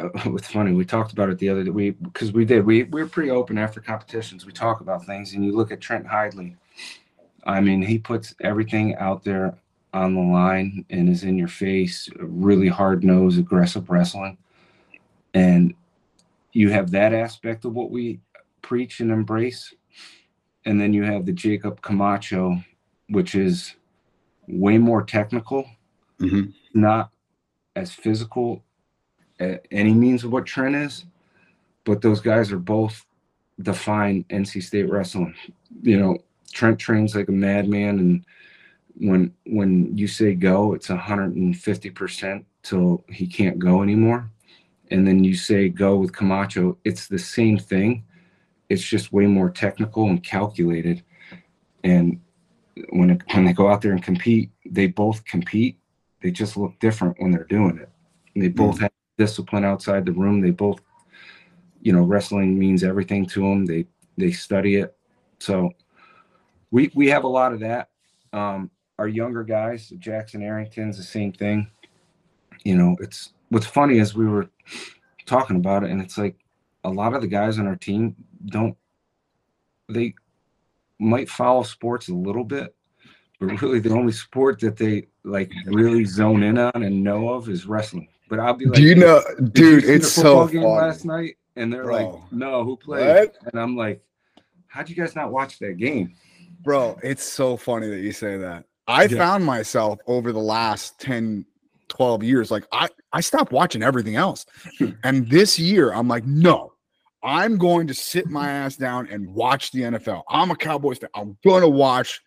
uh, 0.00 0.08
it's 0.26 0.48
funny 0.48 0.72
we 0.72 0.84
talked 0.84 1.12
about 1.12 1.28
it 1.28 1.38
the 1.38 1.48
other 1.48 1.64
day 1.64 1.70
we 1.70 1.90
because 1.90 2.32
we 2.32 2.44
did 2.44 2.64
we, 2.64 2.84
we 2.84 3.02
were 3.02 3.08
pretty 3.08 3.30
open 3.30 3.58
after 3.58 3.80
competitions 3.80 4.46
we 4.46 4.52
talk 4.52 4.80
about 4.80 5.04
things 5.04 5.34
and 5.34 5.44
you 5.44 5.54
look 5.54 5.70
at 5.70 5.80
trent 5.80 6.06
hidlay 6.06 6.54
i 7.44 7.60
mean 7.60 7.82
he 7.82 7.98
puts 7.98 8.34
everything 8.42 8.94
out 8.96 9.24
there 9.24 9.54
on 9.92 10.14
the 10.14 10.20
line 10.20 10.84
and 10.90 11.08
is 11.08 11.24
in 11.24 11.36
your 11.36 11.48
face 11.48 12.08
really 12.18 12.68
hard 12.68 13.02
nosed 13.04 13.38
aggressive 13.38 13.88
wrestling 13.90 14.36
and 15.34 15.74
you 16.52 16.70
have 16.70 16.90
that 16.90 17.12
aspect 17.12 17.64
of 17.64 17.72
what 17.74 17.90
we 17.90 18.20
preach 18.62 19.00
and 19.00 19.10
embrace 19.10 19.74
and 20.64 20.80
then 20.80 20.92
you 20.92 21.02
have 21.02 21.24
the 21.26 21.32
jakob 21.32 21.80
camacho 21.82 22.62
which 23.08 23.34
is 23.34 23.74
way 24.46 24.78
more 24.78 25.02
technical 25.02 25.64
Mhm. 26.20 26.52
not 26.74 27.10
as 27.76 27.92
physical 27.92 28.62
at 29.38 29.66
any 29.70 29.94
means 29.94 30.22
of 30.22 30.32
what 30.32 30.44
Trent 30.44 30.76
is, 30.76 31.06
but 31.84 32.02
those 32.02 32.20
guys 32.20 32.52
are 32.52 32.58
both 32.58 33.06
define 33.62 34.24
NC 34.28 34.60
State 34.62 34.90
wrestling. 34.90 35.34
You 35.82 35.98
know, 35.98 36.18
Trent 36.52 36.78
trains 36.78 37.14
like 37.14 37.28
a 37.28 37.32
madman, 37.32 37.98
and 37.98 38.24
when 38.96 39.32
when 39.46 39.96
you 39.96 40.06
say 40.06 40.34
go, 40.34 40.74
it's 40.74 40.88
hundred 40.88 41.36
and 41.36 41.56
fifty 41.56 41.90
percent 41.90 42.44
till 42.62 43.04
he 43.08 43.26
can't 43.26 43.58
go 43.58 43.82
anymore. 43.82 44.30
And 44.90 45.06
then 45.06 45.22
you 45.22 45.34
say 45.34 45.68
go 45.68 45.96
with 45.96 46.12
Camacho, 46.12 46.76
it's 46.84 47.06
the 47.06 47.18
same 47.18 47.58
thing. 47.58 48.04
It's 48.68 48.82
just 48.82 49.12
way 49.12 49.26
more 49.26 49.50
technical 49.50 50.06
and 50.06 50.22
calculated. 50.22 51.02
And 51.84 52.20
when 52.90 53.10
it, 53.10 53.22
when 53.32 53.44
they 53.44 53.52
go 53.52 53.68
out 53.68 53.82
there 53.82 53.92
and 53.92 54.02
compete, 54.02 54.50
they 54.64 54.86
both 54.86 55.24
compete. 55.24 55.78
They 56.22 56.30
just 56.30 56.56
look 56.56 56.78
different 56.80 57.16
when 57.18 57.30
they're 57.30 57.44
doing 57.44 57.78
it. 57.78 57.88
And 58.34 58.44
they 58.44 58.48
hmm. 58.48 58.56
both 58.56 58.80
have 58.80 58.90
discipline 59.16 59.64
outside 59.64 60.04
the 60.04 60.12
room. 60.12 60.40
They 60.40 60.50
both, 60.50 60.80
you 61.80 61.92
know, 61.92 62.02
wrestling 62.02 62.58
means 62.58 62.82
everything 62.82 63.26
to 63.26 63.40
them. 63.40 63.66
They 63.66 63.86
they 64.18 64.32
study 64.32 64.76
it. 64.76 64.96
So 65.38 65.70
we 66.70 66.90
we 66.94 67.08
have 67.08 67.24
a 67.24 67.28
lot 67.28 67.52
of 67.52 67.60
that. 67.60 67.88
Um, 68.32 68.70
our 68.98 69.08
younger 69.08 69.42
guys, 69.42 69.88
Jackson 69.98 70.42
Arrington's 70.42 70.96
the 70.96 71.02
same 71.02 71.32
thing. 71.32 71.70
You 72.64 72.76
know, 72.76 72.96
it's 73.00 73.32
what's 73.48 73.66
funny 73.66 73.98
is 73.98 74.14
we 74.14 74.26
were 74.26 74.48
talking 75.26 75.56
about 75.56 75.84
it, 75.84 75.90
and 75.90 76.00
it's 76.00 76.18
like 76.18 76.36
a 76.84 76.90
lot 76.90 77.14
of 77.14 77.20
the 77.22 77.26
guys 77.28 77.58
on 77.58 77.66
our 77.66 77.76
team 77.76 78.14
don't 78.46 78.76
they 79.88 80.14
might 80.98 81.28
follow 81.28 81.62
sports 81.62 82.08
a 82.08 82.14
little 82.14 82.44
bit, 82.44 82.74
but 83.40 83.60
really 83.60 83.80
the 83.80 83.90
only 83.90 84.12
sport 84.12 84.60
that 84.60 84.76
they 84.76 85.06
like 85.24 85.50
really 85.66 86.04
zone 86.04 86.42
in 86.42 86.58
on 86.58 86.82
and 86.82 87.02
know 87.02 87.30
of 87.30 87.48
is 87.48 87.66
wrestling. 87.66 88.08
But 88.28 88.38
I'll 88.38 88.54
be 88.54 88.66
like, 88.66 88.74
Do 88.76 88.82
you 88.82 88.94
know, 88.94 89.20
"Did 89.38 89.52
dude? 89.54 89.82
you 89.84 89.94
It's 89.94 90.12
so 90.12 90.46
game 90.46 90.62
funny. 90.62 90.74
last 90.74 91.04
night, 91.04 91.36
and 91.56 91.72
they're 91.72 91.84
Bro. 91.84 92.10
like, 92.10 92.32
"No, 92.32 92.62
who 92.64 92.76
played?" 92.76 93.30
What? 93.30 93.36
And 93.52 93.60
I'm 93.60 93.76
like, 93.76 94.00
"How'd 94.68 94.88
you 94.88 94.94
guys 94.94 95.16
not 95.16 95.32
watch 95.32 95.58
that 95.58 95.78
game?" 95.78 96.14
Bro, 96.62 96.98
it's 97.02 97.24
so 97.24 97.56
funny 97.56 97.88
that 97.88 98.00
you 98.00 98.12
say 98.12 98.36
that. 98.36 98.64
I 98.86 99.04
Yeah. 99.04 99.18
found 99.18 99.44
myself 99.44 99.98
over 100.06 100.32
the 100.32 100.40
last 100.40 101.00
10, 101.00 101.46
12 101.88 102.22
years, 102.22 102.50
like 102.50 102.66
I, 102.72 102.88
I 103.12 103.20
stopped 103.20 103.52
watching 103.52 103.82
everything 103.82 104.16
else. 104.16 104.46
Hmm. 104.78 104.90
and 105.04 105.28
this 105.30 105.58
year, 105.58 105.92
I'm 105.92 106.08
like, 106.08 106.24
no, 106.26 106.72
I'm 107.22 107.56
going 107.58 107.86
to 107.88 107.94
sit 107.94 108.28
my 108.28 108.48
ass 108.50 108.76
down 108.76 109.08
and 109.10 109.32
watch 109.34 109.72
the 109.72 109.80
NFL. 109.82 110.22
I'm 110.28 110.50
a 110.50 110.56
Cowboys 110.56 110.98
fan. 110.98 111.10
I'm 111.14 111.36
going 111.44 111.62
to 111.62 111.68
watch 111.68 112.20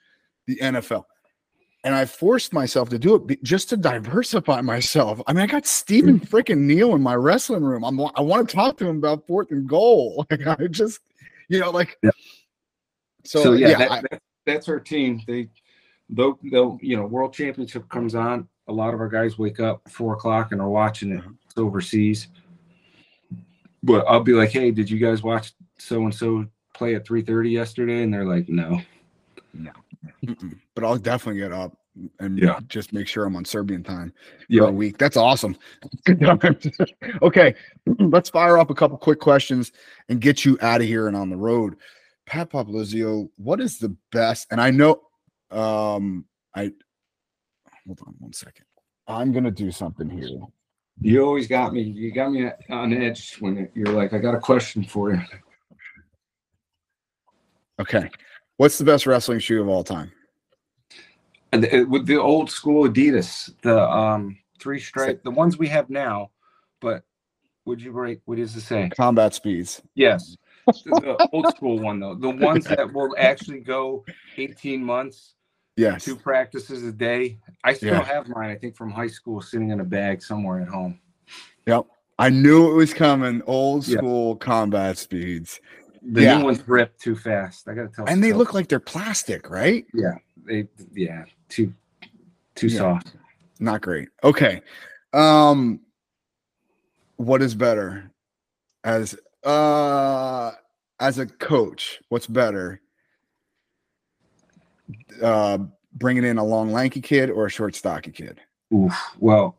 the 0.48 0.58
NFL. 0.58 1.04
and 1.86 1.94
I 1.94 2.06
forced 2.06 2.54
myself 2.54 2.88
to 2.90 3.00
do 3.00 3.16
it 3.28 3.44
just 3.44 3.68
to 3.70 3.78
diversify 3.78 4.62
myself. 4.62 5.22
I 5.28 5.34
mean, 5.34 5.42
I 5.44 5.48
got 5.48 5.66
Stephen 5.68 6.18
hmm. 6.18 6.26
freaking 6.26 6.60
Neal 6.60 6.96
in 6.96 7.02
my 7.02 7.16
wrestling 7.16 7.64
room. 7.64 7.84
I'm 7.84 8.00
I 8.16 8.22
want 8.22 8.48
to 8.48 8.56
talk 8.56 8.78
to 8.78 8.88
him 8.88 8.98
about 8.98 9.28
fourth 9.28 9.52
and 9.52 9.68
goal. 9.68 10.26
Like 10.32 10.48
I 10.48 10.68
just, 10.68 11.00
you 11.50 11.60
know, 11.60 11.72
like 11.72 11.98
Yeah. 12.02 12.12
So, 13.24 13.44
So, 13.44 13.54
yeah, 13.54 13.70
yeah, 13.70 13.78
that, 13.80 13.92
I- 13.92 14.02
that- 14.12 14.22
that's 14.46 14.68
our 14.68 14.80
team. 14.80 15.22
They, 15.26 15.48
they'll, 16.10 16.38
they'll, 16.52 16.78
you 16.82 16.98
know, 16.98 17.06
World 17.06 17.34
Championship 17.34 17.88
comes 17.90 18.14
on. 18.14 18.48
A 18.68 18.74
lot 18.74 18.94
of 18.94 19.00
our 19.00 19.08
guys 19.08 19.38
wake 19.40 19.60
up 19.62 19.82
four 19.90 20.14
o'clock 20.14 20.52
and 20.52 20.60
are 20.62 20.70
watching 20.70 21.12
it. 21.14 21.20
Uh-huh. 21.20 21.30
It's 21.46 21.58
overseas. 21.58 22.28
But 23.84 24.06
I'll 24.08 24.20
be 24.24 24.34
like, 24.34 24.50
hey, 24.52 24.72
did 24.72 24.90
you 24.90 25.00
guys 25.00 25.24
watch 25.24 25.54
so 25.78 26.02
and 26.04 26.14
so 26.14 26.46
play 26.74 26.96
at 26.96 27.06
three 27.06 27.22
thirty 27.22 27.50
yesterday? 27.52 28.04
And 28.04 28.14
they're 28.14 28.26
like, 28.26 28.48
no. 28.50 28.80
mm-mm. 30.26 30.60
but 30.76 30.84
I'll 30.84 30.98
definitely 30.98 31.42
get 31.42 31.52
up 31.52 31.78
and 32.20 32.38
Yeah. 32.40 32.60
just 32.68 32.94
make 32.94 33.08
sure 33.08 33.26
I'm 33.26 33.36
on 33.36 33.46
Serbian 33.46 33.84
time 33.84 34.12
for 34.12 34.46
Yeah. 34.50 34.64
a 34.64 34.72
week. 34.72 34.98
That's 34.98 35.18
awesome. 35.18 35.56
Good 36.06 36.20
times. 36.22 36.68
okay, 37.22 37.56
let's 38.00 38.30
fire 38.30 38.58
up 38.58 38.70
a 38.70 38.76
couple 38.76 38.98
quick 38.98 39.20
questions 39.20 39.72
and 40.10 40.20
get 40.22 40.44
you 40.46 40.58
out 40.62 40.82
of 40.82 40.88
here 40.88 41.08
and 41.08 41.16
on 41.16 41.30
the 41.30 41.38
road. 41.38 41.76
Pat 42.26 42.50
Popolizio, 42.50 43.30
what 43.38 43.60
is 43.60 43.78
the 43.80 43.96
best? 44.12 44.48
And 44.52 44.62
I 44.62 44.72
know, 44.72 45.02
um, 45.52 46.26
I 46.56 46.72
hold 47.86 48.00
on 48.08 48.16
one 48.20 48.34
second. 48.34 48.66
I'm 49.08 49.32
gonna 49.34 49.52
do 49.52 49.72
something 49.72 50.10
here. 50.10 50.30
You 51.02 51.26
always 51.26 51.48
got 51.48 51.74
me. 51.74 51.82
You 51.82 52.12
got 52.14 52.32
me 52.32 52.50
on 52.70 52.94
edge 52.94 53.36
when 53.40 53.70
you're 53.76 53.88
like, 53.94 54.14
I 54.14 54.20
got 54.20 54.36
a 54.36 54.40
question 54.40 54.84
for 54.84 55.12
you. 55.12 55.22
Okay, 57.80 58.10
what's 58.58 58.78
the 58.78 58.86
best 58.86 59.06
wrestling 59.06 59.40
shoe 59.40 59.62
of 59.62 59.68
all 59.68 59.84
time? 59.84 60.12
And 61.52 61.64
the- 61.64 61.84
with 61.84 62.06
the 62.06 62.18
old 62.20 62.50
school 62.50 62.88
Adidas, 62.88 63.54
the 63.62 63.82
um 63.90 64.38
three 64.60 64.80
stripe, 64.80 65.24
the 65.24 65.32
ones 65.32 65.58
we 65.58 65.68
have 65.68 65.90
now, 65.90 66.32
but 66.80 67.04
would 67.66 67.82
you 67.82 67.92
break? 67.92 68.22
What 68.26 68.38
does 68.38 68.56
it 68.56 68.62
say? 68.62 68.90
Combat 68.96 69.34
Speeds. 69.34 69.82
Yes. 69.96 70.38
The 70.68 71.18
old 71.32 71.48
school 71.56 71.80
one 71.80 72.00
though, 72.00 72.16
the 72.16 72.30
ones 72.30 72.66
that 72.66 72.92
will 72.94 73.16
actually 73.18 73.60
go 73.60 74.04
18 74.38 74.84
months, 74.84 75.36
Yes. 75.76 76.06
two 76.06 76.16
practices 76.16 76.84
a 76.84 76.92
day. 76.92 77.40
I 77.64 77.74
still 77.74 77.90
Yeah. 77.96 78.04
have 78.04 78.28
mine, 78.30 78.50
I 78.52 78.56
think 78.56 78.76
from 78.76 78.92
high 78.92 79.08
school, 79.08 79.42
sitting 79.42 79.70
in 79.70 79.80
a 79.80 79.84
bag 79.86 80.22
somewhere 80.22 80.62
at 80.62 80.68
home. 80.68 81.00
Yep. 81.66 81.86
I 82.20 82.30
knew 82.30 82.72
it 82.72 82.76
was 82.76 82.94
coming. 82.94 83.42
Old 83.48 83.88
Yeah. 83.88 83.98
school 83.98 84.36
Combat 84.36 84.98
Speeds, 84.98 85.60
The 86.06 86.22
Yeah. 86.24 86.38
new 86.38 86.44
ones 86.46 86.68
rip 86.68 86.98
too 86.98 87.16
fast. 87.16 87.68
I 87.68 87.74
gotta 87.74 87.88
tell. 87.88 88.06
and 88.08 88.22
they 88.24 88.34
look 88.34 88.54
like 88.54 88.68
they're 88.68 88.80
plastic, 88.80 89.50
right? 89.50 89.86
Yeah. 89.94 90.16
They 90.46 90.68
yeah 90.94 91.24
too 91.50 91.74
too 92.56 92.68
soft. 92.70 93.16
not 93.60 93.82
great 93.82 94.10
okay 94.24 94.62
um 95.14 95.80
what 97.16 97.42
is 97.42 97.56
better 97.56 98.12
as 98.84 99.16
uh 99.46 100.52
as 101.00 101.18
a 101.20 101.26
coach 101.26 102.00
what's 102.10 102.28
better 102.28 102.82
uh 105.22 105.58
bringing 105.96 106.24
in 106.24 106.38
a 106.38 106.44
long 106.44 106.72
lanky 106.72 107.02
kid 107.02 107.30
or 107.30 107.46
a 107.46 107.50
short 107.50 107.76
stocky 107.76 108.12
kid 108.12 108.40
Oof. 108.74 108.96
Well, 109.20 109.56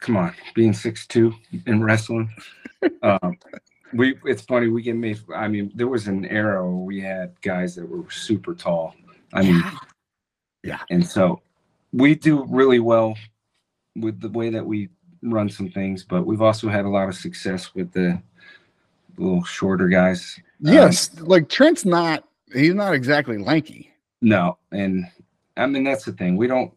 come 0.00 0.16
on, 0.18 0.34
being 0.54 0.74
six 0.74 1.06
two 1.06 1.34
in 1.66 1.82
wrestling. 1.82 2.30
um, 3.02 3.38
we 3.94 4.14
it's 4.26 4.42
funny 4.42 4.68
we 4.68 4.82
get 4.82 4.94
made. 4.94 5.18
I 5.34 5.48
mean, 5.48 5.72
there 5.74 5.88
was 5.88 6.06
an 6.06 6.26
era 6.26 6.62
where 6.62 6.84
we 6.84 7.00
had 7.00 7.32
guys 7.40 7.74
that 7.76 7.88
were 7.88 8.10
super 8.10 8.54
tall. 8.54 8.94
I 9.32 9.42
mean, 9.42 9.62
Yeah. 10.62 10.80
and 10.90 11.06
so 11.06 11.40
we 11.92 12.14
do 12.14 12.44
really 12.44 12.78
well 12.78 13.16
with 13.96 14.20
the 14.20 14.28
way 14.28 14.50
that 14.50 14.66
we 14.66 14.90
run 15.22 15.48
some 15.48 15.70
things, 15.70 16.04
but 16.04 16.26
we've 16.26 16.42
also 16.42 16.68
had 16.68 16.84
a 16.84 16.90
lot 16.90 17.08
of 17.08 17.14
success 17.14 17.74
with 17.74 17.90
the 17.92 18.20
little 19.18 19.44
shorter 19.44 19.88
guys. 19.88 20.38
yes 20.60 21.18
like 21.20 21.48
trent's 21.48 21.84
not 21.84 22.24
he's 22.52 22.74
not 22.74 22.94
exactly 22.94 23.38
lanky 23.38 23.90
No, 24.20 24.58
and 24.72 25.04
I 25.56 25.66
mean 25.66 25.84
that's 25.84 26.04
the 26.04 26.12
thing. 26.12 26.36
We 26.36 26.46
don't 26.46 26.72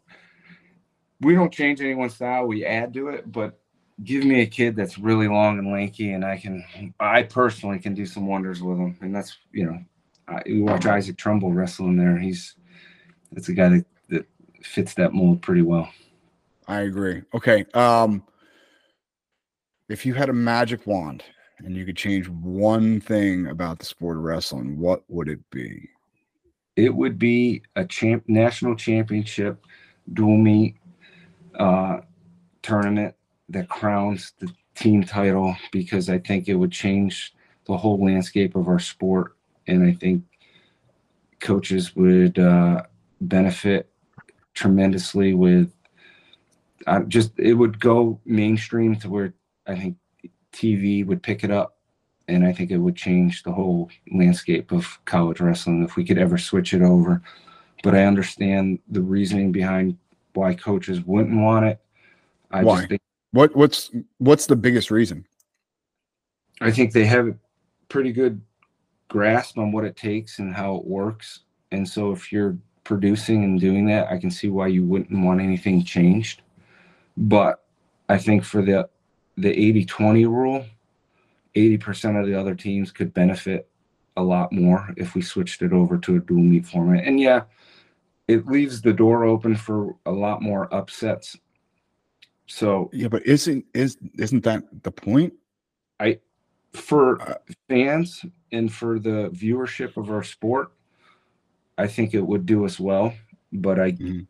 we 1.21 1.33
don't 1.35 1.53
change 1.53 1.81
anyone's 1.81 2.15
style. 2.15 2.45
We 2.47 2.65
add 2.65 2.93
to 2.95 3.09
it, 3.09 3.31
but 3.31 3.59
give 4.03 4.23
me 4.25 4.41
a 4.41 4.45
kid 4.47 4.75
that's 4.75 4.97
really 4.97 5.27
long 5.27 5.59
and 5.59 5.71
lanky, 5.71 6.13
and 6.13 6.25
I 6.25 6.37
can 6.37 6.93
I 6.99 7.23
personally 7.23 7.79
can 7.79 7.93
do 7.93 8.05
some 8.05 8.27
wonders 8.27 8.61
with 8.61 8.77
him. 8.77 8.97
And 9.01 9.15
that's 9.15 9.37
you 9.51 9.65
know, 9.65 9.79
I, 10.27 10.41
you 10.45 10.63
watch 10.63 10.85
Isaac 10.85 11.17
Trumble 11.17 11.51
wrestling 11.53 11.97
there. 11.97 12.17
He's 12.17 12.55
that's 13.31 13.49
a 13.49 13.53
guy 13.53 13.69
that, 13.69 13.85
that 14.09 14.25
fits 14.63 14.93
that 14.95 15.13
mold 15.13 15.41
pretty 15.41 15.61
well. 15.61 15.89
i 16.67 16.81
agree 16.81 17.21
okay 17.33 17.65
um 17.73 18.23
if 19.89 20.05
you 20.05 20.13
had 20.13 20.29
a 20.29 20.33
magic 20.33 20.85
wand 20.85 21.23
and 21.63 21.75
you 21.75 21.85
could 21.85 21.97
change 21.97 22.27
one 22.29 22.99
thing 22.99 23.47
about 23.47 23.79
the 23.79 23.85
sport 23.85 24.17
of 24.17 24.23
wrestling 24.23 24.77
what 24.79 25.03
would 25.07 25.27
it 25.27 25.39
be 25.51 25.89
It 26.75 26.93
would 26.93 27.19
be 27.19 27.61
a 27.75 27.85
champ 27.85 28.23
national 28.27 28.75
championship 28.75 29.63
dual 30.13 30.37
meet 30.37 30.75
uh, 31.55 32.01
tournament 32.61 33.15
that 33.49 33.69
crowns 33.69 34.33
the 34.39 34.51
team 34.75 35.03
title 35.03 35.55
because 35.71 36.09
I 36.09 36.17
think 36.17 36.47
it 36.47 36.55
would 36.55 36.71
change 36.71 37.33
the 37.65 37.77
whole 37.77 38.03
landscape 38.03 38.55
of 38.55 38.67
our 38.67 38.79
sport, 38.79 39.35
and 39.67 39.83
I 39.83 39.93
think 39.93 40.23
coaches 41.39 41.95
would 41.95 42.39
uh, 42.39 42.83
benefit 43.21 43.89
tremendously 44.53 45.33
with. 45.33 45.71
Uh, 46.87 47.01
just 47.01 47.31
it 47.37 47.53
would 47.53 47.79
go 47.79 48.19
mainstream 48.25 48.95
to 48.95 49.07
where 49.09 49.35
I 49.67 49.75
think 49.75 49.97
TV 50.53 51.05
would 51.05 51.23
pick 51.23 51.43
it 51.43 51.51
up, 51.51 51.77
and 52.27 52.45
I 52.45 52.53
think 52.53 52.71
it 52.71 52.77
would 52.77 52.95
change 52.95 53.43
the 53.43 53.51
whole 53.51 53.89
landscape 54.11 54.71
of 54.71 54.99
college 55.05 55.39
wrestling 55.39 55.83
if 55.83 55.95
we 55.95 56.05
could 56.05 56.17
ever 56.17 56.37
switch 56.37 56.73
it 56.73 56.81
over. 56.81 57.21
But 57.83 57.95
I 57.95 58.05
understand 58.05 58.79
the 58.89 59.01
reasoning 59.01 59.51
behind 59.51 59.97
why 60.33 60.53
coaches 60.53 61.01
wouldn't 61.01 61.39
want 61.39 61.65
it. 61.65 61.79
I 62.51 62.63
Why? 62.63 62.77
just 62.77 62.89
think 62.89 63.01
what 63.31 63.55
what's 63.55 63.91
what's 64.17 64.45
the 64.45 64.55
biggest 64.55 64.91
reason 64.91 65.25
I 66.59 66.69
think 66.69 66.91
they 66.93 67.05
have 67.05 67.27
a 67.27 67.35
pretty 67.89 68.11
good 68.11 68.39
grasp 69.07 69.57
on 69.57 69.71
what 69.71 69.83
it 69.83 69.97
takes 69.97 70.39
and 70.39 70.53
how 70.53 70.75
it 70.75 70.85
works. 70.85 71.39
And 71.71 71.87
so 71.87 72.11
if 72.11 72.31
you're 72.31 72.55
producing 72.83 73.43
and 73.43 73.59
doing 73.59 73.85
that, 73.87 74.11
I 74.11 74.17
can 74.17 74.29
see 74.29 74.49
why 74.49 74.67
you 74.67 74.83
wouldn't 74.83 75.25
want 75.25 75.41
anything 75.41 75.83
changed. 75.83 76.43
But 77.17 77.63
I 78.09 78.19
think 78.19 78.43
for 78.43 78.61
the 78.61 78.89
the 79.37 79.49
80-20 79.85 80.27
rule, 80.27 80.65
80% 81.55 82.19
of 82.19 82.27
the 82.27 82.39
other 82.39 82.55
teams 82.55 82.91
could 82.91 83.13
benefit 83.13 83.69
a 84.17 84.23
lot 84.23 84.51
more 84.51 84.93
if 84.97 85.15
we 85.15 85.21
switched 85.21 85.61
it 85.61 85.73
over 85.73 85.97
to 85.97 86.17
a 86.17 86.19
dual 86.19 86.41
meet 86.43 86.65
format. 86.65 87.05
And 87.05 87.19
yeah, 87.19 87.43
it 88.27 88.45
leaves 88.47 88.81
the 88.81 88.93
door 88.93 89.23
open 89.25 89.55
for 89.55 89.95
a 90.05 90.11
lot 90.11 90.41
more 90.41 90.73
upsets. 90.73 91.37
So 92.47 92.89
Yeah, 92.93 93.07
but 93.07 93.25
isn't 93.25 93.65
is 93.73 93.97
isn't 94.17 94.43
that 94.43 94.63
the 94.83 94.91
point? 94.91 95.33
I 95.99 96.19
for 96.73 97.21
Uh, 97.21 97.35
fans 97.69 98.25
and 98.51 98.71
for 98.71 98.99
the 98.99 99.29
viewership 99.31 99.97
of 99.97 100.09
our 100.09 100.23
sport, 100.23 100.71
I 101.77 101.87
think 101.87 102.13
it 102.13 102.21
would 102.21 102.45
do 102.45 102.65
us 102.65 102.79
well. 102.79 103.13
But 103.53 103.79
I, 103.79 103.91
Mhm. 103.93 104.27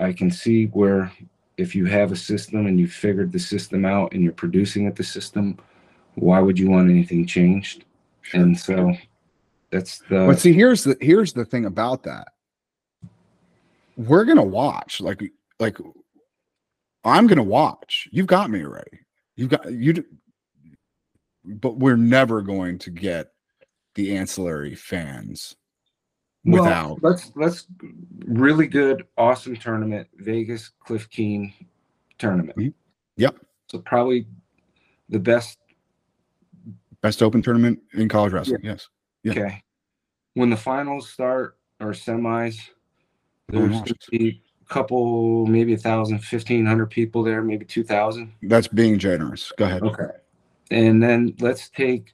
I 0.00 0.12
can 0.12 0.30
see 0.30 0.66
where 0.66 1.12
if 1.60 1.74
you 1.74 1.84
have 1.84 2.10
a 2.10 2.16
system 2.16 2.66
and 2.66 2.80
you 2.80 2.88
figured 2.88 3.32
the 3.32 3.38
system 3.38 3.84
out 3.84 4.12
and 4.12 4.22
you're 4.22 4.32
producing 4.32 4.86
at 4.86 4.96
the 4.96 5.04
system, 5.04 5.58
why 6.14 6.40
would 6.40 6.58
you 6.58 6.70
want 6.70 6.88
anything 6.88 7.26
changed? 7.26 7.84
And 8.32 8.58
so 8.58 8.96
that's 9.70 9.98
the 10.08 10.26
But 10.26 10.38
see, 10.38 10.52
here's 10.52 10.84
the 10.84 10.96
here's 11.00 11.32
the 11.32 11.44
thing 11.44 11.66
about 11.66 12.02
that. 12.04 12.28
We're 13.96 14.24
gonna 14.24 14.42
watch, 14.42 15.00
like 15.00 15.22
like 15.58 15.76
I'm 17.04 17.26
gonna 17.26 17.42
watch. 17.42 18.08
You've 18.10 18.26
got 18.26 18.50
me 18.50 18.64
already. 18.64 19.00
You've 19.36 19.50
got 19.50 19.70
you, 19.70 20.04
but 21.44 21.76
we're 21.76 21.96
never 21.96 22.40
going 22.40 22.78
to 22.78 22.90
get 22.90 23.28
the 23.94 24.16
ancillary 24.16 24.74
fans 24.74 25.56
Well, 26.44 26.64
without. 26.64 27.02
let's 27.02 27.32
let's 27.36 27.66
really 28.26 28.66
good, 28.66 29.06
awesome 29.18 29.56
tournament, 29.56 30.08
Vegas 30.16 30.70
Cliff 30.80 31.08
Keen 31.10 31.52
tournament. 32.18 32.56
Mhm. 32.56 32.74
Yep. 33.16 33.36
So 33.66 33.78
probably 33.78 34.26
the 35.10 35.18
best 35.18 35.58
Best 37.02 37.22
open 37.22 37.40
tournament 37.40 37.80
in 37.94 38.08
college 38.08 38.32
wrestling. 38.32 38.60
Yes. 38.62 38.88
Yeah. 39.22 39.32
Okay. 39.32 39.62
When 40.34 40.50
the 40.50 40.56
finals 40.56 41.08
start 41.08 41.56
or 41.80 41.92
semis, 41.92 42.60
there's 43.48 43.72
watch 43.72 43.88
gonna 43.88 44.18
be 44.18 44.42
a 44.60 44.72
couple, 44.72 45.46
maybe 45.46 45.72
a 45.72 45.78
thousand, 45.78 46.18
fifteen 46.18 46.66
hundred 46.66 46.90
people 46.90 47.22
there, 47.22 47.42
maybe 47.42 47.64
two 47.64 47.84
thousand. 47.84 48.32
That's 48.42 48.68
being 48.68 48.98
generous. 48.98 49.50
Go 49.56 49.64
ahead. 49.64 49.82
Okay. 49.82 50.10
And 50.70 51.02
then 51.02 51.34
let's 51.40 51.70
take 51.70 52.12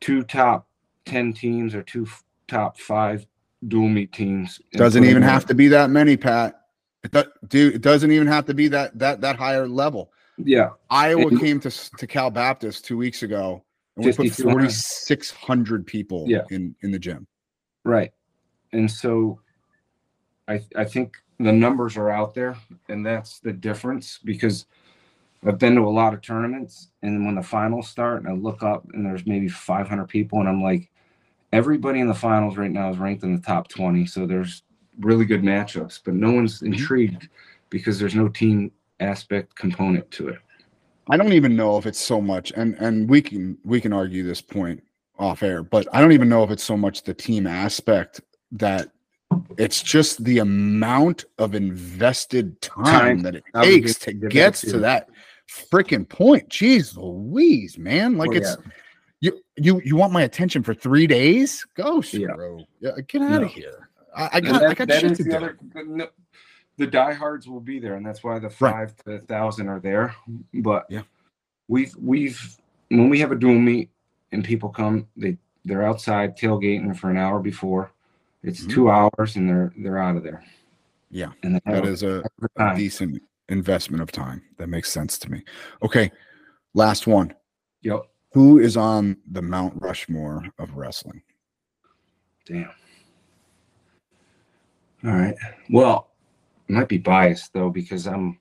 two 0.00 0.22
top 0.22 0.66
ten 1.04 1.34
teams 1.34 1.74
or 1.74 1.82
two 1.82 2.06
top 2.48 2.78
five 2.78 3.26
dual 3.68 3.88
meet 3.88 4.12
teams. 4.12 4.60
Doesn't 4.72 5.04
even 5.04 5.22
have 5.22 5.46
to 5.46 5.54
be 5.54 5.68
that 5.68 5.90
many, 5.90 6.16
Pat. 6.16 6.56
It 7.02 7.12
do, 7.12 7.24
dude, 7.48 7.74
it 7.76 7.82
doesn't 7.82 8.10
even 8.10 8.26
have 8.26 8.44
to 8.46 8.54
be 8.54 8.68
that 8.68 8.98
that 8.98 9.20
that 9.22 9.36
higher 9.36 9.66
level. 9.68 10.12
Yeah. 10.36 10.70
Iowa 10.90 11.28
And- 11.28 11.40
came 11.40 11.60
to 11.60 11.70
to 11.96 12.06
Cal 12.06 12.30
Baptist 12.30 12.84
two 12.84 12.96
weeks 12.96 13.22
ago, 13.22 13.64
and 13.96 14.04
we 14.06 14.12
put 14.12 14.30
forty 14.32 14.68
six 14.70 15.30
hundred 15.30 15.86
people 15.86 16.24
Yeah. 16.28 16.42
in 16.50 16.74
in 16.82 16.90
the 16.90 16.98
gym. 16.98 17.26
Right. 17.84 18.12
And 18.72 18.90
so 18.90 19.40
I 20.48 20.60
I 20.76 20.84
think 20.84 21.16
the 21.38 21.52
numbers 21.52 21.96
are 21.96 22.10
out 22.10 22.34
there 22.34 22.54
and 22.90 23.04
that's 23.04 23.38
the 23.40 23.52
difference 23.52 24.18
because 24.22 24.66
I've 25.46 25.56
been 25.58 25.74
to 25.76 25.80
a 25.80 25.88
lot 25.88 26.12
of 26.12 26.20
tournaments 26.20 26.90
and 27.02 27.24
when 27.24 27.34
the 27.34 27.42
finals 27.42 27.88
start 27.88 28.18
and 28.20 28.28
I 28.28 28.32
look 28.32 28.62
up 28.62 28.84
and 28.92 29.06
there's 29.06 29.24
maybe 29.26 29.48
500 29.48 30.06
people 30.06 30.38
and 30.40 30.46
I'm 30.50 30.62
like 30.62 30.90
everybody 31.52 32.00
in 32.00 32.08
the 32.08 32.14
finals 32.14 32.56
right 32.56 32.70
now 32.70 32.90
is 32.90 32.98
ranked 32.98 33.22
in 33.22 33.34
the 33.34 33.42
top 33.42 33.68
20 33.68 34.06
so 34.06 34.26
there's 34.26 34.62
really 35.00 35.24
good 35.24 35.42
matchups 35.42 36.00
but 36.04 36.14
no 36.14 36.30
one's 36.30 36.56
mm-hmm. 36.56 36.72
intrigued 36.72 37.28
because 37.70 37.98
there's 37.98 38.14
no 38.14 38.28
team 38.28 38.70
aspect 39.00 39.54
component 39.56 40.10
to 40.12 40.28
it. 40.28 40.38
I 41.08 41.16
don't 41.16 41.32
even 41.32 41.56
know 41.56 41.76
if 41.78 41.86
it's 41.86 41.98
so 41.98 42.20
much, 42.20 42.52
and 42.52 42.74
and 42.76 43.08
we 43.08 43.22
can 43.22 43.58
we 43.64 43.80
can 43.80 43.92
argue 43.92 44.22
this 44.22 44.42
point 44.42 44.82
off 45.18 45.42
air, 45.42 45.62
but 45.62 45.88
I 45.92 46.00
don't 46.00 46.12
even 46.12 46.28
know 46.28 46.44
if 46.44 46.50
it's 46.50 46.62
so 46.62 46.76
much 46.76 47.02
the 47.02 47.14
team 47.14 47.46
aspect 47.46 48.20
that 48.52 48.90
it's 49.58 49.82
just 49.82 50.22
the 50.24 50.38
amount 50.38 51.24
of 51.38 51.54
invested 51.54 52.60
time, 52.60 52.84
Time. 52.84 53.18
that 53.20 53.34
it 53.36 53.44
takes 53.54 53.98
to 54.00 54.12
get 54.12 54.54
to 54.56 54.78
that 54.78 55.08
freaking 55.48 56.08
point. 56.08 56.48
Jeez 56.48 56.96
Louise, 56.96 57.78
man! 57.78 58.16
Like 58.16 58.30
Oh, 58.30 58.36
it's 58.36 58.56
you 59.20 59.40
you 59.56 59.80
you 59.84 59.96
want 59.96 60.12
my 60.12 60.22
attention 60.22 60.62
for 60.62 60.74
three 60.74 61.06
days? 61.06 61.64
Go, 61.76 62.02
Yeah. 62.12 62.28
bro. 62.34 62.64
Yeah, 62.80 62.92
get 63.06 63.22
out 63.22 63.30
No. 63.40 63.42
of 63.46 63.50
here. 63.52 63.88
I, 64.16 64.28
I 64.34 64.40
got 64.40 64.62
I 64.64 64.74
got 64.74 64.88
that 64.88 65.00
shit 65.00 65.10
is 65.12 65.18
to 65.18 65.24
the 65.24 65.30
do. 65.30 65.36
other- 65.36 65.58
the, 65.74 65.84
no- 65.84 66.08
the 66.78 66.86
diehards 66.86 67.46
will 67.46 67.60
be 67.60 67.78
there, 67.78 67.94
and 67.96 68.06
that's 68.06 68.24
why 68.24 68.38
the 68.38 68.48
five 68.48 68.96
to 69.04 69.18
thousand 69.20 69.68
are 69.68 69.80
there. 69.80 70.14
But 70.54 70.86
Yeah. 70.88 71.02
we've 71.68 71.94
we've 72.00 72.56
when 72.88 73.08
we 73.10 73.20
have 73.20 73.32
a 73.32 73.36
dual 73.36 73.58
meet 73.58 73.90
and 74.32 74.42
people 74.44 74.70
come, 74.70 75.06
they 75.16 75.36
they're 75.64 75.82
outside 75.84 76.36
tailgating 76.38 76.96
for 76.96 77.10
an 77.10 77.18
hour 77.18 77.38
before. 77.40 77.92
It's 78.42 78.64
Mhm. 78.64 78.70
two 78.70 78.90
hours, 78.90 79.36
and 79.36 79.48
they're 79.48 79.72
they're 79.76 79.98
out 79.98 80.16
of 80.16 80.22
there. 80.22 80.42
Yeah, 81.10 81.32
and 81.42 81.60
That 81.66 81.84
a 81.84 82.22
a, 82.56 82.72
a 82.72 82.76
decent 82.76 83.20
investment 83.50 84.00
of 84.02 84.10
time. 84.12 84.42
That 84.56 84.68
makes 84.68 84.90
sense 84.90 85.18
to 85.18 85.30
me. 85.30 85.44
Okay, 85.82 86.10
last 86.72 87.06
one. 87.06 87.34
Yep. 87.82 88.06
Who 88.32 88.60
is 88.60 88.76
on 88.76 89.16
the 89.30 89.42
Mount 89.42 89.74
Rushmore 89.76 90.44
of 90.58 90.76
wrestling? 90.76 91.22
Damn. 92.46 92.70
All 95.04 95.12
right. 95.12 95.34
Well, 95.70 96.10
I 96.68 96.72
might 96.72 96.88
be 96.88 96.98
biased 96.98 97.52
though 97.52 97.70
because 97.70 98.06
I'm. 98.06 98.38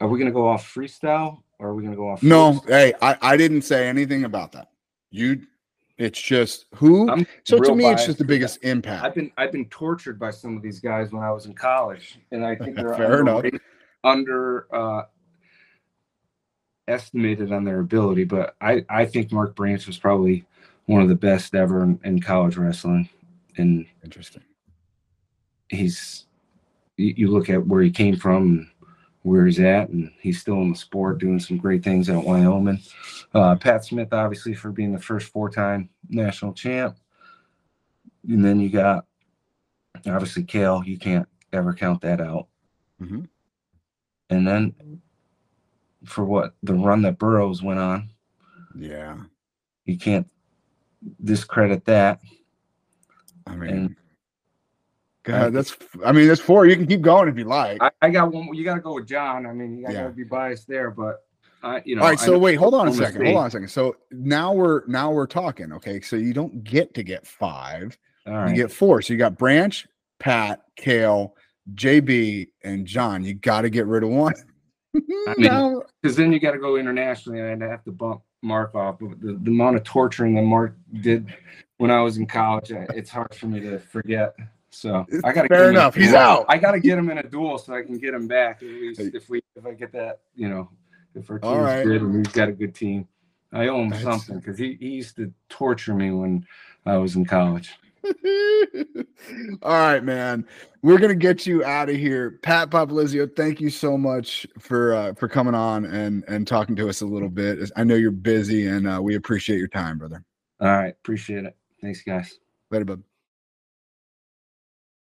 Are 0.00 0.08
we 0.08 0.18
gonna 0.18 0.30
go 0.32 0.48
off 0.48 0.72
freestyle 0.72 1.42
or 1.58 1.68
are 1.68 1.74
we 1.74 1.82
gonna 1.82 1.96
go 1.96 2.08
off? 2.08 2.22
No, 2.22 2.54
first? 2.54 2.68
hey, 2.68 2.92
I, 3.02 3.16
I 3.20 3.36
didn't 3.36 3.62
say 3.62 3.88
anything 3.88 4.24
about 4.24 4.52
that. 4.52 4.68
You, 5.10 5.42
it's 5.98 6.20
just 6.20 6.66
who. 6.74 7.10
I'm 7.10 7.26
so 7.44 7.58
to 7.58 7.74
me, 7.74 7.86
it's 7.86 8.06
just 8.06 8.18
the 8.18 8.24
biggest 8.24 8.64
impact. 8.64 9.04
I've 9.04 9.14
been 9.14 9.30
I've 9.36 9.52
been 9.52 9.68
tortured 9.68 10.18
by 10.18 10.30
some 10.30 10.56
of 10.56 10.62
these 10.62 10.80
guys 10.80 11.12
when 11.12 11.22
I 11.22 11.30
was 11.30 11.46
in 11.46 11.54
college, 11.54 12.18
and 12.32 12.44
I 12.44 12.54
think 12.56 12.76
they're 12.76 12.94
Fair 12.94 13.20
enough. 13.20 13.44
under 14.04 14.74
uh, 14.74 15.02
estimated 16.88 17.52
on 17.52 17.64
their 17.64 17.80
ability. 17.80 18.24
But 18.24 18.56
I 18.60 18.84
I 18.88 19.06
think 19.06 19.32
Mark 19.32 19.54
Branch 19.54 19.86
was 19.86 19.98
probably 19.98 20.44
one 20.86 21.02
of 21.02 21.08
the 21.08 21.14
best 21.14 21.54
ever 21.54 21.82
in, 21.82 21.98
in 22.04 22.20
college 22.20 22.56
wrestling, 22.56 23.08
and 23.56 23.86
Interesting. 24.04 24.42
he's 25.68 26.26
you, 26.96 27.14
you 27.16 27.30
look 27.30 27.48
at 27.50 27.66
where 27.66 27.82
he 27.82 27.90
came 27.90 28.16
from 28.16 28.42
and 28.42 28.66
where 29.22 29.46
he's 29.46 29.60
at, 29.60 29.88
and 29.88 30.12
he's 30.20 30.40
still 30.40 30.60
in 30.60 30.70
the 30.70 30.76
sport 30.76 31.18
doing 31.18 31.40
some 31.40 31.56
great 31.56 31.82
things 31.82 32.08
in 32.10 32.22
Wyoming. 32.22 32.80
Uh, 33.32 33.56
Pat 33.56 33.84
Smith, 33.84 34.12
obviously, 34.12 34.54
for 34.54 34.70
being 34.70 34.92
the 34.92 35.00
first 35.00 35.32
four-time 35.32 35.88
national 36.10 36.52
champ, 36.52 36.96
and 38.28 38.44
then 38.44 38.60
you 38.60 38.68
got 38.68 39.06
obviously 40.06 40.44
Cael. 40.44 40.86
You 40.86 40.98
can't 40.98 41.26
ever 41.52 41.72
count 41.72 42.02
that 42.02 42.20
out. 42.20 42.48
Mhm. 43.00 43.28
And 44.30 44.46
then 44.46 44.74
for 46.04 46.24
what 46.24 46.54
the 46.62 46.74
run 46.74 47.02
that 47.02 47.18
Burroughs 47.18 47.62
went 47.62 47.80
on, 47.80 48.10
Yeah, 48.76 49.16
you 49.84 49.98
can't 49.98 50.26
discredit 51.22 51.84
that. 51.86 52.20
I 53.46 53.56
mean, 53.56 53.70
And- 53.70 53.96
God, 55.22 55.52
that's. 55.54 55.74
I 56.04 56.12
mean, 56.12 56.28
that's 56.28 56.40
four. 56.40 56.66
You 56.66 56.76
can 56.76 56.86
keep 56.86 57.00
going 57.00 57.28
if 57.30 57.38
you 57.38 57.44
like. 57.44 57.82
I, 57.82 57.90
I 58.02 58.10
got 58.10 58.30
one. 58.30 58.52
You 58.54 58.62
got 58.62 58.74
to 58.74 58.80
go 58.82 58.94
with 58.94 59.06
John. 59.08 59.46
I 59.46 59.52
mean, 59.54 59.78
you 59.78 59.82
got 59.82 59.88
to 59.92 59.94
Yeah. 59.94 60.08
be 60.08 60.24
biased 60.24 60.68
there, 60.68 60.90
but 60.90 61.24
I, 61.62 61.80
you 61.86 61.96
know. 61.96 62.02
All 62.02 62.08
right, 62.10 62.18
so 62.20 62.38
wait, 62.38 62.56
hold 62.56 62.74
on 62.74 62.88
a 62.88 62.92
second. 62.92 63.22
State. 63.22 63.26
Hold 63.28 63.38
on 63.38 63.46
a 63.46 63.50
second. 63.50 63.68
So 63.68 63.96
now 64.10 64.52
we're 64.52 64.82
now 64.86 65.10
we're 65.12 65.26
talking. 65.26 65.72
Okay, 65.72 66.02
so 66.02 66.16
you 66.16 66.34
don't 66.34 66.62
get 66.62 66.92
to 66.94 67.02
get 67.02 67.26
five. 67.26 67.96
All 68.26 68.46
You 68.50 68.54
get 68.54 68.70
four. 68.70 69.00
So 69.00 69.14
you 69.14 69.18
got 69.18 69.38
Branch, 69.38 69.86
Pat, 70.18 70.62
Cael, 70.76 71.32
JB, 71.74 72.48
and 72.62 72.86
John. 72.86 73.24
You 73.24 73.32
got 73.32 73.62
to 73.62 73.70
get 73.70 73.86
rid 73.86 74.02
of 74.02 74.10
one. 74.10 74.34
mean- 74.92 75.04
No. 75.38 75.83
Because 76.04 76.18
then 76.18 76.34
you 76.34 76.38
got 76.38 76.50
to 76.50 76.58
go 76.58 76.76
internationally, 76.76 77.40
and 77.40 77.64
I'd 77.64 77.70
have 77.70 77.82
to 77.84 77.90
bump 77.90 78.20
Mark 78.42 78.74
off. 78.74 78.98
But 79.00 79.22
the, 79.22 79.38
the 79.40 79.50
amount 79.50 79.76
of 79.76 79.84
torturing 79.84 80.34
that 80.34 80.42
Mark 80.42 80.76
did 81.00 81.32
when 81.78 81.90
I 81.90 82.02
was 82.02 82.18
in 82.18 82.26
college, 82.26 82.70
it's 82.70 83.08
hard 83.08 83.34
for 83.34 83.46
me 83.46 83.60
to 83.60 83.78
forget. 83.78 84.36
So 84.68 85.06
I 85.24 85.32
got 85.32 85.42
to 85.42 85.48
Fair 85.48 85.70
enough. 85.70 85.94
He's 85.94 86.12
out. 86.12 86.44
I 86.46 86.58
got 86.58 86.72
to 86.72 86.80
get 86.80 86.98
him 86.98 87.08
in 87.08 87.16
a 87.16 87.22
duel 87.22 87.56
so 87.56 87.74
I 87.74 87.80
can 87.80 87.96
get 87.96 88.12
him 88.12 88.28
back. 88.28 88.62
At 88.62 88.68
least 88.68 89.00
if 89.00 89.30
we 89.30 89.40
if 89.56 89.64
I 89.64 89.72
get 89.72 89.92
that, 89.92 90.20
you 90.34 90.50
know, 90.50 90.68
if 91.14 91.30
our 91.30 91.38
team's 91.38 91.56
right. 91.56 91.84
good 91.84 92.02
and 92.02 92.12
we've 92.12 92.32
got 92.34 92.50
a 92.50 92.52
good 92.52 92.74
team, 92.74 93.08
I 93.50 93.68
owe 93.68 93.80
him 93.80 93.88
That's- 93.88 94.04
something 94.04 94.40
because 94.40 94.58
he, 94.58 94.76
he 94.78 94.88
used 94.88 95.16
to 95.16 95.32
torture 95.48 95.94
me 95.94 96.10
when 96.10 96.46
I 96.84 96.98
was 96.98 97.16
in 97.16 97.24
college. 97.24 97.70
All 99.62 99.72
right, 99.72 100.04
man. 100.04 100.46
We're 100.82 100.98
gonna 100.98 101.14
get 101.14 101.46
you 101.46 101.64
out 101.64 101.88
of 101.88 101.96
here, 101.96 102.38
Pat 102.42 102.70
Popolizio. 102.70 103.34
Thank 103.34 103.60
you 103.60 103.70
so 103.70 103.96
much 103.96 104.46
for 104.58 104.94
uh, 104.94 105.14
for 105.14 105.28
coming 105.28 105.54
on 105.54 105.86
and 105.86 106.24
and 106.28 106.46
talking 106.46 106.76
to 106.76 106.88
us 106.88 107.00
a 107.00 107.06
little 107.06 107.30
bit. 107.30 107.70
I 107.76 107.84
know 107.84 107.94
you're 107.94 108.10
busy, 108.10 108.66
and 108.66 108.86
uh, 108.86 109.00
we 109.02 109.14
appreciate 109.14 109.58
your 109.58 109.68
time, 109.68 109.98
brother. 109.98 110.22
All 110.60 110.68
right, 110.68 110.94
appreciate 111.02 111.44
it. 111.44 111.56
Thanks, 111.80 112.02
guys. 112.02 112.38
Later, 112.70 112.84
bud. 112.84 113.02